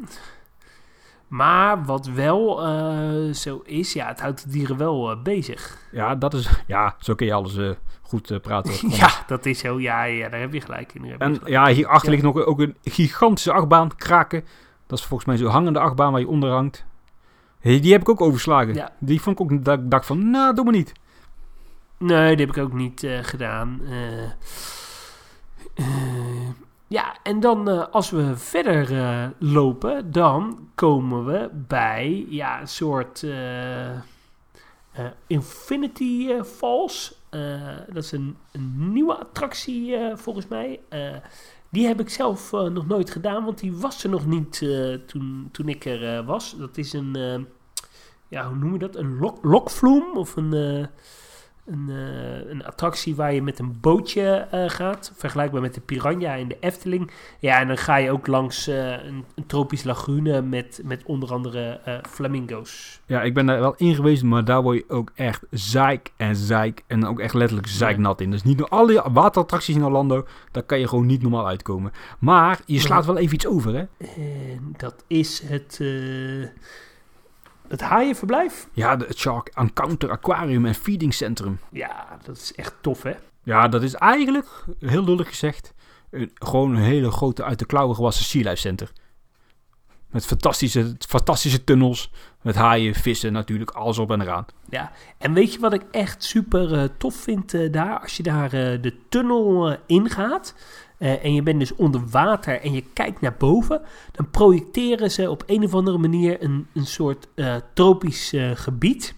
Maar 1.28 1.86
wat 1.86 2.06
wel 2.06 2.66
eh, 2.66 3.34
zo 3.34 3.62
is, 3.66 3.94
ja, 3.94 4.08
het 4.08 4.20
houdt 4.20 4.44
de 4.44 4.50
dieren 4.50 4.78
wel 4.78 5.12
eh, 5.12 5.22
bezig. 5.24 5.78
Ja, 5.92 6.16
dat 6.16 6.34
is, 6.34 6.50
ja, 6.68 6.96
zo 7.00 7.16
kun 7.16 7.26
je 7.26 7.34
alles 7.34 7.58
eh, 7.58 7.70
goed 8.02 8.42
praten. 8.42 8.90
ja, 9.00 9.10
dat 9.28 9.46
is 9.46 9.60
zo. 9.60 9.80
Ja, 9.80 10.04
ja, 10.04 10.30
daar 10.30 10.40
heb 10.40 10.54
je 10.54 10.62
gelijk 10.62 10.94
in. 10.94 11.06
En 11.06 11.18
gelijk. 11.18 11.48
ja, 11.48 11.68
hierachter 11.68 12.06
Ja. 12.06 12.12
ligt 12.12 12.24
nog 12.24 12.46
ook 12.46 12.60
een 12.60 12.76
gigantische 12.84 13.52
achtbaan, 13.52 13.96
Kraken. 13.96 14.46
Dat 14.88 15.00
is 15.00 15.06
volgens 15.06 15.30
mij 15.30 15.38
zo'n 15.38 15.52
hangende 15.52 15.80
achtbaan 15.80 16.12
waar 16.12 16.22
je 16.22 16.28
onder 16.28 16.50
hangt. 16.50 16.86
Hey, 17.60 17.80
die 17.80 17.92
heb 17.92 18.02
ik 18.02 18.10
ook 18.10 18.22
overslagen. 18.22 18.74
Ja. 18.74 18.92
Die 19.00 19.22
vond 19.22 19.40
ik 19.40 19.52
ook, 19.52 19.64
dat 19.66 19.80
ik 19.80 19.92
dacht 19.92 20.06
van, 20.06 20.30
nou, 20.30 20.56
doe 20.56 20.64
maar 20.64 20.74
niet. 20.74 20.92
Nee, 21.98 22.30
dat 22.30 22.40
heb 22.48 22.56
ik 22.56 22.64
ook 22.64 22.74
niet 22.74 23.08
gedaan. 23.22 23.82
Eh, 23.90 25.86
ja, 26.88 27.18
en 27.24 27.40
dan 27.40 27.70
eh, 27.70 27.86
als 27.92 28.10
we 28.10 28.38
verder 28.38 28.98
eh, 28.98 29.28
lopen, 29.40 30.12
dan 30.12 30.70
komen 30.76 31.26
we 31.26 31.50
bij 31.54 32.26
ja, 32.30 32.62
een 32.62 32.68
soort 32.68 33.24
eh, 33.24 33.92
Infinity 35.28 36.42
Falls. 36.44 37.16
Dat 37.88 38.04
is 38.04 38.12
een, 38.12 38.38
een 38.52 38.94
nieuwe 38.94 39.16
attractie 39.16 39.96
volgens 40.16 40.48
mij. 40.48 40.80
Die 41.70 41.88
heb 41.88 42.00
ik 42.00 42.10
zelf 42.10 42.52
nog 42.52 42.88
nooit 42.88 43.10
gedaan, 43.10 43.46
want 43.46 43.60
die 43.60 43.76
was 43.76 44.04
er 44.04 44.10
nog 44.10 44.26
niet 44.26 44.66
toen, 45.06 45.50
toen 45.52 45.68
ik 45.68 45.86
er 45.86 46.24
was. 46.24 46.56
Dat 46.58 46.78
is 46.78 46.94
een, 46.94 47.48
ja, 48.28 48.48
hoe 48.48 48.58
noem 48.58 48.74
je 48.74 48.80
dat? 48.80 48.96
Een 48.96 49.20
lok, 49.20 49.38
lokvloem 49.42 50.18
of 50.18 50.36
een... 50.36 50.88
een, 51.68 51.90
eh, 51.90 52.50
een 52.50 52.66
attractie 52.66 53.16
waar 53.16 53.34
je 53.34 53.42
met 53.42 53.60
een 53.60 53.78
bootje 53.82 54.48
eh, 54.52 54.70
gaat. 54.70 55.12
Vergelijkbaar 55.16 55.62
met 55.62 55.74
de 55.74 55.82
Piranha 55.82 56.34
in 56.34 56.48
de 56.48 56.58
Efteling. 56.60 57.12
Ja, 57.40 57.60
en 57.60 57.68
dan 57.68 57.78
ga 57.78 57.96
je 57.96 58.12
ook 58.12 58.28
langs 58.28 58.68
eh, 58.68 58.92
een, 58.92 59.26
een 59.36 59.46
tropisch 59.46 59.84
lagune 59.84 60.42
met, 60.42 60.82
met 60.84 61.04
onder 61.06 61.34
andere 61.34 61.80
flamingo's. 62.10 63.02
Ja, 63.06 63.22
ik 63.22 63.34
ben 63.34 63.46
daar 63.46 63.60
wel 63.60 63.76
in 63.78 63.96
geweest, 63.96 64.24
maar 64.24 64.46
daar 64.46 64.62
word 64.62 64.78
je 64.78 64.84
ook 64.88 65.12
echt 65.16 65.44
zeik 65.50 66.12
en 66.18 66.36
zeik. 66.36 66.84
En 66.88 67.06
ook 67.06 67.20
echt 67.20 67.34
letterlijk 67.34 67.68
zeiknat 67.68 68.22
in. 68.22 68.32
Dus 68.32 68.44
niet 68.44 68.58
door 68.58 68.70
alle 68.70 69.04
waterattracties 69.12 69.76
in 69.76 69.86
Orlando, 69.86 70.28
daar 70.52 70.64
kan 70.64 70.80
je 70.80 70.88
gewoon 70.88 71.06
niet 71.06 71.22
normaal 71.22 71.48
uitkomen. 71.48 71.92
Maar 72.20 72.60
je 72.66 72.80
slaat 72.80 73.06
wel 73.06 73.18
even 73.18 73.36
iets 73.36 73.48
over, 73.48 73.74
hè? 73.74 73.86
En 74.16 74.74
dat 74.78 75.04
is 75.08 75.42
het, 75.46 75.80
het 77.70 77.82
haaienverblijf. 77.82 78.68
Ja, 78.74 78.96
de 78.96 79.06
het 79.06 79.18
Shark 79.18 79.48
Encounter 79.48 80.12
Aquarium 80.12 80.66
en 80.66 80.76
Feeding 80.76 81.14
Centrum. 81.14 81.60
Ja, 81.72 82.18
dat 82.24 82.38
is 82.38 82.54
echt 82.56 82.74
tof, 82.82 83.04
hè? 83.04 83.14
Ja, 83.44 83.68
dat 83.68 83.84
is 83.84 83.94
eigenlijk, 83.94 84.48
heel 84.80 85.04
lullig 85.04 85.28
gezegd, 85.28 85.74
een, 86.10 86.32
gewoon 86.34 86.76
een 86.76 86.82
hele 86.82 87.12
grote 87.12 87.44
uit 87.44 87.60
de 87.60 87.66
klauwen 87.66 87.96
gewassen 87.96 88.26
Sea 88.26 88.50
Life 88.50 88.62
Center. 88.62 88.92
Met 90.12 90.26
fantastische, 90.26 90.96
fantastische 91.08 91.64
tunnels, 91.64 92.12
met 92.42 92.56
haaien, 92.56 92.96
vissen 92.96 93.34
natuurlijk, 93.34 93.72
alles 93.72 93.98
op 93.98 94.12
en 94.12 94.22
eraan. 94.22 94.46
Ja, 94.70 94.92
en 95.18 95.34
weet 95.34 95.54
je 95.54 95.60
wat 95.60 95.74
ik 95.74 95.84
echt 95.92 96.24
super 96.24 96.74
eh, 96.74 96.84
tof 96.98 97.16
vind 97.16 97.54
eh, 97.54 97.72
daar? 97.72 98.00
Als 98.00 98.18
je 98.18 98.24
daar 98.24 98.54
eh, 98.54 98.82
de 98.82 98.94
tunnel 99.10 99.78
ingaat 99.86 100.56
eh, 100.98 101.24
en 101.26 101.34
je 101.34 101.44
bent 101.44 101.60
dus 101.60 101.76
onder 101.76 102.02
water 102.12 102.62
en 102.62 102.74
je 102.74 102.84
kijkt 102.94 103.22
naar 103.22 103.36
boven, 103.38 103.82
dan 104.12 104.30
projecteren 104.30 105.12
ze 105.12 105.30
op 105.30 105.44
een 105.46 105.64
of 105.64 105.74
andere 105.74 105.98
manier 105.98 106.44
een, 106.44 106.68
een 106.74 106.86
soort 106.86 107.28
eh, 107.36 107.56
tropisch 107.74 108.34
eh, 108.34 108.52
gebied 108.54 109.16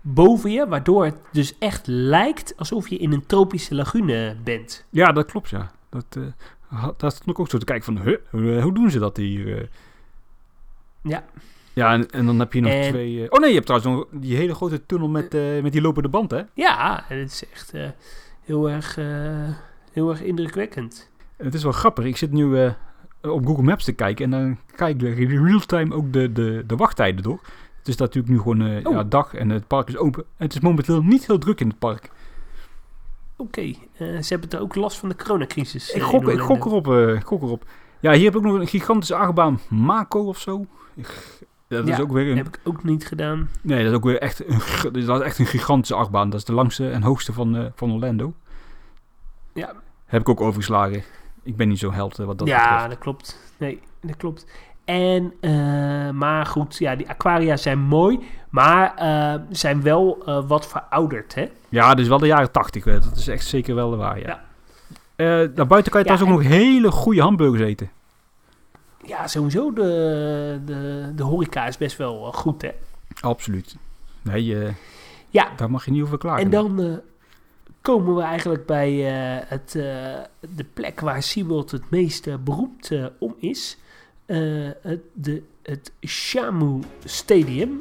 boven 0.00 0.50
je, 0.50 0.68
waardoor 0.68 1.04
het 1.04 1.16
dus 1.32 1.58
echt 1.58 1.86
lijkt 1.86 2.54
alsof 2.56 2.88
je 2.88 2.96
in 2.96 3.12
een 3.12 3.26
tropische 3.26 3.74
lagune 3.74 4.36
bent. 4.44 4.84
Ja, 4.90 5.12
dat 5.12 5.26
klopt, 5.26 5.48
ja. 5.50 5.70
Dat, 5.88 6.18
daar 6.96 7.10
stond 7.10 7.26
ik 7.28 7.38
ook 7.38 7.50
zo 7.50 7.58
te 7.58 7.64
kijken 7.64 7.84
van, 7.84 8.02
huh, 8.02 8.16
hoe, 8.30 8.60
hoe 8.60 8.74
doen 8.74 8.90
ze 8.90 8.98
dat 8.98 9.16
hier? 9.16 9.68
Ja, 11.02 11.24
Ja, 11.72 11.92
en, 11.92 12.10
en 12.10 12.26
dan 12.26 12.38
heb 12.38 12.52
je 12.52 12.60
nog 12.60 12.72
En- 12.72 12.90
twee... 12.90 13.30
oh 13.32 13.38
nee, 13.38 13.48
je 13.48 13.54
hebt 13.54 13.66
trouwens 13.66 13.94
nog 13.96 14.20
die 14.20 14.36
hele 14.36 14.54
grote 14.54 14.86
tunnel 14.86 15.08
met, 15.08 15.32
met 15.62 15.72
die 15.72 15.80
lopende 15.80 16.08
band, 16.08 16.30
hè? 16.30 16.42
ja 16.54 17.04
en 17.08 17.18
het 17.18 17.30
is 17.30 17.44
echt 17.52 17.72
heel, 18.40 18.70
erg, 18.70 18.98
heel 19.94 20.10
erg 20.10 20.22
indrukwekkend. 20.22 21.10
Het 21.36 21.54
is 21.54 21.62
wel 21.62 21.72
grappig. 21.72 22.04
Ik 22.04 22.16
zit 22.16 22.32
nu 22.32 22.58
eh, 22.58 22.72
op 23.20 23.46
Google 23.46 23.62
Maps 23.62 23.84
te 23.84 23.92
kijken 23.92 24.24
en 24.24 24.30
dan 24.30 24.58
kijk 24.76 25.02
ik 25.02 25.18
in 25.18 25.44
real-time 25.46 25.94
ook 25.94 26.12
de, 26.12 26.32
de, 26.32 26.64
de 26.66 26.76
wachttijden 26.76 27.22
door. 27.22 27.40
Het 27.78 27.88
is 27.88 27.96
natuurlijk 27.96 28.34
nu 28.34 28.40
gewoon 28.40 28.62
eh, 28.66 28.86
Oh. 28.86 28.92
ja, 28.92 29.04
dag 29.04 29.34
en 29.34 29.50
het 29.50 29.66
park 29.66 29.88
is 29.88 29.96
open. 29.96 30.22
En 30.22 30.44
het 30.44 30.54
is 30.54 30.60
momenteel 30.60 31.02
niet 31.02 31.26
heel 31.26 31.38
druk 31.38 31.60
in 31.60 31.68
het 31.68 31.78
park. 31.78 32.10
Oké, 33.36 33.60
eh, 33.60 33.76
ze 33.98 34.26
hebben 34.28 34.50
er 34.50 34.60
ook 34.60 34.74
last 34.74 34.98
van 34.98 35.08
de 35.08 35.16
coronacrisis. 35.16 35.90
Ik 35.90 36.02
gok, 36.02 36.22
ik 36.22 36.38
erop. 36.38 36.88
ik 37.16 37.24
gok 37.24 37.42
erop. 37.42 37.64
Ja, 38.00 38.12
hier 38.12 38.24
heb 38.24 38.34
ik 38.34 38.38
ook 38.38 38.52
nog 38.52 38.60
een 38.60 38.66
gigantische 38.66 39.14
achtbaan. 39.14 39.60
Mako 39.68 40.24
of 40.24 40.38
zo. 40.38 40.66
Dat 41.68 41.88
is 41.88 42.00
ook 42.00 42.12
weer 42.12 42.30
een... 42.30 42.36
heb 42.36 42.46
ik 42.46 42.60
ook 42.64 42.84
niet 42.84 43.06
gedaan. 43.06 43.50
Nee, 43.60 43.82
dat 43.82 43.90
is 43.90 43.96
ook 43.96 44.04
weer 44.04 44.20
echt 44.20 44.48
een, 44.48 44.92
dat 45.06 45.20
is 45.20 45.26
echt 45.26 45.38
een 45.38 45.46
gigantische 45.46 45.94
achtbaan. 45.94 46.30
Dat 46.30 46.38
is 46.38 46.46
de 46.46 46.52
langste 46.52 46.90
en 46.90 47.02
hoogste 47.02 47.32
van, 47.32 47.72
van 47.74 47.92
Orlando. 47.92 48.34
Ja, 49.52 49.74
Heb 50.04 50.20
ik 50.20 50.28
ook 50.28 50.40
overgeslagen. 50.40 51.02
Ik 51.42 51.56
ben 51.56 51.68
niet 51.68 51.78
zo 51.78 51.92
held 51.92 52.18
eh, 52.18 52.26
wat 52.26 52.38
dat 52.38 52.48
ja 52.48 52.68
betreft. 52.70 52.88
dat 52.88 52.98
klopt. 52.98 53.38
Nee, 53.56 53.80
dat 54.00 54.16
klopt. 54.16 54.46
En, 54.84 55.32
eh, 55.40 55.50
maar 56.10 56.46
goed, 56.46 56.76
ja, 56.78 56.96
die 56.96 57.08
aquaria 57.08 57.56
zijn 57.56 57.78
mooi, 57.78 58.18
maar 58.50 58.94
eh, 58.94 59.40
zijn 59.50 59.82
wel 59.82 60.22
wat 60.46 60.66
verouderd, 60.66 61.34
hè? 61.34 61.50
Ja, 61.68 61.96
is 61.96 62.08
wel 62.08 62.18
de 62.18 62.26
jaren 62.26 62.50
tachtig. 62.50 62.84
Dat 62.84 63.16
is 63.16 63.28
echt 63.28 63.46
zeker 63.46 63.74
wel 63.74 63.96
waar, 63.96 64.18
ja. 64.20 64.26
Ja. 65.16 65.46
Daarbuiten 65.46 65.92
kan 65.92 66.02
je 66.02 66.08
Ja, 66.08 66.14
trouwens 66.16 66.22
ook 66.22 66.42
nog 66.42 66.58
hele 66.58 66.90
goede 66.90 67.20
hamburgers 67.22 67.62
eten. 67.62 67.90
Ja, 69.06 69.26
sowieso, 69.26 69.72
de, 69.72 70.60
de, 70.64 71.12
de 71.14 71.22
horeca 71.22 71.66
is 71.66 71.76
best 71.76 71.96
wel 71.96 72.32
goed, 72.32 72.62
hè? 72.62 72.70
Absoluut. 73.20 73.76
Nee, 74.22 74.74
Ja, 75.30 75.48
daar 75.56 75.70
mag 75.70 75.84
je 75.84 75.90
niet 75.90 76.02
over 76.02 76.18
klagen. 76.18 76.44
en 76.44 76.50
dan 76.50 77.00
komen 77.84 78.14
we 78.14 78.22
eigenlijk 78.22 78.66
bij 78.66 78.90
eh, 78.90 79.48
het, 79.48 79.74
eh, 79.74 80.20
de 80.54 80.64
plek 80.74 81.00
waar 81.00 81.22
SeaWorld 81.22 81.70
het 81.70 81.90
meest 81.90 82.26
eh, 82.26 82.34
beroemd 82.44 82.90
om 83.18 83.34
is. 83.38 83.78
Het, 84.26 85.00
de, 85.12 85.42
het 85.62 85.92
Shamu 86.06 86.80
Stadium. 87.04 87.78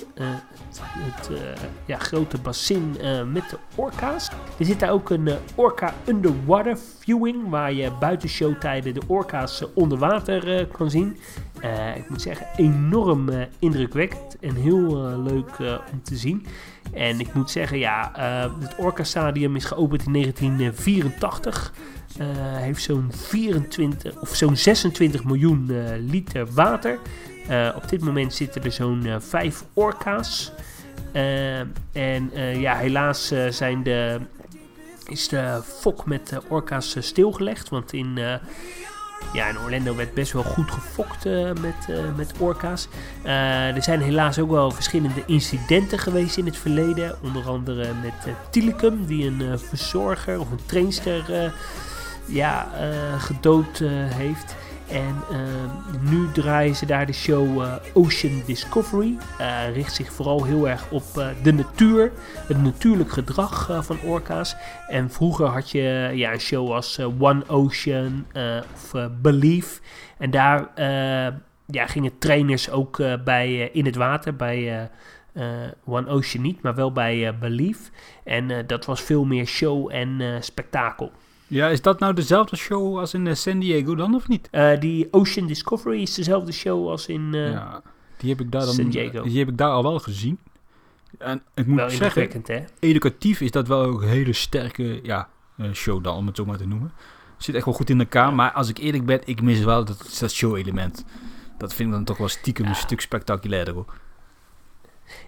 Het 0.81 1.29
eh, 1.29 1.38
ja, 1.86 1.97
grote 1.97 2.38
bassin 2.38 2.97
eh, 3.01 3.23
met 3.23 3.49
de 3.49 3.57
orka's. 3.75 4.29
Er 4.59 4.65
zit 4.65 4.79
daar 4.79 4.91
ook 4.91 5.09
een 5.09 5.27
eh, 5.27 5.36
orca 5.55 5.93
underwater 6.05 6.77
viewing. 6.99 7.49
Waar 7.49 7.73
je 7.73 7.91
buiten 7.99 8.29
showtijden 8.29 8.93
de 8.93 9.01
orka's 9.07 9.63
onder 9.73 9.97
water 9.97 10.67
kan 10.67 10.89
zien. 10.89 11.17
Ik 11.95 12.09
moet 12.09 12.21
zeggen, 12.21 12.47
enorm 12.55 13.29
indrukwekkend 13.59 14.39
en 14.39 14.55
heel 14.55 14.95
leuk 15.21 15.59
om 15.91 16.03
te 16.03 16.15
zien. 16.15 16.45
En 16.93 17.19
ik 17.19 17.33
moet 17.33 17.51
zeggen, 17.51 17.77
ja, 17.77 18.12
het 18.59 18.75
Orca 18.77 19.03
Stadium 19.03 19.55
is 19.55 19.65
geopend 19.65 20.05
in 20.05 20.13
1984. 20.13 21.73
Eh, 22.17 22.27
heeft 22.57 22.83
zo'n 22.83 23.12
24 23.12 24.21
of 24.21 24.36
zo'n 24.36 24.57
26 24.57 25.23
miljoen 25.23 25.71
liter 26.09 26.47
water. 26.53 26.99
Eh, 27.47 27.69
op 27.75 27.89
dit 27.89 28.03
moment 28.03 28.34
zitten 28.34 28.63
er 28.63 28.71
zo'n 28.71 29.06
eh, 29.06 29.15
vijf 29.19 29.63
orka's. 29.73 30.51
Eh, 31.12 31.60
en 31.91 32.32
ja, 32.60 32.75
helaas 32.75 33.34
zijn 33.49 33.84
de, 33.84 34.19
is 35.08 35.27
de 35.27 35.62
fok 35.79 36.06
met 36.06 36.27
de 36.27 36.41
orka's 36.47 36.95
stilgelegd. 36.99 37.69
Want 37.69 37.93
in, 37.93 38.19
ja, 39.34 39.47
in 39.47 39.60
Orlando 39.60 39.95
werd 39.95 40.13
best 40.13 40.32
wel 40.32 40.43
goed 40.43 40.71
gefokt 40.71 41.25
met, 41.62 42.15
met 42.15 42.34
orka's. 42.38 42.88
Er 43.23 43.84
zijn 43.84 44.01
helaas 44.01 44.39
ook 44.39 44.49
wel 44.49 44.71
verschillende 44.71 45.23
incidenten 45.25 45.99
geweest 45.99 46.38
in 46.38 46.45
het 46.45 46.58
verleden. 46.58 47.15
Onder 47.23 47.47
andere 47.47 47.88
met 48.01 48.36
Tilikum, 48.49 49.06
die 49.06 49.25
een 49.27 49.60
verzorger 49.60 50.39
of 50.39 50.51
een 50.51 50.65
trainster 50.65 51.53
ja, 52.25 52.71
gedood 53.17 53.77
heeft. 54.13 54.56
En 54.93 55.15
eh, 55.32 56.12
nu 56.12 56.32
draaien 56.32 56.75
ze 56.75 56.86
daar 56.86 57.06
de 57.06 57.13
show 57.13 57.62
eh, 57.62 57.73
Ocean 57.93 58.41
Discovery. 58.45 59.17
Eh, 59.38 59.73
richt 59.73 59.93
zich 59.93 60.12
vooral 60.12 60.43
heel 60.43 60.69
erg 60.69 60.91
op 60.91 61.03
eh, 61.15 61.27
de 61.43 61.53
natuur, 61.53 62.12
het 62.47 62.62
natuurlijk 62.63 63.12
gedrag 63.12 63.79
van 63.82 63.99
orka's. 64.01 64.56
En 64.88 65.12
vroeger 65.12 65.45
had 65.45 65.71
je 65.71 66.12
ja, 66.13 66.34
een 66.34 66.39
show 66.39 66.71
als 66.71 66.99
One 67.19 67.47
Ocean 67.47 68.25
of 68.73 68.93
Believe. 69.21 69.79
En 70.17 70.32
daar 70.32 70.69
ja, 71.65 71.88
gingen 71.88 72.17
trainers 72.17 72.69
ook 72.69 73.01
bij 73.23 73.69
in 73.73 73.86
het 73.86 73.95
water, 73.95 74.36
bij 74.36 74.89
One 75.86 76.08
Ocean 76.08 76.43
niet, 76.43 76.62
maar 76.62 76.75
wel 76.75 76.91
bij 76.91 77.27
eh, 77.27 77.34
Believe. 77.39 77.91
En 78.23 78.67
dat 78.67 78.86
was 78.86 79.01
veel 79.01 79.25
meer 79.25 79.45
show 79.45 79.89
en 79.91 80.38
spektakel. 80.43 81.12
Ja, 81.47 81.67
is 81.67 81.82
dat 81.82 81.99
nou 81.99 82.13
dezelfde 82.13 82.56
show 82.56 82.99
als 82.99 83.13
in 83.13 83.27
eh, 83.27 83.34
San 83.34 83.60
Diego 83.60 83.95
dan, 83.95 84.15
of 84.15 84.27
niet? 84.27 84.47
Eh, 84.51 84.79
die 84.79 85.08
Ocean 85.12 85.47
Discovery 85.47 86.01
is 86.01 86.13
dezelfde 86.13 86.51
show 86.51 86.89
als 86.89 87.08
in... 87.08 87.29
eh, 87.34 87.51
ja, 87.51 87.82
die 88.17 88.29
heb 88.29 88.41
ik 88.41 88.51
daar 88.51 88.65
dan... 88.65 88.73
San 88.73 88.89
Diego. 88.89 89.23
Die 89.23 89.39
heb 89.39 89.47
ik 89.47 89.58
daar 89.58 89.71
al 89.71 89.84
wel 89.84 89.99
gezien. 89.99 90.39
En 91.17 91.41
ik 91.53 91.67
moet 91.67 91.75
wel 91.75 91.89
zeggen, 91.89 92.41
hè? 92.45 92.63
educatief 92.79 93.41
is 93.41 93.51
dat 93.51 93.67
wel 93.67 93.84
ook 93.84 94.01
een 94.01 94.08
hele 94.08 94.34
sterke 94.34 94.99
ja, 95.03 95.29
show 95.73 96.03
dan, 96.03 96.15
om 96.15 96.27
het 96.27 96.36
zo 96.36 96.45
maar 96.45 96.58
te 96.58 96.67
noemen. 96.67 96.91
Zit 97.38 97.56
echt 97.56 97.65
wel 97.65 97.73
goed 97.73 97.89
in 97.89 97.99
elkaar, 97.99 98.34
maar 98.34 98.51
als 98.51 98.69
ik 98.69 98.77
eerlijk 98.77 99.06
ben, 99.06 99.21
ik 99.25 99.41
mis 99.41 99.60
wel 99.60 99.86
dat, 99.86 100.17
dat 100.19 100.32
show-element. 100.32 101.06
Dat 101.58 101.73
vind 101.73 101.89
ik 101.89 101.95
dan 101.95 102.03
toch 102.03 102.17
wel 102.17 102.27
stiekem 102.27 102.65
een 102.65 102.75
stuk 102.75 103.01
spectaculairder. 103.01 103.73
hoor. 103.73 103.86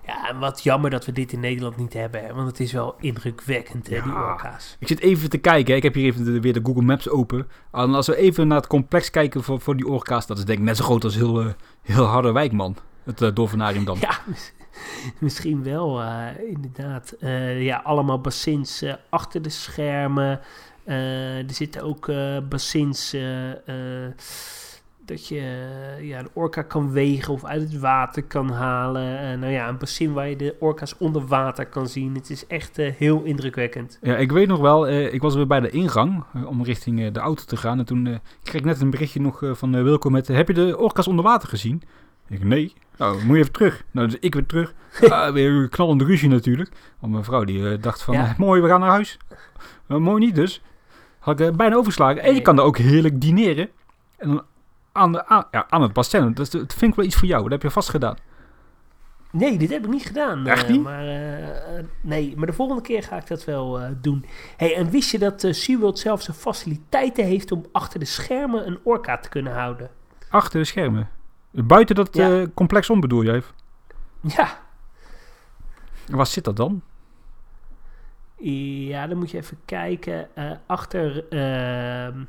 Ja, 0.06 0.30
en 0.30 0.40
wat 0.40 0.64
jammer 0.64 0.90
dat 0.90 1.06
we 1.06 1.12
dit 1.12 1.32
in 1.34 1.40
Nederland 1.40 1.78
niet 1.78 1.94
hebben, 1.94 2.26
hè? 2.26 2.34
Want 2.34 2.48
het 2.48 2.60
is 2.60 2.72
wel 2.72 2.96
indrukwekkend, 3.00 3.90
hè, 3.90 4.02
die 4.02 4.14
orka's. 4.14 4.76
Ik 4.80 4.88
zit 4.88 5.00
even 5.00 5.30
te 5.30 5.38
kijken, 5.38 5.72
hè. 5.72 5.78
ik 5.78 5.84
heb 5.84 5.94
hier 5.94 6.06
even 6.06 6.24
de, 6.26 6.40
weer 6.42 6.54
de 6.54 6.62
Google 6.64 6.82
Maps 6.82 7.10
open. 7.10 7.48
En 7.72 7.94
als 7.94 8.08
we 8.08 8.16
even 8.16 8.48
naar 8.48 8.58
het 8.58 8.68
complex 8.68 9.10
kijken 9.10 9.44
voor, 9.44 9.62
voor 9.62 9.76
die 9.76 9.88
orka's, 9.88 10.28
dat 10.28 10.38
is 10.38 10.46
denk 10.46 10.60
ik 10.60 10.66
net 10.66 10.78
zo 10.78 10.84
groot 10.84 11.04
als 11.04 11.16
heel, 11.16 11.42
eh, 11.42 11.48
heel 11.82 12.04
Harderwijk, 12.04 12.52
man. 12.52 12.76
Het 13.04 13.22
uh, 13.22 13.30
Dolfinarium 13.34 13.86
dan. 13.86 13.98
Ja, 14.10 14.20
mis- 14.26 14.54
misschien 15.20 15.64
wel, 15.64 16.02
eh, 16.02 16.26
inderdaad. 16.50 17.14
Ja, 17.60 17.82
allemaal 17.84 18.22
bassins 18.22 18.84
achter 19.10 19.42
de 19.42 19.50
schermen. 19.50 20.40
Er 20.86 21.44
zitten 21.48 21.82
ook 21.82 22.12
bassins 22.50 23.16
dat 25.06 25.28
je 25.28 25.68
ja, 26.02 26.24
de 26.24 26.30
orka 26.34 26.62
kan 26.62 26.92
wegen 26.92 27.34
of 27.34 27.46
uit 27.46 27.62
het 27.62 27.80
water 27.80 28.24
kan 28.24 28.50
halen. 28.50 29.20
Eh, 29.20 29.38
nou 29.38 29.52
ja, 29.52 29.68
een 29.68 29.78
bassin 29.78 30.14
waar 30.14 30.30
je 30.30 30.36
de 30.36 30.56
orka's 30.60 30.96
onder 30.98 31.26
water 31.28 31.66
kan 31.66 31.88
zien. 31.88 32.16
Het 32.16 32.30
is 32.30 32.48
echt 32.48 32.78
eh, 32.78 32.94
heel 32.94 33.24
indrukwekkend. 33.24 34.00
Ja, 34.02 34.16
ik 34.18 34.32
weet 34.32 34.48
nog 34.48 34.60
wel, 34.60 34.88
eh, 34.88 35.14
ik 35.14 35.22
was 35.22 35.36
weer 35.36 35.48
bij 35.48 35.60
de 35.60 35.70
ingang 35.70 36.24
om 36.46 36.64
richting 36.64 37.12
de 37.12 37.20
auto 37.20 37.44
te 37.44 37.58
gaan. 37.58 37.80
En 37.80 37.86
toen 37.86 38.20
kreeg 38.44 38.62
ik 38.62 38.66
net 38.66 38.82
een 38.82 38.90
berichtje 38.90 39.22
nog 39.22 39.44
van 39.52 39.84
Wilco 39.84 40.10
met... 40.10 40.28
heb 40.28 40.48
je 40.48 40.54
de 40.54 40.78
orka's 40.78 41.08
onder 41.08 41.26
water 41.26 41.50
gezien? 41.50 41.82
Ik 42.28 42.44
nee. 42.44 42.74
Nou, 42.98 43.24
moet 43.26 43.36
je 43.36 43.42
even 43.42 43.52
terug. 43.52 43.84
Nou, 43.92 44.08
dus 44.08 44.20
ik 44.20 44.34
weer 44.34 44.46
terug. 44.46 44.74
Ah, 45.10 45.34
weer 45.34 45.52
een 45.52 45.70
knallende 45.70 46.04
ruzie 46.04 46.30
natuurlijk. 46.30 46.72
Want 47.00 47.12
mijn 47.12 47.24
vrouw 47.24 47.44
die 47.44 47.78
dacht 47.78 48.02
van, 48.02 48.14
Ja. 48.14 48.36
mooi, 48.38 48.62
we 48.62 48.68
gaan 48.68 48.80
naar 48.80 48.90
huis. 48.90 49.18
Mooi 49.88 50.26
niet 50.26 50.36
dus. 50.36 50.62
Had 51.20 51.40
ik 51.40 51.56
bijna 51.56 51.76
overgeslagen. 51.76 52.22
En 52.22 52.34
je 52.34 52.42
kan 52.42 52.56
daar 52.56 52.66
ook 52.66 52.78
heerlijk 52.78 53.22
dineren. 53.22 53.70
En 54.18 54.28
dan 54.28 54.44
aan, 54.96 55.12
de, 55.12 55.26
aan, 55.28 55.48
ja, 55.52 55.66
aan 55.70 55.82
het 55.82 55.94
bassin. 55.94 56.34
Dat, 56.34 56.50
vind 56.50 56.82
ik 56.82 56.96
wel 56.96 57.06
iets 57.06 57.16
voor 57.16 57.28
jou. 57.28 57.42
Dat 57.44 57.52
heb 57.52 57.62
je 57.62 57.72
vast 57.72 57.90
gedaan. 57.90 58.18
Nee, 59.32 59.58
dit 59.58 59.70
heb 59.70 59.84
ik 59.84 59.90
niet 59.90 60.06
gedaan. 60.06 60.48
Echt 60.48 60.64
eh, 60.64 60.70
niet? 60.70 60.84
maar, 60.84 61.08
eh, 61.08 61.84
nee, 62.02 62.34
maar 62.38 62.48
de 62.48 62.54
volgende 62.54 62.82
keer 62.82 63.04
ga 63.04 63.18
ik 63.18 63.28
dat 63.28 63.44
wel 63.44 63.80
eh, 63.82 63.90
doen. 64.02 64.26
Hey, 64.58 64.76
en 64.76 64.90
wist 64.90 65.12
je 65.12 65.20
dat 65.20 65.48
SeaWorld 65.50 66.00
zelfs 66.00 66.26
de 66.26 66.34
faciliteiten 66.34 67.26
heeft 67.26 67.52
om 67.52 67.66
achter 67.72 68.00
de 68.00 68.06
schermen 68.06 68.68
een 68.68 68.80
orka 68.84 69.18
te 69.18 69.30
kunnen 69.30 69.54
houden? 69.54 69.90
Achter 70.30 70.60
de 70.60 70.66
schermen. 70.66 71.10
Buiten 71.52 71.96
dat 71.96 72.16
Ja. 72.16 72.46
complex 72.54 72.90
om 72.90 73.00
bedoel 73.00 73.24
jij? 73.24 73.42
Ja. 74.22 74.58
En 76.08 76.16
Waar 76.16 76.28
zit 76.28 76.44
dat 76.44 76.56
dan? 76.56 76.82
Ja, 78.38 79.08
dan 79.08 79.18
moet 79.18 79.32
je 79.32 79.38
even 79.38 79.58
kijken. 79.66 80.28
achter, 80.66 81.28
ehm 81.30 82.24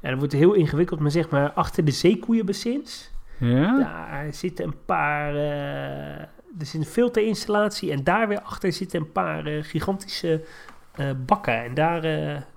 ja, 0.00 0.08
dat 0.10 0.18
wordt 0.18 0.32
heel 0.32 0.52
ingewikkeld, 0.52 1.00
maar 1.00 1.10
zeg 1.10 1.30
maar 1.30 1.52
achter 1.52 1.84
de 1.84 1.90
zeekoeienbassins. 1.90 3.10
Ja? 3.38 3.78
Daar 3.78 4.34
zitten 4.34 4.64
een 4.64 4.84
paar, 4.84 5.34
eh, 5.34 6.18
er 6.58 6.66
zit 6.66 6.80
een 6.80 6.86
filterinstallatie 6.86 7.92
en 7.92 8.04
daar 8.04 8.28
weer 8.28 8.40
achter 8.40 8.72
zitten 8.72 9.00
een 9.00 9.12
paar 9.12 9.46
eh, 9.46 9.64
gigantische 9.64 10.44
eh, 10.94 11.06
bakken. 11.26 11.64
En 11.64 11.74
daar 11.74 12.00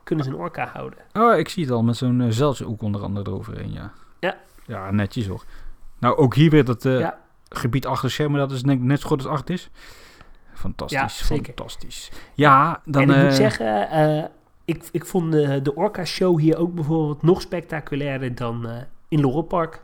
kunnen 0.04 0.26
ze 0.26 0.32
een 0.32 0.38
orka 0.38 0.66
houden. 0.74 1.00
Oh, 1.14 1.38
ik 1.38 1.50
zie 1.50 1.64
het 1.64 1.72
al. 1.74 1.84
Met 1.84 1.98
zo'n 1.98 2.28
zeiltje 2.30 2.68
ook 2.68 2.82
onder 2.82 3.02
andere 3.02 3.30
eroverheen, 3.30 3.72
ja. 3.74 3.92
Ja. 4.20 4.38
Ja, 4.66 4.92
netjes 4.92 5.28
hoor. 5.28 5.44
Nou, 6.00 6.18
ook 6.18 6.36
hier 6.36 6.50
weer 6.50 6.66
dat 6.66 6.84
Ja. 6.84 7.20
gebied 7.50 7.86
achter 7.86 8.12
schermen. 8.12 8.40
Dat 8.40 8.52
is 8.52 8.62
denk 8.62 8.80
ik 8.80 8.86
net 8.86 9.00
zo 9.00 9.08
goed 9.08 9.24
als 9.24 9.32
acht 9.32 9.50
is. 9.50 9.70
Fantastisch, 10.54 11.28
Ja, 11.30 11.36
fantastisch. 11.36 12.12
Ja, 12.34 12.82
dan... 12.86 13.02
en 13.02 13.10
ik 13.10 13.24
moet 13.24 13.34
zeggen, 13.34 13.90
ik, 14.76 14.90
ik 14.92 15.06
vond 15.06 15.32
de, 15.32 15.62
de 15.62 15.76
orka 15.76 16.06
show 16.06 16.40
hier 16.40 16.58
ook 16.58 16.74
bijvoorbeeld 16.74 17.22
nog 17.22 17.42
spectaculairder 17.42 18.36
dan 18.36 18.68
eh, 18.68 18.76
in 19.08 19.22
Lorelpark. 19.22 19.82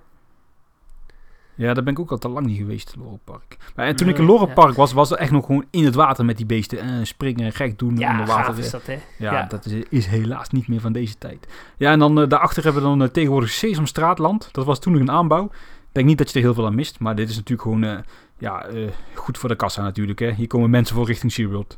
Ja, 1.55 1.73
daar 1.73 1.83
ben 1.83 1.93
ik 1.93 1.99
ook 1.99 2.11
al 2.11 2.17
te 2.17 2.29
lang 2.29 2.45
niet 2.45 2.57
geweest, 2.57 2.95
Lorelpark. 2.97 3.57
Maar 3.75 3.87
en 3.87 3.95
toen 3.95 4.09
ik 4.09 4.17
in 4.17 4.25
Lorelpark 4.25 4.75
was, 4.75 4.93
was 4.93 5.11
er 5.11 5.17
echt 5.17 5.31
nog 5.31 5.45
gewoon 5.45 5.65
in 5.69 5.85
het 5.85 5.95
water 5.95 6.25
met 6.25 6.37
die 6.37 6.45
beesten. 6.45 6.79
Eh, 6.79 6.89
springen, 7.03 7.51
gek 7.51 7.79
doen, 7.79 7.97
Ja, 7.97 8.11
onder 8.11 8.25
water. 8.25 8.59
is 8.59 8.69
dat 8.69 8.85
hè. 8.85 8.93
Ja, 9.17 9.33
Ja. 9.33 9.43
dat 9.43 9.65
is, 9.65 9.83
is 9.89 10.05
helaas 10.05 10.49
niet 10.49 10.67
meer 10.67 10.79
van 10.79 10.91
deze 10.91 11.17
tijd. 11.17 11.47
Ja, 11.77 11.91
en 11.91 11.99
dan 11.99 12.21
eh, 12.21 12.27
daarachter 12.29 12.63
hebben 12.63 12.81
we 12.81 12.87
dan 12.87 13.01
eh, 13.03 13.07
tegenwoordig 13.07 13.49
Sesamstraatland. 13.49 14.49
Dat 14.51 14.65
was 14.65 14.79
toen 14.79 14.93
nog 14.93 15.01
een 15.01 15.11
aanbouw. 15.11 15.45
Ik 15.45 16.03
denk 16.03 16.07
niet 16.07 16.17
dat 16.17 16.31
je 16.31 16.39
er 16.39 16.45
heel 16.45 16.53
veel 16.53 16.65
aan 16.65 16.75
mist, 16.75 16.99
maar 16.99 17.15
dit 17.15 17.29
is 17.29 17.35
natuurlijk 17.35 17.61
gewoon 17.61 18.03
ja, 18.37 18.65
goed 19.13 19.37
voor 19.37 19.49
de 19.49 19.55
kassa 19.55 19.81
natuurlijk. 19.81 20.19
Hè. 20.19 20.31
Hier 20.31 20.47
komen 20.47 20.69
mensen 20.69 20.95
voor 20.95 21.05
richting 21.05 21.31
SeaWorld. 21.31 21.77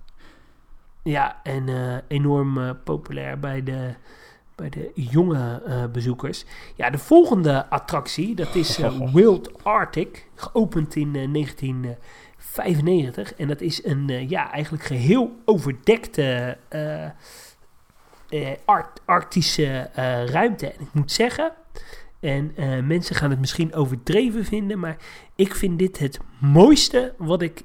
Ja, 1.04 1.40
en 1.44 1.70
eh, 1.70 1.98
enorm 2.08 2.58
eh, 2.58 2.70
populair 2.84 3.40
bij 3.40 3.64
de, 3.64 3.94
bij 4.56 4.70
de 4.70 4.92
jonge 4.94 5.62
eh, 5.66 5.86
bezoekers. 5.86 6.46
Ja, 6.76 6.90
de 6.90 6.98
volgende 6.98 7.70
attractie, 7.70 8.36
dat 8.36 8.56
is 8.56 8.78
Wild 9.14 9.64
Arctic, 9.64 10.28
geopend 10.36 10.96
in 10.96 11.16
eh, 11.16 11.32
1995. 11.32 13.34
En 13.34 13.48
dat 13.48 13.62
is 13.62 13.86
een, 13.86 14.30
ja, 14.30 14.52
eigenlijk 14.52 14.84
geheel 14.84 15.40
overdekte 15.46 16.58
Art- 18.66 19.02
Arctische 19.06 19.90
ruimte. 20.26 20.68
En 20.72 20.82
ik 20.82 20.94
moet 20.94 21.12
zeggen, 21.12 21.52
en 22.20 22.54
mensen 22.88 23.16
gaan 23.16 23.30
het 23.30 23.40
misschien 23.40 23.74
overdreven 23.74 24.46
vinden, 24.46 24.80
maar 24.80 24.98
ik 25.36 25.56
vind 25.56 25.80
dit 25.80 26.00
het 26.00 26.20
mooiste 26.40 27.14
wat 27.18 27.42
ik... 27.42 27.64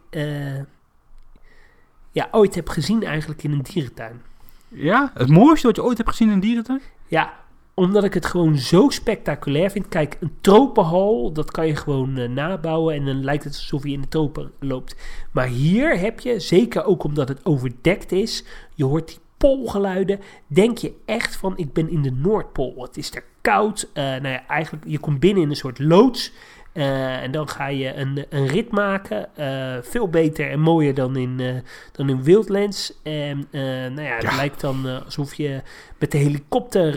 ja, 2.14 2.28
ooit 2.30 2.54
heb 2.54 2.68
gezien 2.68 3.02
eigenlijk 3.02 3.42
in 3.42 3.52
een 3.52 3.62
dierentuin. 3.62 4.22
Ja, 4.68 5.10
het 5.14 5.28
mooiste 5.28 5.66
wat 5.66 5.76
je 5.76 5.84
ooit 5.84 5.96
hebt 5.96 6.08
gezien 6.08 6.28
in 6.28 6.34
een 6.34 6.40
dierentuin? 6.40 6.80
Ja, 7.06 7.32
omdat 7.74 8.04
ik 8.04 8.14
het 8.14 8.26
gewoon 8.26 8.56
zo 8.56 8.88
spectaculair 8.88 9.70
vind. 9.70 9.88
Kijk, 9.88 10.16
een 10.20 10.32
tropenhal, 10.40 11.32
dat 11.32 11.50
kan 11.50 11.66
je 11.66 11.76
gewoon 11.76 12.16
eh, 12.16 12.28
nabouwen 12.28 12.94
en 12.94 13.04
dan 13.04 13.24
lijkt 13.24 13.44
het 13.44 13.54
alsof 13.54 13.84
je 13.84 13.92
in 13.92 14.00
de 14.00 14.08
tropen 14.08 14.52
loopt. 14.60 14.96
Maar 15.32 15.46
hier 15.46 15.98
heb 15.98 16.20
je, 16.20 16.40
zeker 16.40 16.84
ook 16.84 17.04
omdat 17.04 17.28
het 17.28 17.44
overdekt 17.46 18.12
is, 18.12 18.44
je 18.74 18.84
hoort 18.84 19.08
die 19.08 19.18
poolgeluiden, 19.36 20.20
denk 20.46 20.78
je 20.78 20.92
echt 21.04 21.36
van 21.36 21.56
ik 21.56 21.72
ben 21.72 21.90
in 21.90 22.02
de 22.02 22.12
Noordpool. 22.12 22.74
Het 22.82 22.96
is 22.96 23.14
er 23.14 23.24
koud. 23.40 23.90
Eh, 23.92 24.04
nou 24.04 24.28
ja, 24.28 24.46
eigenlijk, 24.46 24.84
je 24.86 24.98
komt 24.98 25.20
binnen 25.20 25.42
in 25.42 25.50
een 25.50 25.56
soort 25.56 25.78
loods. 25.78 26.32
Eh, 26.74 27.22
en 27.22 27.30
dan 27.30 27.48
ga 27.48 27.66
je 27.66 27.94
een, 27.94 28.26
een 28.28 28.46
rit 28.46 28.70
maken. 28.70 29.36
eh, 29.36 29.76
veel 29.82 30.08
beter 30.08 30.50
en 30.50 30.60
mooier 30.60 30.94
dan 30.94 31.16
in, 31.16 31.40
eh, 31.40 31.54
dan 31.92 32.08
in 32.08 32.22
Wildlands. 32.22 32.92
En 33.02 33.46
nou 33.50 34.02
ja, 34.02 34.14
het 34.14 34.22
Ja. 34.22 34.36
lijkt 34.36 34.60
dan 34.60 35.04
alsof 35.04 35.34
je 35.34 35.62
met 35.98 36.10
de 36.10 36.18
helikopter 36.18 36.92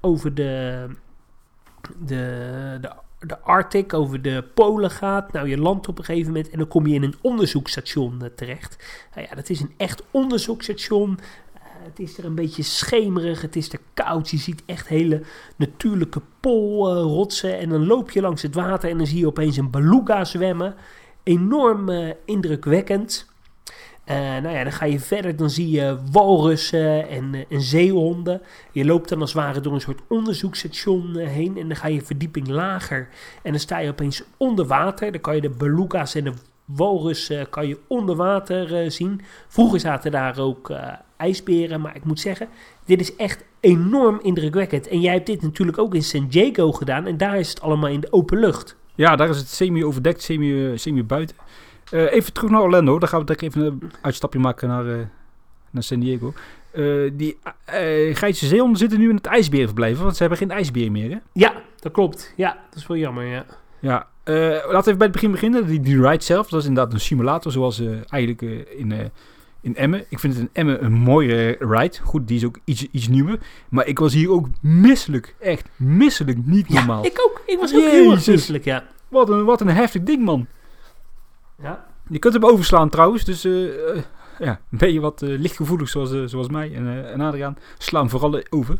over 0.00 0.34
de, 0.34 0.86
de, 1.98 2.78
de, 2.80 2.90
de 3.20 3.38
Arctic, 3.40 3.94
over 3.94 4.22
de 4.22 4.44
Polen 4.54 4.90
gaat. 4.90 5.32
Nou, 5.32 5.48
je 5.48 5.58
landt 5.58 5.88
op 5.88 5.98
een 5.98 6.04
gegeven 6.04 6.32
moment 6.32 6.50
en 6.50 6.58
dan 6.58 6.68
kom 6.68 6.86
je 6.86 6.94
in 6.94 7.02
een 7.02 7.14
onderzoeksstation 7.20 8.22
eh, 8.22 8.28
terecht. 8.36 8.76
Nou 9.14 9.26
ja, 9.30 9.34
dat 9.34 9.48
is 9.50 9.60
een 9.60 9.74
echt 9.76 10.02
onderzoeksstation. 10.10 11.18
Het 11.88 11.98
is 11.98 12.18
er 12.18 12.24
een 12.24 12.34
beetje 12.34 12.62
schemerig, 12.62 13.42
het 13.42 13.56
is 13.56 13.72
er 13.72 13.78
koud. 13.94 14.30
Je 14.30 14.36
ziet 14.36 14.62
echt 14.66 14.88
hele 14.88 15.22
natuurlijke 15.56 16.22
polrotsen. 16.40 17.58
en 17.58 17.68
dan 17.68 17.86
loop 17.86 18.10
je 18.10 18.20
langs 18.20 18.42
het 18.42 18.54
water 18.54 18.90
en 18.90 18.98
dan 18.98 19.06
zie 19.06 19.18
je 19.18 19.26
opeens 19.26 19.56
een 19.56 19.70
beluga 19.70 20.24
zwemmen. 20.24 20.74
Enorm 21.22 21.88
eh, 21.88 22.14
indrukwekkend. 22.24 23.26
Eh, 24.04 24.16
nou 24.16 24.48
ja, 24.48 24.62
dan 24.62 24.72
ga 24.72 24.84
je 24.84 25.00
verder, 25.00 25.36
dan 25.36 25.50
zie 25.50 25.70
je 25.70 25.98
walrussen 26.10 27.08
en, 27.08 27.46
en 27.48 27.60
zeehonden. 27.60 28.42
Je 28.72 28.84
loopt 28.84 29.08
dan 29.08 29.20
als 29.20 29.32
het 29.32 29.42
ware 29.42 29.60
door 29.60 29.74
een 29.74 29.80
soort 29.80 30.02
onderzoeksstation 30.08 31.16
eh, 31.16 31.28
heen 31.28 31.56
en 31.58 31.68
dan 31.68 31.76
ga 31.76 31.88
je 31.88 32.02
verdieping 32.02 32.48
lager. 32.48 33.08
En 33.42 33.50
dan 33.50 33.60
sta 33.60 33.78
je 33.78 33.90
opeens 33.90 34.22
onder 34.36 34.66
water. 34.66 35.12
Dan 35.12 35.20
kan 35.20 35.34
je 35.34 35.40
de 35.40 35.50
beluga's 35.50 36.14
en 36.14 36.24
de 36.24 36.32
walrussen 36.68 37.48
kan 37.50 37.68
je 37.68 37.78
onder 37.86 38.16
water 38.16 38.74
eh, 38.74 38.90
zien. 38.90 39.20
Vroeger 39.48 39.80
zaten 39.80 40.10
daar 40.10 40.38
ook 40.38 40.70
eh, 40.70 40.92
ijsberen, 41.16 41.80
maar 41.80 41.96
ik 41.96 42.04
moet 42.04 42.20
zeggen, 42.20 42.48
dit 42.84 43.00
is 43.00 43.16
echt 43.16 43.44
enorm 43.60 44.18
indrukwekkend. 44.22 44.88
En 44.88 45.00
jij 45.00 45.12
hebt 45.12 45.26
dit 45.26 45.42
natuurlijk 45.42 45.78
ook 45.78 45.94
in 45.94 46.02
San 46.02 46.26
Diego 46.28 46.72
gedaan 46.72 47.06
en 47.06 47.16
daar 47.16 47.38
is 47.38 47.48
het 47.48 47.60
allemaal 47.60 47.90
in 47.90 48.00
de 48.00 48.12
open 48.12 48.38
lucht. 48.38 48.76
Ja, 48.94 49.16
daar 49.16 49.28
is 49.28 49.36
het 49.36 49.48
semi-overdekt, 49.48 50.22
semi, 50.22 50.70
eh, 50.70 50.76
semi-buiten. 50.78 51.36
Eh, 51.90 52.12
even 52.12 52.32
terug 52.32 52.50
naar 52.50 52.62
Orlando. 52.62 52.98
Dan 52.98 53.08
gaan 53.08 53.20
we 53.20 53.24
direct 53.24 53.42
even 53.44 53.64
een 53.64 53.92
uitstapje 54.00 54.38
maken 54.38 54.68
naar, 54.68 54.86
eh, 54.86 54.98
naar 55.70 55.82
San 55.82 56.00
Diego. 56.00 56.32
Eh, 56.70 57.10
die 57.12 57.38
eh 57.64 58.14
Grijze 58.14 58.46
zeehonden 58.46 58.78
zitten 58.78 58.98
nu 58.98 59.08
in 59.08 59.14
het 59.14 59.26
ijsberenverblijf, 59.26 59.98
want 59.98 60.12
ze 60.12 60.20
hebben 60.20 60.38
geen 60.38 60.50
ijsbeer 60.50 60.90
meer, 60.90 61.10
hè? 61.10 61.16
Ja, 61.32 61.54
dat 61.80 61.92
klopt. 61.92 62.32
Ja, 62.36 62.58
dat 62.68 62.78
is 62.78 62.86
wel 62.86 62.96
jammer, 62.96 63.24
ja. 63.24 63.44
Ja, 63.80 64.06
eh, 64.17 64.17
laten 64.34 64.70
we 64.70 64.78
even 64.78 64.98
bij 64.98 65.06
het 65.06 65.12
begin 65.12 65.30
beginnen. 65.30 65.66
Die, 65.66 65.80
die 65.80 66.02
ride 66.08 66.24
zelf, 66.24 66.48
dat 66.48 66.60
is 66.60 66.66
inderdaad 66.66 66.92
een 66.92 67.00
simulator, 67.00 67.52
zoals 67.52 67.80
eh, 67.80 67.88
eigenlijk 68.08 68.42
eh, 68.42 68.78
in, 68.80 68.92
eh, 68.92 69.06
in 69.60 69.76
Emmen. 69.76 70.04
Ik 70.08 70.18
vind 70.18 70.34
het 70.34 70.42
in 70.42 70.50
Emmen 70.52 70.84
een 70.84 70.92
mooie 70.92 71.56
ride. 71.58 71.96
Goed, 72.02 72.28
die 72.28 72.36
is 72.36 72.44
ook 72.44 72.58
iets, 72.64 72.86
iets 72.90 73.08
nieuwer. 73.08 73.38
Maar 73.68 73.86
ik 73.86 73.98
was 73.98 74.12
hier 74.12 74.30
ook 74.30 74.46
misselijk. 74.60 75.34
Echt 75.40 75.68
misselijk, 75.76 76.46
niet 76.46 76.68
normaal. 76.68 77.04
Ik 77.04 77.20
ook. 77.26 77.42
Ik 77.46 77.58
was 77.58 77.74
ook 77.74 77.90
heel 77.90 78.10
erg 78.12 78.26
misselijk, 78.26 78.64
ja. 78.64 78.84
Wat, 79.08 79.28
een, 79.28 79.44
wat 79.44 79.60
een 79.60 79.68
heftig 79.68 80.02
ding, 80.02 80.24
man. 80.24 80.46
Ja, 81.62 81.86
Je 82.08 82.18
kunt 82.18 82.34
hem 82.34 82.44
overslaan 82.44 82.88
trouwens, 82.88 83.24
dus 83.24 83.44
eh, 83.44 83.90
eh, 83.90 84.02
ja, 84.38 84.60
ben 84.68 84.92
je 84.92 85.00
wat 85.00 85.22
eh, 85.22 85.38
lichtgevoelig 85.38 85.88
zoals, 85.88 86.12
eh, 86.12 86.22
zoals 86.24 86.48
mij 86.48 86.74
en, 86.74 86.86
eh, 86.86 87.12
en 87.12 87.20
Adriaan, 87.20 87.58
sla 87.78 88.00
hem 88.00 88.10
vooral 88.10 88.42
over. 88.50 88.78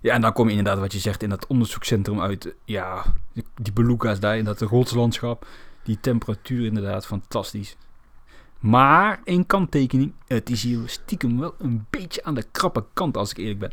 Ja, 0.00 0.14
en 0.14 0.20
dan 0.20 0.32
kom 0.32 0.48
je 0.48 0.56
inderdaad 0.56 0.78
wat 0.78 0.92
je 0.92 0.98
zegt 0.98 1.22
in 1.22 1.28
dat 1.28 1.46
onderzoekscentrum 1.46 2.20
uit. 2.20 2.54
Ja, 2.64 3.04
die, 3.32 3.72
beluga's 3.72 4.20
daar 4.20 4.36
in 4.36 4.44
dat 4.44 4.60
rotslandschap. 4.60 5.46
Die 5.82 6.00
temperatuur 6.00 6.66
inderdaad 6.66 7.06
fantastisch. 7.06 7.76
Maar 8.58 9.20
één 9.24 9.46
kanttekening, 9.46 10.12
het 10.26 10.50
is 10.50 10.62
hier 10.62 10.80
stiekem 10.86 11.40
wel 11.40 11.54
een 11.58 11.86
beetje 11.90 12.24
aan 12.24 12.34
de 12.34 12.44
krappe 12.52 12.84
kant 12.92 13.16
als 13.16 13.30
ik 13.30 13.36
eerlijk 13.36 13.58
ben. 13.58 13.72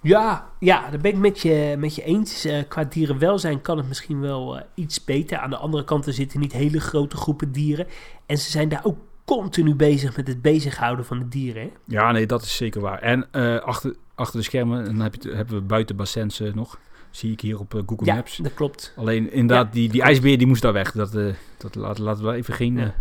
ja, 0.00 0.50
ja 0.58 0.90
dat 0.90 1.02
ben 1.02 1.10
ik 1.10 1.18
met 1.18 1.40
je, 1.40 1.74
met 1.78 1.94
je 1.94 2.02
eens. 2.02 2.44
Eh, 2.44 2.62
qua 2.68 2.84
dierenwelzijn 2.84 3.60
kan 3.60 3.76
het 3.76 3.88
misschien 3.88 4.20
wel 4.20 4.58
eh, 4.58 4.64
iets 4.74 5.04
beter. 5.04 5.38
Aan 5.38 5.50
de 5.50 5.56
andere 5.56 5.84
kant 5.84 6.06
er 6.06 6.12
zitten 6.12 6.40
niet 6.40 6.52
hele 6.52 6.80
grote 6.80 7.16
groepen 7.16 7.52
dieren. 7.52 7.86
En 8.26 8.38
ze 8.38 8.50
zijn 8.50 8.68
daar 8.68 8.84
ook 8.84 8.98
continu 9.36 9.74
bezig 9.74 10.16
met 10.16 10.26
het 10.26 10.42
bezighouden 10.42 11.04
van 11.04 11.18
de 11.18 11.28
dieren. 11.28 11.62
Hè? 11.62 11.70
Ja, 11.84 12.12
nee, 12.12 12.26
dat 12.26 12.42
is 12.42 12.56
zeker 12.56 12.80
waar. 12.80 12.98
En 12.98 13.28
eh, 13.30 13.58
achter, 13.58 13.94
achter 14.14 14.38
de 14.38 14.44
schermen 14.44 14.84
dan 14.84 15.00
heb 15.00 15.14
je, 15.14 15.30
hebben 15.30 15.54
we 15.54 15.60
buiten 15.60 15.96
bassins 15.96 16.40
eh, 16.40 16.52
nog. 16.54 16.78
Zie 17.10 17.32
ik 17.32 17.40
hier 17.40 17.58
op 17.58 17.74
eh, 17.74 17.80
Google 17.86 18.06
Ja, 18.06 18.14
Maps. 18.14 18.36
dat 18.36 18.54
klopt. 18.54 18.92
Alleen 18.96 19.32
inderdaad, 19.32 19.66
Ja, 19.66 19.72
die, 19.72 19.88
die 19.88 20.02
ijsbeer 20.02 20.38
die 20.38 20.46
moest 20.46 20.62
daar 20.62 20.72
weg. 20.72 20.92
Dat, 20.92 21.12
dat 21.58 21.74
laten, 21.74 22.04
laten 22.04 22.24
we 22.24 22.32
even 22.32 22.54
geen... 22.54 22.76
Ja. 22.76 22.94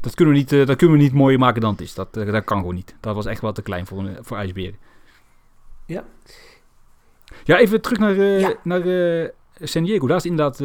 dat, 0.00 0.14
kunnen 0.14 0.34
we 0.34 0.40
niet, 0.40 0.50
dat 0.50 0.76
kunnen 0.76 0.96
we 0.96 1.02
niet 1.02 1.12
mooier 1.12 1.38
maken 1.38 1.60
dan 1.60 1.72
het 1.72 1.80
is. 1.80 1.94
Dat, 1.94 2.14
dat 2.14 2.44
kan 2.44 2.58
gewoon 2.58 2.74
niet. 2.74 2.96
Dat 3.00 3.14
was 3.14 3.26
echt 3.26 3.40
wel 3.40 3.52
te 3.52 3.62
klein 3.62 3.86
voor, 3.86 4.10
voor 4.20 4.36
ijsberen. 4.36 4.78
Ja. 5.86 6.04
Ja, 7.44 7.58
even 7.58 7.80
terug 7.80 7.98
naar, 7.98 8.56
naar 8.62 9.30
San 9.60 9.84
Diego, 9.84 10.06
daar 10.06 10.16
is 10.16 10.26
inderdaad 10.26 10.60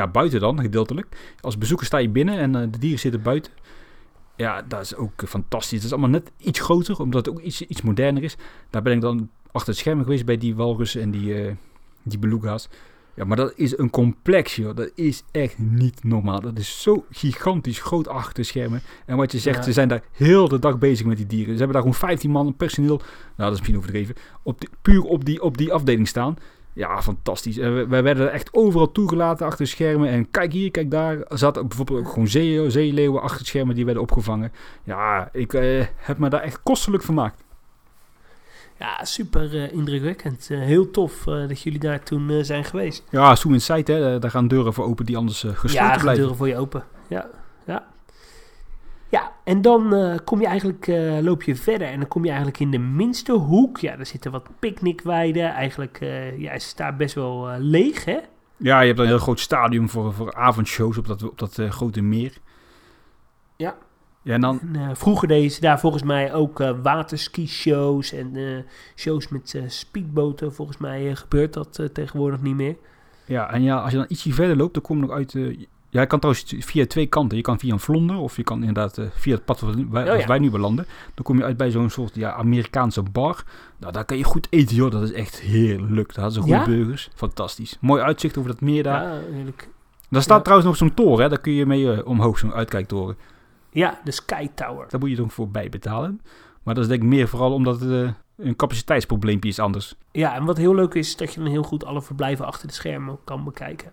ja, 0.00 0.08
buiten 0.08 0.40
dan, 0.40 0.60
gedeeltelijk. 0.60 1.06
Als 1.40 1.58
bezoeker 1.58 1.86
sta 1.86 1.98
je 1.98 2.08
binnen 2.08 2.38
en 2.38 2.54
eh, 2.56 2.62
de 2.70 2.78
dieren 2.78 2.98
zitten 2.98 3.22
buiten. 3.22 3.52
Ja, 4.36 4.62
dat 4.68 4.80
is 4.80 4.94
ook 4.94 5.22
eh, 5.22 5.28
fantastisch. 5.28 5.76
Het 5.76 5.86
is 5.86 5.92
allemaal 5.92 6.10
net 6.10 6.30
iets 6.36 6.60
groter, 6.60 7.00
omdat 7.00 7.26
het 7.26 7.34
ook 7.34 7.40
iets, 7.40 7.62
iets 7.66 7.82
moderner 7.82 8.22
is. 8.22 8.36
Daar 8.70 8.82
ben 8.82 8.92
ik 8.92 9.00
dan 9.00 9.30
achter 9.52 9.70
het 9.70 9.78
scherm 9.78 10.02
geweest 10.02 10.24
bij 10.24 10.36
die 10.38 10.54
walrussen 10.54 11.02
en 11.02 11.10
die, 11.10 11.34
eh 11.34 11.52
die 12.02 12.18
beluga's. 12.18 12.68
Ja, 13.14 13.24
maar 13.24 13.36
dat 13.36 13.52
is 13.56 13.78
een 13.78 13.90
complex, 13.90 14.56
joh. 14.56 14.76
Dat 14.76 14.90
is 14.94 15.22
echt 15.30 15.58
niet 15.58 16.04
normaal. 16.04 16.40
Dat 16.40 16.58
is 16.58 16.82
zo 16.82 17.04
gigantisch 17.10 17.80
groot 17.80 18.08
achter 18.08 18.34
de 18.34 18.42
schermen. 18.42 18.80
En 19.06 19.16
wat 19.16 19.32
je 19.32 19.38
zegt, 19.38 19.56
Ja. 19.56 19.62
ze 19.62 19.72
zijn 19.72 19.88
daar 19.88 20.02
heel 20.12 20.48
de 20.48 20.58
dag 20.58 20.78
bezig 20.78 21.06
met 21.06 21.16
die 21.16 21.26
dieren. 21.26 21.52
Ze 21.52 21.56
hebben 21.56 21.72
daar 21.72 21.82
gewoon 21.82 21.98
15 21.98 22.30
man 22.30 22.56
personeel, 22.56 22.96
nou 22.96 23.06
dat 23.36 23.52
is 23.52 23.58
misschien 23.58 23.76
overdreven, 23.76 24.14
op 24.42 24.60
die, 24.60 24.68
puur 24.82 25.02
op 25.02 25.24
die, 25.24 25.42
op 25.42 25.56
die 25.58 25.72
afdeling 25.72 26.08
staan. 26.08 26.36
Ja, 26.72 27.02
fantastisch. 27.02 27.56
We- 27.56 27.86
wij 27.88 28.02
werden 28.02 28.32
echt 28.32 28.54
overal 28.54 28.92
toegelaten 28.92 29.46
achter 29.46 29.64
de 29.64 29.70
schermen. 29.70 30.08
En 30.08 30.30
kijk 30.30 30.52
hier, 30.52 30.70
kijk 30.70 30.90
daar. 30.90 31.18
Er 31.20 31.38
zaten 31.38 31.68
bijvoorbeeld 31.68 31.98
ook 32.00 32.08
gewoon 32.08 32.28
zee, 32.28 32.70
zeeleeuwen 32.70 33.22
achter 33.22 33.46
schermen 33.46 33.74
die 33.74 33.84
werden 33.84 34.02
opgevangen. 34.02 34.52
Ja, 34.84 35.28
ik 35.32 35.52
eh, 35.54 35.84
heb 35.96 36.18
me 36.18 36.28
daar 36.28 36.40
echt 36.42 36.62
kostelijk 36.62 37.02
vermaakt. 37.02 37.42
Ja, 38.78 39.04
super 39.04 39.54
eh, 39.62 39.72
indrukwekkend. 39.72 40.48
Eh, 40.50 40.58
heel 40.58 40.90
tof 40.90 41.26
eh, 41.26 41.48
dat 41.48 41.60
jullie 41.62 41.78
daar 41.78 42.02
toen 42.02 42.30
eh, 42.30 42.36
zijn 42.42 42.64
geweest. 42.64 43.04
Ja, 43.10 43.36
Zoom 43.36 43.52
Insight, 43.52 43.88
hè, 43.88 44.18
daar 44.18 44.30
gaan 44.30 44.48
deuren 44.48 44.72
voor 44.74 44.84
open 44.84 45.06
die 45.06 45.16
anders 45.16 45.44
eh, 45.44 45.50
gesloten 45.50 45.86
ja, 45.86 45.90
gaan 45.92 46.00
blijven. 46.00 46.20
deuren 46.22 46.36
voor 46.38 46.48
je 46.48 46.56
open. 46.56 46.84
Ja, 47.08 47.26
ja. 49.10 49.32
En 49.44 49.62
dan 49.62 49.94
eh, 49.94 50.18
kom 50.24 50.40
je 50.40 50.46
eigenlijk, 50.46 50.86
eh, 50.86 51.18
loop 51.20 51.42
je 51.42 51.56
verder 51.56 51.88
en 51.88 51.98
dan 51.98 52.08
kom 52.08 52.22
je 52.22 52.28
eigenlijk 52.28 52.60
in 52.60 52.70
de 52.70 52.78
minste 52.78 53.32
hoek. 53.32 53.78
Ja, 53.78 53.96
daar 53.96 54.06
zitten 54.06 54.30
wat 54.30 54.48
picknickweiden. 54.58 55.52
Eigenlijk, 55.52 55.98
eh 56.00 56.38
ja, 56.38 56.52
is 56.52 56.68
het 56.68 56.76
daar 56.76 56.96
best 56.96 57.14
wel 57.14 57.48
leeg, 57.58 58.04
hè? 58.04 58.18
Ja, 58.56 58.80
je 58.80 58.86
hebt 58.86 58.98
een 58.98 59.06
heel 59.06 59.18
groot 59.18 59.40
stadium 59.40 59.88
voor, 59.88 60.12
voor 60.12 60.34
avondshows 60.34 60.98
op 60.98 61.06
dat, 61.06 61.22
op 61.22 61.38
dat 61.38 61.60
grote 61.68 62.00
meer. 62.00 62.32
Ja. 63.56 63.76
Ja, 64.22 64.34
en 64.34 64.40
dan, 64.40 64.60
En, 64.72 64.96
vroeger 64.96 65.28
deden 65.28 65.50
ze 65.50 65.60
daar 65.60 65.80
volgens 65.80 66.02
mij 66.02 66.32
ook 66.32 66.58
waterski-shows 66.82 68.12
en 68.12 68.64
shows 68.96 69.28
met 69.28 69.62
speedboten. 69.66 70.54
Volgens 70.54 70.78
mij 70.78 71.16
gebeurt 71.16 71.52
dat 71.52 71.88
tegenwoordig 71.92 72.40
niet 72.40 72.54
meer. 72.54 72.76
ja, 73.26 73.52
en 73.52 73.62
ja, 73.62 73.80
als 73.80 73.90
je 73.90 73.96
dan 73.96 74.06
ietsje 74.08 74.32
verder 74.32 74.56
loopt, 74.56 74.74
dan 74.74 74.82
kom 74.82 74.96
je 74.96 75.02
nog 75.02 75.12
uit... 75.12 75.34
eh, 75.34 75.58
ja, 75.90 76.00
je 76.00 76.06
kan 76.06 76.18
trouwens 76.18 76.54
via 76.58 76.86
twee 76.86 77.06
kanten. 77.06 77.36
Je 77.36 77.42
kan 77.42 77.58
via 77.58 77.72
een 77.72 77.80
vlonder 77.80 78.16
of 78.16 78.36
je 78.36 78.42
kan 78.42 78.58
inderdaad 78.58 78.98
eh, 78.98 79.04
via 79.14 79.34
het 79.34 79.44
pad 79.44 79.60
waar 79.60 79.74
wij, 79.90 80.12
Oh, 80.12 80.18
ja. 80.20 80.26
wij 80.26 80.38
nu 80.38 80.50
belanden. 80.50 80.86
Dan 81.14 81.24
kom 81.24 81.38
je 81.38 81.44
uit 81.44 81.56
bij 81.56 81.70
zo'n 81.70 81.90
soort 81.90 82.14
ja, 82.14 82.32
Amerikaanse 82.32 83.02
bar. 83.02 83.44
Nou, 83.78 83.92
daar 83.92 84.04
kan 84.04 84.16
je 84.16 84.24
goed 84.24 84.46
eten, 84.50 84.76
joh. 84.76 84.90
Dat 84.90 85.02
is 85.02 85.12
echt 85.12 85.40
heerlijk. 85.40 86.14
Daar 86.14 86.24
hadden 86.24 86.42
ze 86.42 86.48
goede 86.48 86.70
Ja? 86.72 86.76
burgers. 86.76 87.08
Fantastisch. 87.14 87.76
Mooi 87.80 88.02
uitzicht 88.02 88.38
over 88.38 88.50
dat 88.50 88.60
meer 88.60 88.82
daar. 88.82 89.02
Ja, 89.02 89.20
heerlijk. 89.32 89.68
Daar 90.10 90.22
staat 90.22 90.36
Ja. 90.36 90.42
trouwens 90.42 90.68
nog 90.68 90.76
zo'n 90.78 90.94
toren, 90.94 91.22
hè. 91.22 91.28
Daar 91.28 91.40
kun 91.40 91.52
je 91.52 91.66
mee 91.66 91.92
eh, 91.92 92.06
omhoog, 92.06 92.38
zo'n 92.38 92.52
uitkijktoren. 92.52 93.16
Ja, 93.72 94.00
de 94.04 94.10
Sky 94.10 94.48
Tower. 94.54 94.86
Daar 94.88 95.00
moet 95.00 95.10
je 95.10 95.16
dan 95.16 95.30
voor 95.30 95.48
bij 95.48 95.68
betalen. 95.68 96.20
Maar 96.62 96.74
dat 96.74 96.82
is 96.84 96.90
denk 96.90 97.02
ik 97.02 97.08
meer 97.08 97.28
vooral 97.28 97.52
omdat 97.52 97.80
het 97.80 97.90
eh, 97.90 98.10
een 98.46 98.56
capaciteitsprobleempje 98.56 99.48
is 99.48 99.58
anders. 99.58 99.94
Ja, 100.12 100.34
en 100.34 100.44
wat 100.44 100.56
heel 100.56 100.74
leuk 100.74 100.94
is, 100.94 101.16
dat 101.16 101.34
je 101.34 101.40
dan 101.40 101.48
heel 101.50 101.62
goed 101.62 101.84
alle 101.84 102.02
verblijven 102.02 102.46
achter 102.46 102.68
de 102.68 102.74
schermen 102.74 103.18
kan 103.24 103.44
bekijken. 103.44 103.90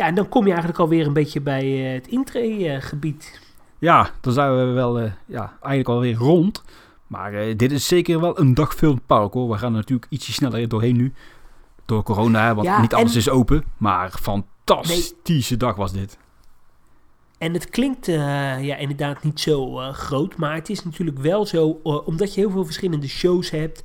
Ja, 0.00 0.06
en 0.06 0.14
dan 0.14 0.28
kom 0.28 0.42
je 0.42 0.48
eigenlijk 0.50 0.78
alweer 0.80 1.06
een 1.06 1.12
beetje 1.12 1.40
bij 1.40 1.86
eh, 1.86 1.92
het 1.92 2.06
intree-gebied. 2.06 3.40
Ja, 3.78 4.10
dan 4.20 4.32
zijn 4.32 4.56
we 4.56 4.64
wel 4.64 4.98
eh, 5.00 5.12
ja, 5.26 5.40
eigenlijk 5.50 5.88
alweer 5.88 6.14
rond. 6.14 6.64
Maar 7.06 7.34
eh, 7.34 7.56
dit 7.56 7.72
is 7.72 7.86
zeker 7.86 8.20
wel 8.20 8.38
een 8.38 8.54
dagfilm 8.54 9.00
park 9.06 9.32
hoor. 9.32 9.48
We 9.50 9.58
gaan 9.58 9.70
er 9.72 9.76
natuurlijk 9.78 10.06
ietsje 10.10 10.32
sneller 10.32 10.68
doorheen 10.68 10.96
nu. 10.96 11.12
Door 11.84 12.02
corona, 12.02 12.54
want 12.54 12.66
Ja, 12.66 12.80
niet 12.80 12.94
alles 12.94 13.12
en- 13.12 13.18
is 13.18 13.28
open. 13.28 13.64
Maar 13.76 14.10
fantastische 14.10 15.56
dag 15.56 15.76
was 15.76 15.92
dit. 15.92 16.18
En 17.38 17.52
het 17.52 17.68
klinkt 17.70 18.06
ja, 18.06 18.76
inderdaad 18.76 19.22
niet 19.24 19.40
zo 19.40 19.74
groot, 19.92 20.36
maar 20.36 20.54
het 20.54 20.68
is 20.70 20.84
natuurlijk 20.84 21.18
wel 21.18 21.46
zo, 21.46 21.68
omdat 21.82 22.34
je 22.34 22.40
heel 22.40 22.50
veel 22.50 22.64
verschillende 22.64 23.08
shows 23.08 23.50
hebt. 23.50 23.84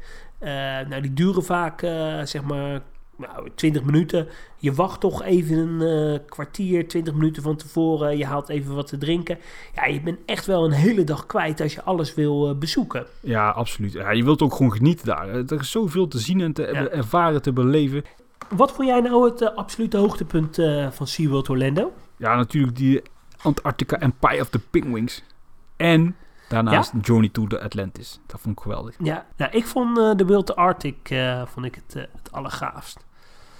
nou, 0.89 1.01
die 1.01 1.13
duren 1.13 1.43
vaak, 1.43 1.79
zeg 2.23 2.43
maar, 2.43 2.81
nou, 3.17 3.49
20 3.55 3.83
minuten. 3.83 4.27
Je 4.57 4.73
wacht 4.73 4.99
toch 4.99 5.23
even 5.23 5.57
een 5.57 6.13
eh, 6.13 6.19
kwartier, 6.29 6.87
20 6.87 7.13
minuten 7.13 7.43
van 7.43 7.55
tevoren. 7.55 8.17
Je 8.17 8.25
haalt 8.25 8.49
even 8.49 8.75
wat 8.75 8.87
te 8.87 8.97
drinken. 8.97 9.37
Ja, 9.75 9.85
je 9.85 10.01
bent 10.01 10.19
echt 10.25 10.45
wel 10.45 10.65
een 10.65 10.71
hele 10.71 11.03
dag 11.03 11.25
kwijt 11.25 11.61
als 11.61 11.73
je 11.73 11.83
alles 11.83 12.13
wil 12.13 12.49
eh, 12.49 12.55
bezoeken. 12.55 13.05
Ja, 13.19 13.49
absoluut. 13.49 13.91
Ja, 13.91 14.11
je 14.11 14.23
wilt 14.23 14.41
ook 14.41 14.53
gewoon 14.53 14.71
genieten 14.71 15.05
daar. 15.05 15.29
Eh, 15.29 15.35
Er 15.51 15.59
is 15.59 15.71
zoveel 15.71 16.07
te 16.07 16.19
zien 16.19 16.41
en 16.41 16.53
te 16.53 16.61
Ja. 16.61 16.87
ervaren, 16.87 17.41
te 17.41 17.53
beleven. 17.53 18.03
Wat 18.49 18.71
vond 18.71 18.87
jij 18.87 18.99
nou 18.99 19.29
het 19.29 19.55
absolute 19.55 19.97
hoogtepunt 19.97 20.55
van 20.89 21.07
SeaWorld 21.07 21.49
Orlando? 21.49 21.91
Ja, 22.17 22.35
natuurlijk 22.35 22.75
die 22.75 23.01
Antarctica 23.41 23.99
Empire 23.99 24.41
of 24.41 24.49
the 24.49 24.59
Penguins. 24.59 25.23
En 25.77 26.15
daarnaast 26.49 26.91
Journey 27.01 27.29
to 27.29 27.47
the 27.47 27.61
Atlantis. 27.61 28.19
Dat 28.27 28.39
vond 28.41 28.57
ik 28.57 28.63
geweldig. 28.63 28.95
Ja, 28.99 29.25
nou, 29.37 29.51
ik 29.51 29.65
vond 29.65 29.95
de 29.95 30.25
World 30.25 30.55
Arctic 30.55 30.95
vond 31.45 31.65
ik 31.65 31.75
het, 31.75 31.93
het 31.93 32.31
allergaafst. 32.31 33.04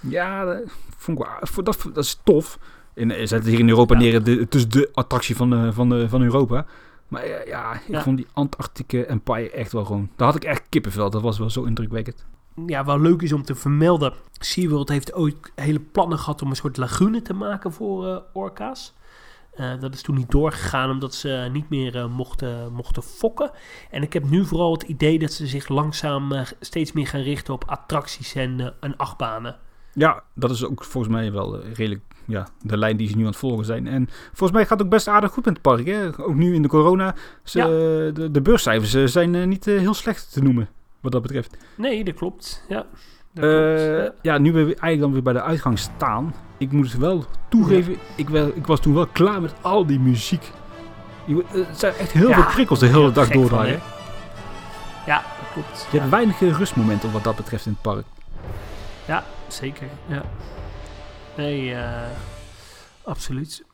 Ja, 0.08 0.44
dat, 0.44 0.62
vond 0.96 1.18
ik, 1.20 1.26
wel- 1.54 1.64
dat, 1.64 1.82
dat 1.94 2.04
is 2.04 2.20
tof. 2.24 2.58
En 2.94 3.10
eh, 3.10 3.18
zet 3.18 3.30
het 3.30 3.46
hier 3.46 3.58
in 3.58 3.68
Europa 3.68 3.94
Ja. 3.94 4.00
neer. 4.00 4.22
de- 4.22 4.30
Het 4.36 4.54
is 4.54 4.68
de 4.68 4.90
attractie 4.94 5.36
van, 5.36 5.50
de, 5.50 5.72
van, 5.72 5.88
de, 5.88 6.08
van 6.08 6.22
Europa. 6.22 6.66
Maar 7.08 7.22
eh, 7.22 7.46
ja, 7.46 7.72
ik 7.74 7.80
Ja. 7.88 8.02
vond 8.02 8.16
die 8.16 8.26
Antarctica 8.32 8.98
Empire 8.98 9.50
echt 9.50 9.72
wel 9.72 9.84
gewoon... 9.84 10.10
Daar 10.16 10.26
had 10.26 10.36
ik 10.36 10.44
echt 10.44 10.62
kippenvel. 10.68 11.10
Dat 11.10 11.22
was 11.22 11.38
wel 11.38 11.50
zo 11.50 11.64
indrukwekkend. 11.64 12.24
Ja, 12.66 12.84
wel 12.84 13.00
leuk 13.00 13.22
is 13.22 13.32
om 13.32 13.42
te 13.42 13.54
vermelden. 13.54 14.12
SeaWorld 14.38 14.88
heeft 14.88 15.14
ooit 15.14 15.36
hele 15.54 15.80
plannen 15.80 16.18
gehad 16.18 16.42
om 16.42 16.50
een 16.50 16.56
soort 16.56 16.76
lagune 16.76 17.22
te 17.22 17.32
maken 17.34 17.72
voor 17.72 18.06
eh, 18.06 18.16
orka's. 18.32 18.94
Eh, 19.54 19.80
dat 19.80 19.94
is 19.94 20.02
toen 20.02 20.14
niet 20.16 20.30
doorgegaan 20.30 20.90
omdat 20.90 21.14
ze 21.14 21.48
niet 21.52 21.68
meer 21.70 21.96
eh, 21.96 22.06
mochten, 22.08 22.72
mochten 22.72 23.02
fokken. 23.02 23.50
En 23.90 24.02
ik 24.02 24.12
heb 24.12 24.30
nu 24.30 24.44
vooral 24.44 24.72
het 24.72 24.82
idee 24.82 25.18
dat 25.18 25.32
ze 25.32 25.46
zich 25.46 25.68
langzaam 25.68 26.32
eh, 26.32 26.46
steeds 26.60 26.92
meer 26.92 27.06
gaan 27.06 27.20
richten 27.20 27.54
op 27.54 27.64
attracties 27.66 28.34
en, 28.34 28.60
eh, 28.60 28.66
en 28.80 28.96
achtbanen. 28.96 29.56
Ja, 29.96 30.22
dat 30.34 30.50
is 30.50 30.64
ook 30.64 30.84
volgens 30.84 31.12
mij 31.14 31.32
wel 31.32 31.60
eh, 31.62 31.72
redelijk 31.74 32.00
ja, 32.24 32.46
de 32.62 32.76
lijn 32.76 32.96
die 32.96 33.08
ze 33.08 33.14
nu 33.16 33.20
aan 33.22 33.28
het 33.28 33.36
volgen 33.36 33.64
zijn. 33.64 33.86
En 33.86 34.08
volgens 34.26 34.50
mij 34.50 34.62
gaat 34.62 34.70
het 34.78 34.82
ook 34.82 34.92
best 34.92 35.08
aardig 35.08 35.32
goed 35.32 35.44
met 35.44 35.52
het 35.54 35.62
park. 35.62 35.86
Hè? 35.86 36.06
Ook 36.24 36.34
nu 36.34 36.54
in 36.54 36.62
de 36.62 36.68
corona. 36.68 37.14
Ze, 37.42 37.58
Ja. 37.58 37.66
de, 38.12 38.28
de 38.30 38.40
beurscijfers 38.42 38.94
eh, 38.94 39.04
zijn 39.06 39.34
eh, 39.34 39.46
niet 39.46 39.66
eh, 39.66 39.78
heel 39.78 39.94
slecht 39.94 40.32
te 40.32 40.42
noemen. 40.42 40.68
Wat 41.00 41.12
dat 41.12 41.22
betreft. 41.22 41.56
Nee, 41.74 42.04
dat 42.04 42.14
klopt. 42.14 42.64
Ja, 42.68 42.86
Eh, 43.34 43.42
klopt. 43.42 44.12
ja, 44.22 44.38
nu 44.38 44.52
we 44.52 44.58
eigenlijk 44.58 45.00
dan 45.00 45.12
weer 45.12 45.22
bij 45.22 45.32
de 45.32 45.42
uitgang 45.42 45.78
staan. 45.78 46.34
Ik 46.58 46.72
moet 46.72 46.92
het 46.92 47.00
wel 47.00 47.24
toegeven, 47.48 47.96
ik, 48.16 48.28
wel, 48.28 48.50
ik 48.54 48.66
was 48.66 48.80
toen 48.80 48.94
wel 48.94 49.06
klaar 49.06 49.40
met 49.40 49.54
al 49.60 49.86
die 49.86 49.98
muziek. 50.00 50.50
Eh, 51.28 51.36
het 51.50 51.78
zijn 51.78 51.94
echt 51.94 52.12
heel 52.12 52.28
Ja, 52.28 52.34
veel 52.34 52.52
prikkels 52.52 52.78
de 52.78 52.86
hele 52.86 53.12
dag 53.12 53.28
door 53.28 53.48
daar. 53.50 53.66
Ja, 55.06 55.22
dat 55.40 55.52
klopt. 55.52 55.86
Je 55.90 55.98
hebt 55.98 56.10
weinig 56.10 56.42
eh, 56.42 56.56
rustmomenten 56.58 57.12
wat 57.12 57.24
dat 57.24 57.36
betreft 57.36 57.66
in 57.66 57.72
het 57.72 57.82
park. 57.82 58.04
Ja, 59.06 59.24
zeker. 59.48 59.88
Ja. 60.06 60.22
Nee, 61.36 61.74
eh, 61.74 62.10
absoluut. 63.04 63.64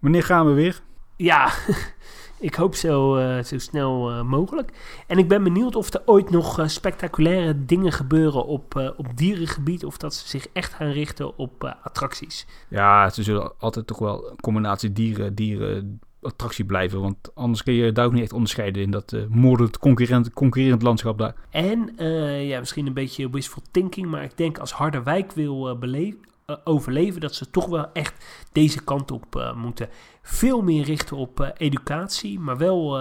Wanneer 0.00 0.22
gaan 0.22 0.46
we 0.46 0.52
weer? 0.52 0.80
Ja, 1.16 1.52
ik 2.42 2.54
hoop 2.54 2.74
zo, 2.74 3.16
eh, 3.16 3.44
zo 3.44 3.58
snel 3.58 4.10
eh, 4.10 4.22
mogelijk. 4.22 4.72
En 5.06 5.18
ik 5.18 5.28
ben 5.28 5.42
benieuwd 5.42 5.76
of 5.76 5.94
er 5.94 6.02
ooit 6.04 6.30
nog 6.30 6.62
spectaculaire 6.66 7.64
dingen 7.64 7.92
gebeuren 7.92 8.46
op, 8.46 8.76
eh, 8.76 8.90
op 8.96 9.16
dierengebied. 9.16 9.84
Of 9.84 9.96
dat 9.96 10.14
ze 10.14 10.28
zich 10.28 10.46
echt 10.52 10.74
gaan 10.74 10.90
richten 10.90 11.38
op 11.38 11.64
eh, 11.64 11.72
attracties. 11.82 12.46
Ja, 12.68 13.10
ze 13.10 13.22
zullen 13.22 13.52
altijd 13.58 13.86
toch 13.86 13.98
wel 13.98 14.30
een 14.30 14.40
combinatie 14.40 14.92
dieren, 14.92 15.34
dieren 15.34 16.00
attractie 16.22 16.64
blijven. 16.64 17.00
Want 17.00 17.34
anders 17.34 17.62
kun 17.62 17.72
je 17.72 17.92
daar 17.92 18.06
ook 18.06 18.12
niet 18.12 18.22
echt 18.22 18.32
onderscheiden 18.32 18.82
in 18.82 18.90
dat 18.90 19.12
eh 19.12 19.22
moordend 19.28 19.78
concurrent, 19.78 20.32
concurrerend 20.32 20.82
landschap 20.82 21.18
daar. 21.18 21.34
En 21.50 21.96
eh, 21.96 22.48
ja, 22.48 22.58
misschien 22.58 22.86
een 22.86 22.92
beetje 22.92 23.30
wishful 23.30 23.62
thinking. 23.70 24.06
Maar 24.06 24.22
ik 24.22 24.36
denk 24.36 24.58
als 24.58 24.72
Harderwijk 24.72 25.32
wil 25.32 25.68
eh, 25.68 25.78
beleven, 25.78 26.20
overleven, 26.64 27.20
dat 27.20 27.34
ze 27.34 27.50
toch 27.50 27.66
wel 27.66 27.92
echt 27.92 28.24
deze 28.52 28.84
kant 28.84 29.10
op 29.10 29.52
moeten. 29.56 29.88
Veel 30.22 30.62
meer 30.62 30.84
richten 30.84 31.16
op 31.16 31.52
educatie, 31.56 32.38
maar 32.38 32.56
wel 32.56 32.98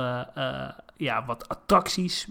ja, 0.98 1.26
wat 1.26 1.50
attracties. 1.50 2.28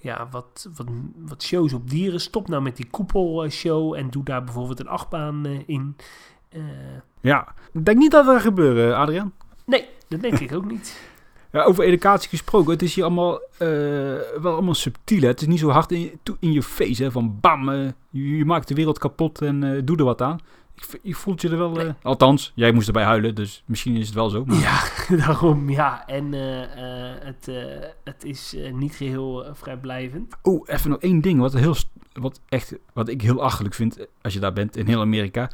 ja, 0.00 0.28
wat, 0.30 0.68
wat, 0.76 0.86
wat 1.16 1.42
shows 1.42 1.72
op 1.72 1.90
dieren. 1.90 2.20
Stop 2.20 2.48
nou 2.48 2.62
met 2.62 2.76
die 2.76 2.90
koepelshow 2.90 3.94
en 3.94 4.10
doe 4.10 4.24
daar 4.24 4.44
bijvoorbeeld 4.44 4.80
een 4.80 4.88
achtbaan 4.88 5.46
in. 5.46 5.96
Ja, 7.20 7.54
ik 7.72 7.84
denk 7.84 7.98
niet 7.98 8.10
dat 8.10 8.24
dat 8.24 8.34
gaat 8.34 8.42
gebeuren, 8.42 8.96
Adriaan. 8.96 9.32
Nee, 9.66 9.84
dat 10.08 10.20
denk 10.20 10.38
ik 10.38 10.52
ook 10.52 10.70
niet. 10.70 11.00
Ja, 11.52 11.62
over 11.62 11.84
educatie 11.84 12.28
gesproken, 12.28 12.72
het 12.72 12.82
is 12.82 12.94
hier 12.94 13.04
allemaal 13.04 13.40
eh, 13.58 13.68
wel 14.40 14.52
allemaal 14.52 14.74
subtiel. 14.74 15.20
Hè? 15.20 15.26
Het 15.26 15.40
is 15.40 15.46
niet 15.46 15.58
zo 15.58 15.68
hard 15.68 15.92
in, 15.92 16.00
je- 16.00 16.36
in 16.40 16.52
je 16.52 16.62
face, 16.62 17.02
hè? 17.02 17.10
van 17.10 17.38
bam, 17.40 17.68
eh, 17.68 17.88
je, 18.10 18.36
je 18.36 18.44
maakt 18.44 18.68
de 18.68 18.74
wereld 18.74 18.98
kapot 18.98 19.42
en 19.42 19.62
eh, 19.76 19.80
doe 19.84 19.96
er 19.96 20.04
wat 20.04 20.22
aan. 20.22 20.38
Ik, 20.74 20.98
je 21.02 21.14
voelt 21.14 21.40
je 21.42 21.48
er 21.48 21.58
wel... 21.58 21.94
althans, 22.02 22.52
jij 22.54 22.72
moest 22.72 22.86
erbij 22.86 23.04
huilen, 23.04 23.34
dus 23.34 23.62
misschien 23.66 23.96
is 23.96 24.06
het 24.06 24.14
wel 24.14 24.28
zo. 24.28 24.44
maar- 24.44 24.56
Ja, 24.60 24.82
daarom 25.26 25.70
ja. 25.70 26.06
En 26.06 26.32
het, 27.24 27.48
het 28.04 28.24
is 28.24 28.56
niet 28.72 28.94
geheel 28.94 29.44
eh, 29.46 29.50
vrijblijvend. 29.54 30.34
Oh, 30.42 30.62
even 30.68 30.90
nog 30.90 31.00
één 31.00 31.20
ding. 31.20 31.40
Wat, 31.40 31.52
heel, 31.52 31.74
wat, 32.12 32.40
echt, 32.48 32.74
wat 32.92 33.08
ik 33.08 33.22
heel 33.22 33.42
achterlijk 33.42 33.74
vind 33.74 34.06
als 34.22 34.32
je 34.32 34.40
daar 34.40 34.52
bent 34.52 34.76
in 34.76 34.86
heel 34.86 35.00
Amerika. 35.00 35.50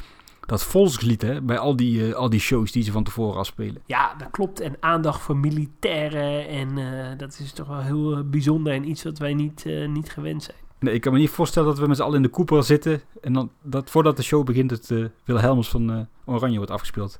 Dat 0.46 0.64
volkslied 0.64 1.22
hè, 1.22 1.42
bij 1.42 1.58
al 1.58 1.76
die, 1.76 2.08
eh, 2.08 2.14
al 2.14 2.30
die 2.30 2.40
shows 2.40 2.72
die 2.72 2.82
ze 2.82 2.92
van 2.92 3.04
tevoren 3.04 3.38
afspelen. 3.38 3.82
Ja, 3.86 4.14
dat 4.14 4.30
klopt. 4.30 4.60
En 4.60 4.76
aandacht 4.80 5.20
voor 5.20 5.36
militairen. 5.36 6.48
En 6.48 6.78
eh, 6.78 7.18
dat 7.18 7.38
is 7.38 7.52
toch 7.52 7.68
wel 7.68 7.80
heel 7.80 8.16
eh, 8.16 8.22
bijzonder 8.24 8.72
en 8.72 8.88
iets 8.88 9.02
wat 9.02 9.18
wij 9.18 9.34
niet, 9.34 9.64
niet 9.86 10.10
gewend 10.10 10.42
zijn. 10.42 10.56
Nee, 10.78 10.94
ik 10.94 11.00
kan 11.00 11.12
me 11.12 11.18
niet 11.18 11.30
voorstellen 11.30 11.68
dat 11.68 11.78
we 11.78 11.86
met 11.86 11.96
z'n 11.96 12.02
allen 12.02 12.16
in 12.16 12.22
de 12.22 12.30
Cooper 12.30 12.62
zitten. 12.62 13.02
En 13.20 13.32
dan 13.32 13.50
dat 13.62 13.90
voordat 13.90 14.16
de 14.16 14.22
show 14.22 14.44
begint 14.44 14.70
het 14.70 14.92
Wilhelmus 15.24 15.68
van 15.68 16.08
Oranje 16.24 16.56
wordt 16.56 16.70
afgespeeld. 16.70 17.18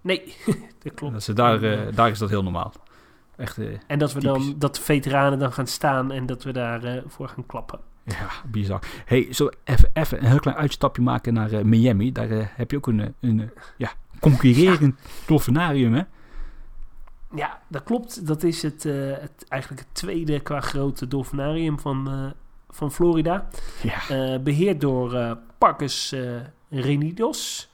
Nee, 0.00 0.34
dat 0.82 0.94
klopt. 0.94 1.12
Dat 1.12 1.22
ze 1.22 1.32
daar, 1.32 1.60
daar 1.94 2.10
is 2.10 2.18
dat 2.18 2.30
heel 2.30 2.42
normaal. 2.42 2.72
Echt, 3.36 3.58
En 3.86 3.98
dat 3.98 4.12
we 4.12 4.20
Typisch. 4.20 4.46
dan, 4.46 4.54
dat 4.58 4.76
de 4.76 4.82
veteranen 4.82 5.38
dan 5.38 5.52
gaan 5.52 5.66
staan 5.66 6.12
en 6.12 6.26
dat 6.26 6.42
we 6.42 6.52
daarvoor 6.52 7.02
voor 7.06 7.28
gaan 7.28 7.46
klappen. 7.46 7.80
Ja, 8.06 8.28
bizar. 8.50 8.82
Hey, 9.04 9.26
zullen 9.30 9.52
we 9.52 9.72
even, 9.72 9.90
even 9.92 10.18
een 10.18 10.24
heel 10.24 10.38
klein 10.38 10.56
uitstapje 10.56 11.02
maken 11.02 11.34
naar 11.34 11.52
eh, 11.52 11.64
Miami? 11.64 12.12
Daar 12.12 12.30
eh, 12.30 12.46
heb 12.48 12.70
je 12.70 12.76
ook 12.76 12.86
een, 12.86 13.00
eh, 13.00 13.08
een 13.20 13.50
ja, 13.76 13.92
concurrerend 14.20 15.00
dolfinarium, 15.26 15.94
hè? 15.94 16.02
Ja, 17.34 17.60
dat 17.68 17.82
klopt. 17.82 18.26
Dat 18.26 18.42
is 18.42 18.62
het, 18.62 18.82
het, 18.82 19.44
eigenlijk 19.48 19.82
het 19.82 19.94
tweede 19.94 20.40
qua 20.40 20.60
grootte 20.60 21.08
dolfinarium 21.08 21.80
van, 21.80 22.34
van 22.76 22.92
Florida. 22.92 23.48
Ja. 23.82 24.08
Eh, 24.08 24.40
beheerd 24.42 24.80
door 24.80 25.14
eh, 25.14 25.32
Renidos. 26.70 27.70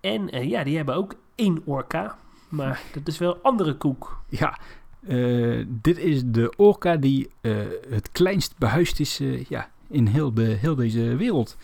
En 0.00 0.48
ja, 0.48 0.64
die 0.64 0.76
hebben 0.76 0.94
ook 0.94 1.14
één 1.34 1.62
orka. 1.64 2.18
Maar 2.48 2.80
dat 2.92 3.08
is 3.08 3.18
wel 3.18 3.38
andere 3.42 3.76
koek. 3.76 4.22
Ja, 4.28 4.58
eh, 5.06 5.64
dit 5.68 5.98
is 5.98 6.22
de 6.24 6.52
orka 6.56 6.96
die 6.96 7.30
eh, 7.40 7.56
het 7.88 8.10
kleinst 8.12 8.58
behuisd 8.58 9.00
is 9.00 9.20
eh, 9.20 9.44
ja, 9.44 9.68
in 9.88 10.06
heel, 10.06 10.34
de, 10.34 10.42
heel 10.42 10.74
deze 10.74 11.16
wereld. 11.16 11.56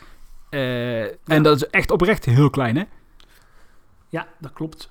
En 0.50 1.42
dat 1.42 1.56
is 1.56 1.66
echt 1.66 1.90
oprecht 1.90 2.24
heel 2.24 2.50
klein, 2.50 2.76
hè? 2.76 2.84
Ja, 4.08 4.26
dat 4.38 4.52
klopt. 4.52 4.90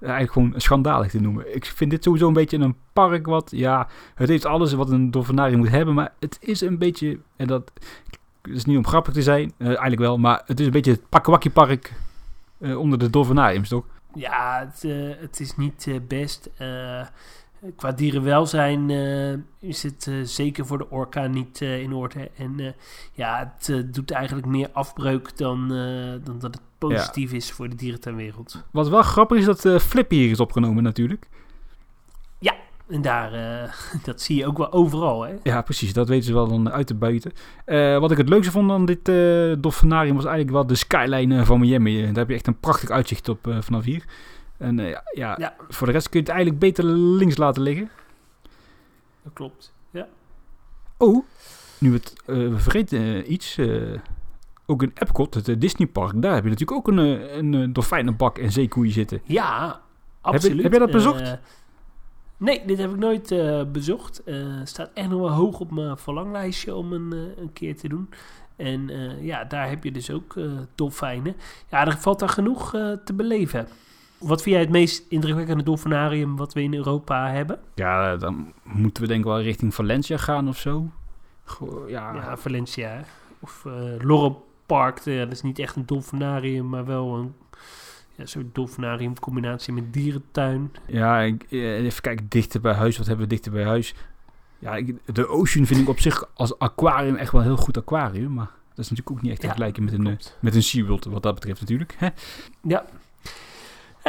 Eigenlijk 0.00 0.32
gewoon 0.32 0.52
schandalig 0.56 1.10
te 1.10 1.20
noemen. 1.20 1.54
Ik 1.54 1.64
vind 1.64 1.90
dit 1.90 2.04
sowieso 2.04 2.26
een 2.26 2.32
beetje 2.32 2.58
een 2.58 2.76
park 2.92 3.26
wat, 3.26 3.50
ja, 3.54 3.88
het 4.14 4.28
heeft 4.28 4.44
alles 4.44 4.72
wat 4.72 4.90
een 4.90 5.10
dolfinarium 5.10 5.58
moet 5.58 5.68
hebben, 5.68 5.94
maar 5.94 6.12
het 6.18 6.38
is 6.40 6.60
een 6.60 6.78
beetje, 6.78 7.18
en 7.36 7.46
dat 7.46 7.72
is 8.42 8.64
niet 8.64 8.76
om 8.76 8.86
grappig 8.86 9.12
te 9.12 9.22
zijn, 9.22 9.52
eigenlijk 9.58 10.00
wel, 10.00 10.18
maar 10.18 10.42
het 10.46 10.60
is 10.60 10.66
een 10.66 10.72
beetje 10.72 10.92
het 10.92 11.08
Pakwakkie 11.08 11.50
park 11.50 11.92
onder 12.58 12.98
de 12.98 13.10
dolfinariums, 13.10 13.68
toch? 13.68 13.84
Ja, 14.14 14.70
het, 14.70 14.82
het 15.20 15.40
is 15.40 15.56
niet 15.56 15.88
best. 16.08 16.50
Qua 17.76 17.92
dierenwelzijn 17.92 18.90
eh, 18.90 19.68
is 19.68 19.82
het 19.82 20.06
eh, 20.08 20.14
zeker 20.22 20.66
voor 20.66 20.78
de 20.78 20.90
orka 20.90 21.26
niet 21.26 21.62
eh, 21.62 21.80
in 21.80 21.92
orde. 21.92 22.30
En 22.36 22.74
ja, 23.12 23.54
het 23.58 23.94
doet 23.94 24.10
eigenlijk 24.10 24.46
meer 24.46 24.68
afbreuk 24.72 25.36
dan, 25.36 25.68
dan 26.24 26.38
dat 26.38 26.54
het 26.54 26.60
positief 26.78 27.32
is 27.32 27.52
voor 27.52 27.68
de 27.68 27.74
dierentuinwereld. 27.74 28.64
Wat 28.70 28.88
wel 28.88 29.02
grappig 29.02 29.38
is 29.38 29.44
dat 29.44 29.82
Flip 29.82 30.10
hier 30.10 30.30
is 30.30 30.40
opgenomen 30.40 30.82
natuurlijk. 30.82 31.28
En 32.88 33.02
daar, 33.02 33.30
dat 34.04 34.20
zie 34.20 34.36
je 34.36 34.46
ook 34.46 34.58
wel 34.58 34.72
overal, 34.72 35.22
hè? 35.22 35.34
Ja, 35.42 35.62
precies. 35.62 35.92
Dat 35.92 36.08
weten 36.08 36.24
ze 36.24 36.32
wel 36.32 36.48
dan 36.48 36.70
uit 36.70 36.86
te 36.86 36.94
buiten. 36.94 37.32
Wat 38.00 38.10
ik 38.10 38.16
het 38.16 38.28
leukste 38.28 38.52
vond 38.52 38.70
aan 38.70 38.84
dit 38.84 39.04
dolfinarium 39.62 40.14
was 40.14 40.24
eigenlijk 40.24 40.54
wel 40.54 40.66
de 40.66 40.74
skyline 40.74 41.44
van 41.44 41.60
Miami. 41.60 42.02
Daar 42.02 42.14
heb 42.14 42.28
je 42.28 42.34
echt 42.34 42.46
een 42.46 42.60
prachtig 42.60 42.90
uitzicht 42.90 43.28
op 43.28 43.38
vanaf 43.60 43.84
hier. 43.84 44.04
En 44.60 44.78
eh, 44.78 44.90
ja, 44.90 45.02
ja, 45.14 45.34
Ja. 45.38 45.54
voor 45.68 45.86
de 45.86 45.92
rest 45.92 46.08
kun 46.08 46.20
je 46.20 46.26
het 46.26 46.34
eigenlijk 46.34 46.60
beter 46.60 46.84
links 46.94 47.36
laten 47.36 47.62
liggen. 47.62 47.90
Dat 49.22 49.32
klopt. 49.32 49.72
Ja. 49.90 50.08
Oh, 50.96 51.24
nu 51.78 51.92
het, 51.92 52.14
eh, 52.26 52.36
we 52.36 52.58
vergeten 52.58 52.98
eh, 52.98 53.30
iets. 53.30 53.58
ook 54.66 54.82
in 54.82 54.92
Epcot, 54.94 55.34
het 55.34 55.60
Disneypark, 55.60 56.22
daar 56.22 56.34
heb 56.34 56.44
je 56.44 56.50
natuurlijk 56.50 56.78
ook 56.78 56.88
een, 56.88 57.54
een, 57.54 57.72
dolfijnenbak 57.72 58.38
en 58.38 58.52
zeekoeien 58.52 58.92
zitten. 58.92 59.20
Ja, 59.24 59.80
absoluut. 60.20 60.62
heb 60.62 60.70
jij 60.70 60.80
dat 60.80 60.90
bezocht? 60.90 61.38
Nee, 62.36 62.62
dit 62.66 62.78
heb 62.78 62.90
ik 62.90 62.96
nooit 62.98 63.34
bezocht. 63.72 64.22
Eh 64.24 64.60
staat 64.64 64.90
echt 64.94 65.08
nog 65.08 65.20
wel 65.20 65.30
hoog 65.30 65.60
op 65.60 65.70
mijn 65.70 65.98
verlanglijstje 65.98 66.74
om 66.74 66.92
een, 66.92 67.12
een 67.12 67.52
keer 67.52 67.76
te 67.76 67.88
doen. 67.88 68.08
En 68.56 68.90
ja, 69.20 69.44
daar 69.44 69.68
heb 69.68 69.84
je 69.84 69.92
dus 69.92 70.10
ook 70.10 70.34
dolfijnen. 70.74 71.36
Ja, 71.70 71.86
er 71.86 71.98
valt 71.98 72.18
daar 72.18 72.28
genoeg 72.28 72.70
te 73.04 73.12
beleven. 73.14 73.68
Wat 74.20 74.42
vind 74.42 74.54
jij 74.54 74.64
het 74.64 74.72
meest 74.72 75.04
indrukwekkende 75.08 75.62
dolfinarium 75.62 76.36
wat 76.36 76.52
we 76.52 76.62
in 76.62 76.74
Europa 76.74 77.30
hebben? 77.30 77.58
Ja, 77.74 78.16
dan 78.16 78.52
moeten 78.62 79.02
we 79.02 79.08
denk 79.08 79.20
ik 79.20 79.26
wel 79.26 79.40
richting 79.42 79.74
Valencia 79.74 80.16
gaan 80.16 80.48
of 80.48 80.56
zo. 80.58 80.90
Goh, 81.44 81.88
ja, 81.88 82.14
Ja, 82.14 82.36
Valencia. 82.36 83.04
Of 83.40 83.64
Lorel 83.98 84.46
Park. 84.66 84.98
eh, 84.98 85.18
dat 85.18 85.32
is 85.32 85.42
niet 85.42 85.58
echt 85.58 85.76
een 85.76 85.86
dolfinarium, 85.86 86.68
maar 86.68 86.84
wel 86.84 87.14
een 87.16 87.34
ja, 88.16 88.26
soort 88.26 88.54
dolfinarium 88.54 89.18
combinatie 89.20 89.72
met 89.72 89.92
dierentuin. 89.92 90.72
Ja, 90.86 91.20
ik, 91.20 91.42
eh, 91.50 91.84
even 91.84 92.02
kijken, 92.02 92.26
dichter 92.28 92.60
bij 92.60 92.74
huis. 92.74 92.96
Wat 92.98 93.06
hebben 93.06 93.24
we 93.28 93.34
dichter 93.34 93.52
bij 93.52 93.64
huis? 93.64 93.94
Ja, 94.58 94.76
ik, 94.76 95.14
de 95.14 95.28
Ocean 95.28 95.66
vind 95.66 95.80
ik 95.80 95.88
op 95.88 96.00
zich 96.00 96.28
als 96.34 96.58
aquarium 96.58 97.14
echt 97.16 97.32
wel 97.32 97.40
een 97.40 97.46
heel 97.46 97.56
goed 97.56 97.76
aquarium. 97.76 98.32
Maar 98.32 98.50
dat 98.68 98.84
is 98.84 98.90
natuurlijk 98.90 99.10
ook 99.10 99.22
niet 99.22 99.30
echt 99.30 99.40
te 99.40 99.46
Ja, 99.46 99.52
vergelijken 99.52 99.84
met 99.84 99.92
een, 99.92 100.04
Klopt. 100.04 100.36
met 100.40 100.54
een 100.54 100.62
SeaWorld, 100.62 101.04
wat 101.04 101.22
dat 101.22 101.34
betreft 101.34 101.60
natuurlijk. 101.60 101.94
Hè? 101.98 102.08
Ja. 102.62 102.84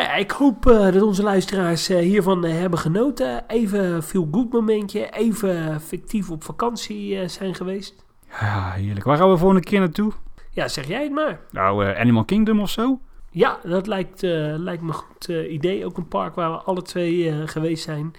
Ja, 0.02 0.16
ik 0.16 0.32
hoop 0.32 0.66
eh, 0.66 0.92
dat 0.92 1.02
onze 1.02 1.24
luisteraars 1.24 1.90
eh, 1.90 2.00
hiervan 2.00 2.46
eh, 2.46 2.52
hebben 2.52 2.80
genoten. 2.80 3.44
Even 3.48 4.04
veel 4.04 4.28
goed 4.32 4.52
momentje. 4.52 5.10
Even 5.10 5.82
fictief 5.82 6.30
op 6.30 6.44
vakantie 6.44 7.28
zijn 7.28 7.56
geweest. 7.56 8.06
Ja, 8.40 8.72
heerlijk. 8.72 9.06
Waar 9.06 9.18
gaan 9.18 9.30
we 9.30 9.38
volgende 9.38 9.64
keer 9.64 9.80
naartoe? 9.80 10.12
Ja, 10.52 10.68
zeg 10.68 10.88
jij 10.88 11.04
het 11.04 11.12
maar. 11.12 11.40
Nou, 11.52 11.96
Animal 11.96 12.26
Kingdom 12.26 12.60
of 12.60 12.70
zo? 12.70 13.00
Ja, 13.32 13.60
dat 13.64 13.88
lijkt, 13.88 14.22
lijkt 14.58 14.82
me 14.82 14.88
een 14.88 14.94
goed 14.94 15.28
idee. 15.28 15.86
Ook 15.86 15.98
een 15.98 16.08
park 16.08 16.36
waar 16.36 16.52
we 16.52 16.58
alle 16.58 16.82
twee 16.82 17.48
geweest 17.48 17.84
zijn. 17.84 18.14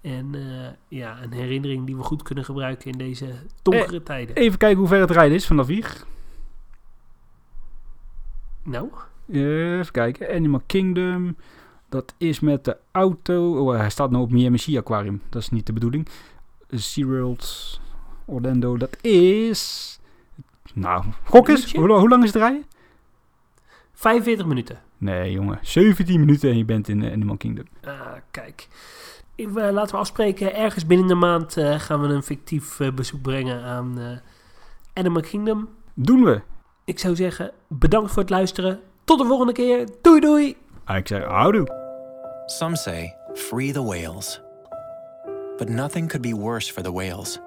En 0.00 0.34
ja, 0.88 1.22
een 1.22 1.32
herinnering 1.32 1.86
die 1.86 1.96
we 1.96 2.02
goed 2.02 2.22
kunnen 2.22 2.44
gebruiken 2.44 2.90
in 2.90 2.98
deze 2.98 3.26
donkere 3.62 4.02
tijden. 4.02 4.36
Even 4.36 4.58
kijken 4.58 4.78
hoe 4.78 4.88
ver 4.88 5.00
het 5.00 5.10
rijden 5.10 5.36
is 5.36 5.46
vanaf 5.46 5.66
hier. 5.66 6.04
Nou, 8.62 8.88
even 9.28 9.92
kijken. 9.92 10.34
Animal 10.34 10.62
Kingdom. 10.66 11.36
Dat 11.88 12.14
is 12.18 12.40
met 12.40 12.64
de 12.64 12.76
auto. 12.92 13.58
Oh, 13.58 13.76
hij 13.76 13.90
staat 13.90 14.10
nou 14.10 14.22
op 14.22 14.30
Miami 14.30 14.58
Sea 14.58 14.78
Aquarium. 14.78 15.22
Dat 15.28 15.42
is 15.42 15.50
niet 15.50 15.66
de 15.66 15.72
bedoeling. 15.72 16.08
SeaWorld 16.70 17.80
Orlando. 18.24 18.76
Dat 18.76 18.96
is... 19.00 19.92
Nou, 20.74 21.04
gok 21.24 21.48
eens. 21.48 21.72
Hoe, 21.72 21.92
hoe 21.92 22.08
lang 22.08 22.22
is 22.22 22.32
het 22.32 22.42
rijden? 22.42 22.64
45 23.92 24.46
minuten. 24.46 24.80
Nee, 24.98 25.32
jongen. 25.32 25.58
17 25.62 26.20
minuten 26.20 26.50
en 26.50 26.56
je 26.56 26.64
bent 26.64 26.88
in 26.88 27.02
eh, 27.02 27.12
Animal 27.12 27.36
Kingdom. 27.36 27.64
Ah, 27.82 28.12
kijk. 28.30 28.68
Ik, 29.34 29.56
eh, 29.56 29.72
laten 29.72 29.94
we 29.94 30.00
afspreken, 30.00 30.54
ergens 30.54 30.86
binnen 30.86 31.06
de 31.06 31.14
maand 31.14 31.56
eh, 31.56 31.78
gaan 31.78 32.00
we 32.00 32.08
een 32.08 32.22
fictief 32.22 32.80
eh, 32.80 32.92
bezoek 32.92 33.22
brengen 33.22 33.62
aan 33.62 33.98
eh, 33.98 34.18
Animal 34.94 35.22
Kingdom. 35.22 35.68
Doen 35.94 36.24
we. 36.24 36.40
Ik 36.84 36.98
zou 36.98 37.16
zeggen, 37.16 37.52
bedankt 37.68 38.10
voor 38.10 38.22
het 38.22 38.30
luisteren. 38.30 38.80
Tot 39.06 39.18
de 39.18 39.24
volgende 39.24 39.52
keer. 39.52 39.88
Doei 40.02 40.20
doei! 40.20 40.56
Ah, 40.84 40.96
ik 40.96 41.08
zeg, 41.08 41.24
houdoe. 41.24 41.66
Some 42.46 42.76
say, 42.76 43.14
free 43.34 43.72
the 43.72 43.82
whales. 43.82 44.40
But 45.58 45.68
nothing 45.68 46.08
could 46.08 46.22
be 46.22 46.34
worse 46.34 46.72
for 46.72 46.82
the 46.82 46.92
whales. 46.92 47.38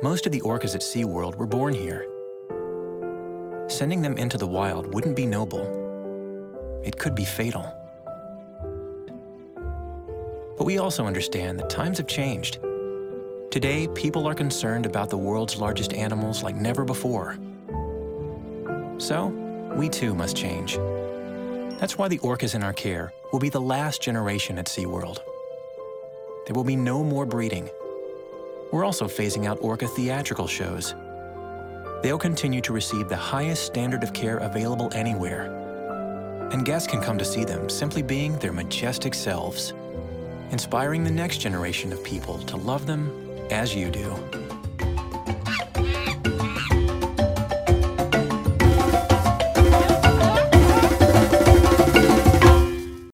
Most 0.00 0.26
of 0.26 0.32
the 0.32 0.40
orcas 0.40 0.74
at 0.74 0.82
SeaWorld 0.82 1.36
were 1.36 1.46
born 1.46 1.74
here. 1.74 2.06
Sending 3.66 4.02
them 4.02 4.16
into 4.16 4.38
the 4.38 4.46
wild 4.46 4.94
wouldn't 4.94 5.14
be 5.14 5.26
noble. 5.26 5.66
It 6.82 6.96
could 6.96 7.14
be 7.14 7.24
fatal. 7.26 7.64
But 10.56 10.64
we 10.64 10.78
also 10.78 11.04
understand 11.04 11.58
that 11.58 11.68
times 11.68 11.98
have 11.98 12.06
changed. 12.06 12.58
Today, 13.50 13.88
people 13.88 14.26
are 14.26 14.34
concerned 14.34 14.86
about 14.86 15.10
the 15.10 15.18
world's 15.18 15.58
largest 15.58 15.92
animals 15.92 16.42
like 16.42 16.56
never 16.56 16.84
before. 16.84 17.36
So, 18.96 19.43
we 19.76 19.88
too 19.88 20.14
must 20.14 20.36
change. 20.36 20.76
That's 21.78 21.98
why 21.98 22.08
the 22.08 22.18
orcas 22.18 22.54
in 22.54 22.62
our 22.62 22.72
care 22.72 23.12
will 23.32 23.40
be 23.40 23.48
the 23.48 23.60
last 23.60 24.00
generation 24.00 24.58
at 24.58 24.66
SeaWorld. 24.66 25.18
There 26.46 26.54
will 26.54 26.64
be 26.64 26.76
no 26.76 27.02
more 27.02 27.26
breeding. 27.26 27.68
We're 28.70 28.84
also 28.84 29.06
phasing 29.06 29.46
out 29.46 29.58
orca 29.60 29.88
theatrical 29.88 30.46
shows. 30.46 30.94
They'll 32.02 32.18
continue 32.18 32.60
to 32.60 32.72
receive 32.72 33.08
the 33.08 33.16
highest 33.16 33.64
standard 33.64 34.02
of 34.02 34.12
care 34.12 34.38
available 34.38 34.90
anywhere. 34.94 35.44
And 36.52 36.64
guests 36.64 36.86
can 36.86 37.00
come 37.00 37.18
to 37.18 37.24
see 37.24 37.44
them 37.44 37.68
simply 37.68 38.02
being 38.02 38.38
their 38.38 38.52
majestic 38.52 39.14
selves, 39.14 39.72
inspiring 40.50 41.02
the 41.02 41.10
next 41.10 41.38
generation 41.38 41.92
of 41.92 42.04
people 42.04 42.38
to 42.40 42.56
love 42.56 42.86
them 42.86 43.10
as 43.50 43.74
you 43.74 43.90
do. 43.90 44.43